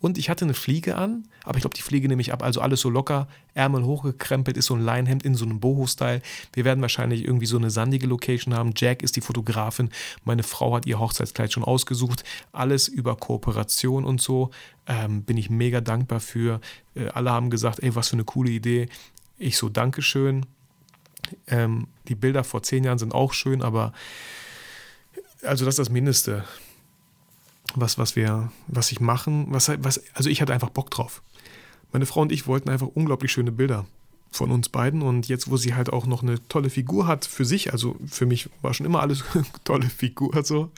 und 0.00 0.16
ich 0.16 0.30
hatte 0.30 0.44
eine 0.44 0.54
Fliege 0.54 0.96
an, 0.96 1.26
aber 1.42 1.56
ich 1.56 1.62
glaube, 1.62 1.74
die 1.74 1.82
Fliege 1.82 2.06
nehme 2.06 2.22
ich 2.22 2.32
ab. 2.32 2.44
Also 2.44 2.60
alles 2.60 2.80
so 2.80 2.88
locker, 2.88 3.26
Ärmel 3.54 3.82
hochgekrempelt, 3.82 4.56
ist 4.56 4.66
so 4.66 4.74
ein 4.74 4.80
Leinhemd 4.80 5.24
in 5.24 5.34
so 5.34 5.44
einem 5.44 5.58
Boho-Style. 5.58 6.22
Wir 6.52 6.64
werden 6.64 6.80
wahrscheinlich 6.82 7.24
irgendwie 7.24 7.46
so 7.46 7.56
eine 7.56 7.70
sandige 7.70 8.06
Location 8.06 8.54
haben. 8.54 8.74
Jack 8.76 9.02
ist 9.02 9.16
die 9.16 9.20
Fotografin. 9.20 9.90
Meine 10.24 10.44
Frau 10.44 10.76
hat 10.76 10.86
ihr 10.86 11.00
Hochzeitskleid 11.00 11.52
schon 11.52 11.64
ausgesucht. 11.64 12.22
Alles 12.52 12.86
über 12.86 13.16
Kooperation 13.16 14.04
und 14.04 14.20
so. 14.20 14.50
Ähm, 14.86 15.24
bin 15.24 15.36
ich 15.36 15.50
mega 15.50 15.80
dankbar 15.80 16.20
für. 16.20 16.60
Äh, 16.94 17.08
alle 17.08 17.32
haben 17.32 17.50
gesagt, 17.50 17.82
ey, 17.82 17.96
was 17.96 18.08
für 18.08 18.16
eine 18.16 18.24
coole 18.24 18.50
Idee. 18.50 18.88
Ich 19.36 19.56
so, 19.56 19.68
Dankeschön. 19.68 20.46
Ähm, 21.48 21.88
die 22.06 22.14
Bilder 22.14 22.44
vor 22.44 22.62
zehn 22.62 22.84
Jahren 22.84 22.98
sind 22.98 23.12
auch 23.12 23.32
schön, 23.32 23.62
aber 23.62 23.92
also 25.42 25.64
das 25.64 25.74
ist 25.74 25.78
das 25.78 25.90
Mindeste, 25.90 26.44
was, 27.74 27.98
was 27.98 28.16
wir, 28.16 28.50
was 28.66 28.92
ich 28.92 29.00
machen, 29.00 29.46
was, 29.50 29.70
was, 29.82 30.02
also 30.14 30.30
ich 30.30 30.40
hatte 30.40 30.52
einfach 30.52 30.70
Bock 30.70 30.90
drauf. 30.90 31.22
Meine 31.92 32.06
Frau 32.06 32.22
und 32.22 32.32
ich 32.32 32.46
wollten 32.46 32.68
einfach 32.68 32.88
unglaublich 32.88 33.32
schöne 33.32 33.52
Bilder 33.52 33.86
von 34.30 34.50
uns 34.50 34.68
beiden 34.68 35.02
und 35.02 35.28
jetzt, 35.28 35.50
wo 35.50 35.56
sie 35.56 35.74
halt 35.74 35.90
auch 35.90 36.06
noch 36.06 36.22
eine 36.22 36.46
tolle 36.48 36.68
Figur 36.68 37.06
hat 37.06 37.24
für 37.24 37.46
sich, 37.46 37.72
also 37.72 37.96
für 38.06 38.26
mich 38.26 38.50
war 38.60 38.74
schon 38.74 38.84
immer 38.84 39.00
alles 39.00 39.24
eine 39.32 39.44
tolle 39.64 39.88
Figur, 39.88 40.44
so. 40.44 40.70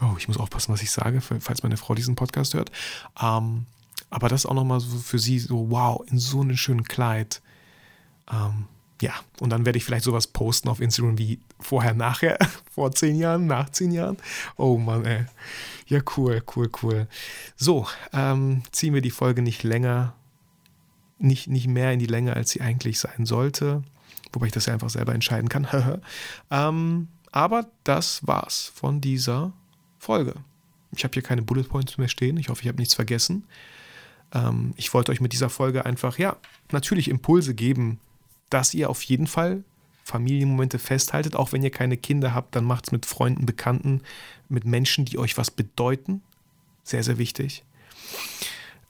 Oh, 0.00 0.14
ich 0.18 0.26
muss 0.26 0.38
aufpassen, 0.38 0.72
was 0.72 0.82
ich 0.82 0.90
sage, 0.90 1.20
falls 1.20 1.62
meine 1.62 1.76
Frau 1.76 1.94
diesen 1.94 2.16
Podcast 2.16 2.54
hört. 2.54 2.72
Ähm, 3.20 3.66
aber 4.10 4.28
das 4.28 4.44
auch 4.44 4.54
nochmal 4.54 4.80
so 4.80 4.98
für 4.98 5.20
sie 5.20 5.38
so, 5.38 5.70
wow, 5.70 6.04
in 6.10 6.18
so 6.18 6.40
einem 6.40 6.56
schönen 6.56 6.82
Kleid. 6.82 7.42
Ähm, 8.30 8.66
ja, 9.00 9.14
und 9.40 9.50
dann 9.50 9.64
werde 9.64 9.78
ich 9.78 9.84
vielleicht 9.84 10.04
sowas 10.04 10.26
posten 10.26 10.68
auf 10.68 10.80
Instagram 10.80 11.18
wie 11.18 11.40
vorher, 11.58 11.94
nachher, 11.94 12.38
vor 12.70 12.92
zehn 12.92 13.16
Jahren, 13.16 13.46
nach 13.46 13.70
zehn 13.70 13.92
Jahren. 13.92 14.18
Oh 14.56 14.76
Mann, 14.76 15.04
ey. 15.04 15.24
Ja, 15.86 16.00
cool, 16.16 16.42
cool, 16.54 16.70
cool. 16.82 17.08
So, 17.56 17.86
ähm, 18.12 18.62
ziehen 18.72 18.94
wir 18.94 19.00
die 19.00 19.10
Folge 19.10 19.42
nicht 19.42 19.62
länger, 19.62 20.14
nicht, 21.18 21.48
nicht 21.48 21.66
mehr 21.66 21.92
in 21.92 21.98
die 21.98 22.06
Länge, 22.06 22.34
als 22.36 22.50
sie 22.50 22.60
eigentlich 22.60 22.98
sein 22.98 23.26
sollte. 23.26 23.82
Wobei 24.32 24.46
ich 24.46 24.52
das 24.52 24.66
ja 24.66 24.74
einfach 24.74 24.90
selber 24.90 25.14
entscheiden 25.14 25.48
kann. 25.48 25.66
ähm, 26.50 27.08
aber 27.32 27.66
das 27.84 28.26
war's 28.26 28.70
von 28.74 29.00
dieser 29.00 29.52
Folge. 29.98 30.34
Ich 30.92 31.04
habe 31.04 31.14
hier 31.14 31.22
keine 31.22 31.42
Bullet 31.42 31.64
Points 31.64 31.98
mehr 31.98 32.08
stehen. 32.08 32.36
Ich 32.36 32.48
hoffe, 32.48 32.62
ich 32.62 32.68
habe 32.68 32.78
nichts 32.78 32.94
vergessen. 32.94 33.44
Ähm, 34.32 34.74
ich 34.76 34.92
wollte 34.92 35.12
euch 35.12 35.20
mit 35.20 35.32
dieser 35.32 35.50
Folge 35.50 35.86
einfach, 35.86 36.18
ja, 36.18 36.36
natürlich 36.70 37.08
Impulse 37.08 37.54
geben, 37.54 37.98
dass 38.50 38.74
ihr 38.74 38.90
auf 38.90 39.02
jeden 39.02 39.26
Fall 39.26 39.64
Familienmomente 40.04 40.78
festhaltet. 40.78 41.36
Auch 41.36 41.52
wenn 41.52 41.62
ihr 41.62 41.70
keine 41.70 41.96
Kinder 41.96 42.34
habt, 42.34 42.56
dann 42.56 42.64
macht 42.64 42.86
es 42.86 42.92
mit 42.92 43.06
Freunden, 43.06 43.46
Bekannten, 43.46 44.02
mit 44.48 44.64
Menschen, 44.64 45.04
die 45.04 45.18
euch 45.18 45.38
was 45.38 45.50
bedeuten. 45.50 46.22
Sehr, 46.82 47.04
sehr 47.04 47.18
wichtig. 47.18 47.64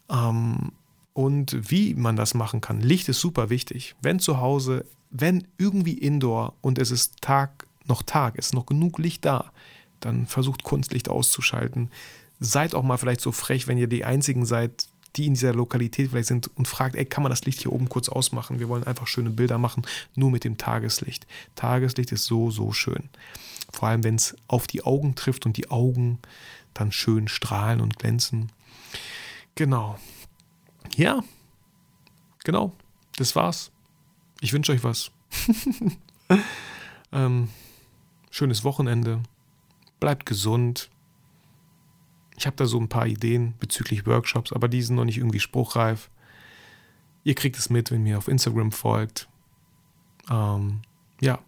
Ähm, 0.08 0.72
und 1.12 1.70
wie 1.70 1.94
man 1.94 2.16
das 2.16 2.34
machen 2.34 2.60
kann. 2.60 2.80
Licht 2.80 3.08
ist 3.08 3.20
super 3.20 3.50
wichtig. 3.50 3.94
Wenn 4.00 4.18
zu 4.18 4.40
Hause, 4.40 4.86
wenn 5.10 5.46
irgendwie 5.58 5.94
indoor 5.94 6.54
und 6.62 6.78
es 6.78 6.90
ist 6.90 7.20
Tag, 7.20 7.66
noch 7.86 8.02
Tag, 8.02 8.36
ist 8.36 8.54
noch 8.54 8.66
genug 8.66 8.98
Licht 8.98 9.24
da, 9.24 9.52
dann 9.98 10.26
versucht 10.26 10.62
Kunstlicht 10.62 11.08
auszuschalten. 11.08 11.90
Seid 12.38 12.74
auch 12.74 12.82
mal 12.82 12.96
vielleicht 12.96 13.20
so 13.20 13.32
frech, 13.32 13.66
wenn 13.66 13.76
ihr 13.76 13.88
die 13.88 14.04
Einzigen 14.04 14.46
seid, 14.46 14.88
die 15.16 15.26
in 15.26 15.34
dieser 15.34 15.54
Lokalität 15.54 16.10
vielleicht 16.10 16.28
sind 16.28 16.50
und 16.56 16.68
fragt, 16.68 16.94
ey, 16.94 17.04
kann 17.04 17.22
man 17.22 17.30
das 17.30 17.44
Licht 17.44 17.60
hier 17.60 17.72
oben 17.72 17.88
kurz 17.88 18.08
ausmachen? 18.08 18.60
Wir 18.60 18.68
wollen 18.68 18.84
einfach 18.84 19.06
schöne 19.06 19.30
Bilder 19.30 19.58
machen, 19.58 19.84
nur 20.14 20.30
mit 20.30 20.44
dem 20.44 20.56
Tageslicht. 20.56 21.26
Tageslicht 21.56 22.12
ist 22.12 22.26
so, 22.26 22.50
so 22.50 22.72
schön. 22.72 23.08
Vor 23.72 23.88
allem, 23.88 24.04
wenn 24.04 24.14
es 24.16 24.36
auf 24.48 24.66
die 24.66 24.82
Augen 24.82 25.14
trifft 25.14 25.46
und 25.46 25.56
die 25.56 25.70
Augen 25.70 26.18
dann 26.74 26.92
schön 26.92 27.28
strahlen 27.28 27.80
und 27.80 27.98
glänzen. 27.98 28.52
Genau. 29.54 29.98
Ja, 30.96 31.22
genau. 32.44 32.72
Das 33.16 33.36
war's. 33.36 33.70
Ich 34.40 34.52
wünsche 34.52 34.72
euch 34.72 34.82
was. 34.82 35.10
ähm, 37.12 37.48
schönes 38.30 38.64
Wochenende. 38.64 39.22
Bleibt 39.98 40.26
gesund. 40.26 40.90
Ich 42.40 42.46
habe 42.46 42.56
da 42.56 42.64
so 42.64 42.80
ein 42.80 42.88
paar 42.88 43.06
Ideen 43.06 43.52
bezüglich 43.60 44.06
Workshops, 44.06 44.50
aber 44.50 44.66
die 44.66 44.80
sind 44.80 44.96
noch 44.96 45.04
nicht 45.04 45.18
irgendwie 45.18 45.40
spruchreif. 45.40 46.08
Ihr 47.22 47.34
kriegt 47.34 47.58
es 47.58 47.68
mit, 47.68 47.90
wenn 47.90 48.00
ihr 48.06 48.12
mir 48.12 48.18
auf 48.18 48.28
Instagram 48.28 48.72
folgt. 48.72 49.28
Ähm, 50.30 50.80
ja, 51.20 51.38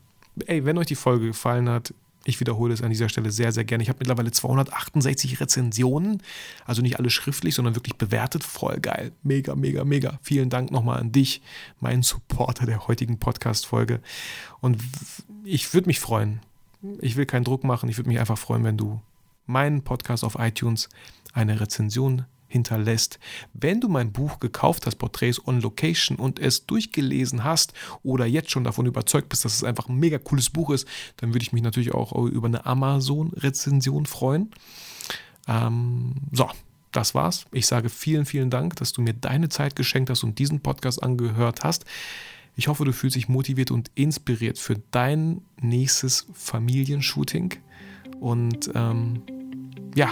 ey, 0.44 0.66
wenn 0.66 0.76
euch 0.76 0.88
die 0.88 0.94
Folge 0.94 1.28
gefallen 1.28 1.70
hat, 1.70 1.94
ich 2.26 2.40
wiederhole 2.40 2.74
es 2.74 2.83
an 2.83 2.90
dieser 2.90 3.09
Stelle 3.09 3.31
sehr, 3.31 3.52
sehr 3.52 3.64
gerne. 3.64 3.83
Ich 3.83 3.88
habe 3.88 4.00
mittlerweile 4.00 4.31
268 4.31 5.40
Rezensionen, 5.40 6.22
also 6.66 6.83
nicht 6.83 6.98
alle 6.98 7.09
schriftlich, 7.09 7.55
sondern 7.55 7.74
wirklich 7.74 7.96
bewertet. 7.96 8.44
Voll 8.44 8.78
geil. 8.78 9.12
Mega, 9.22 9.55
mega, 9.55 9.85
mega. 9.85 10.18
Vielen 10.20 10.50
Dank 10.50 10.70
nochmal 10.70 11.00
an 11.00 11.11
dich, 11.11 11.40
meinen 11.81 12.02
Supporter 12.02 12.66
der 12.66 12.87
heutigen 12.87 13.18
Podcast-Folge. 13.18 14.02
Und 14.61 14.76
ich 15.42 15.72
würde 15.72 15.87
mich 15.87 16.00
freuen. 16.00 16.40
Ich 17.00 17.16
will 17.16 17.24
keinen 17.24 17.44
Druck 17.44 17.64
machen. 17.64 17.88
Ich 17.88 17.96
würde 17.96 18.11
mich 18.11 18.20
einfach 18.20 18.37
freuen, 18.37 18.62
wenn 18.62 18.76
du 18.76 19.00
meinen 19.46 19.83
Podcast 19.83 20.24
auf 20.24 20.37
iTunes 20.38 20.88
eine 21.33 21.61
Rezension 21.61 22.26
hinterlässt. 22.52 23.19
Wenn 23.54 23.81
du 23.81 23.88
mein 23.88 24.12
Buch 24.12 24.38
gekauft 24.38 24.87
hast, 24.87 24.96
Portraits 24.96 25.44
on 25.46 25.60
Location, 25.60 26.19
und 26.19 26.38
es 26.38 26.66
durchgelesen 26.66 27.44
hast 27.44 27.73
oder 28.02 28.27
jetzt 28.27 28.50
schon 28.50 28.64
davon 28.64 28.87
überzeugt 28.87 29.31
bist, 29.31 29.44
dass 29.44 29.54
es 29.54 29.64
einfach 29.64 29.88
ein 29.88 29.96
mega 29.96 30.19
cooles 30.19 30.50
Buch 30.50 30.71
ist, 30.71 30.87
dann 31.16 31.33
würde 31.33 31.42
ich 31.42 31.52
mich 31.52 31.62
natürlich 31.62 31.92
auch 31.92 32.12
über 32.27 32.46
eine 32.46 32.66
Amazon-Rezension 32.66 34.06
freuen. 34.06 34.50
Ähm, 35.48 36.14
so, 36.31 36.48
das 36.92 37.14
war's. 37.14 37.46
Ich 37.52 37.66
sage 37.66 37.88
vielen, 37.88 38.27
vielen 38.27 38.50
Dank, 38.50 38.77
dass 38.77 38.92
du 38.92 39.00
mir 39.00 39.14
deine 39.14 39.48
Zeit 39.48 39.75
geschenkt 39.75 40.10
hast 40.10 40.23
und 40.23 40.38
diesen 40.38 40.60
Podcast 40.60 41.02
angehört 41.02 41.64
hast. 41.64 41.87
Ich 42.54 42.69
hoffe, 42.69 42.85
du 42.85 42.92
fühlst 42.92 43.16
dich 43.16 43.31
motiviert 43.31 43.71
und 43.71 43.90
inspiriert 43.94 44.58
für 44.58 44.77
dein 44.90 45.40
nächstes 45.60 46.27
Familienshooting. 46.35 47.54
Und 48.21 48.71
ähm, 48.75 49.23
ja, 49.94 50.10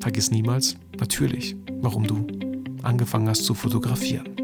vergiss 0.00 0.30
niemals 0.30 0.76
natürlich, 0.98 1.56
warum 1.80 2.06
du 2.06 2.26
angefangen 2.82 3.28
hast 3.28 3.44
zu 3.44 3.54
fotografieren. 3.54 4.41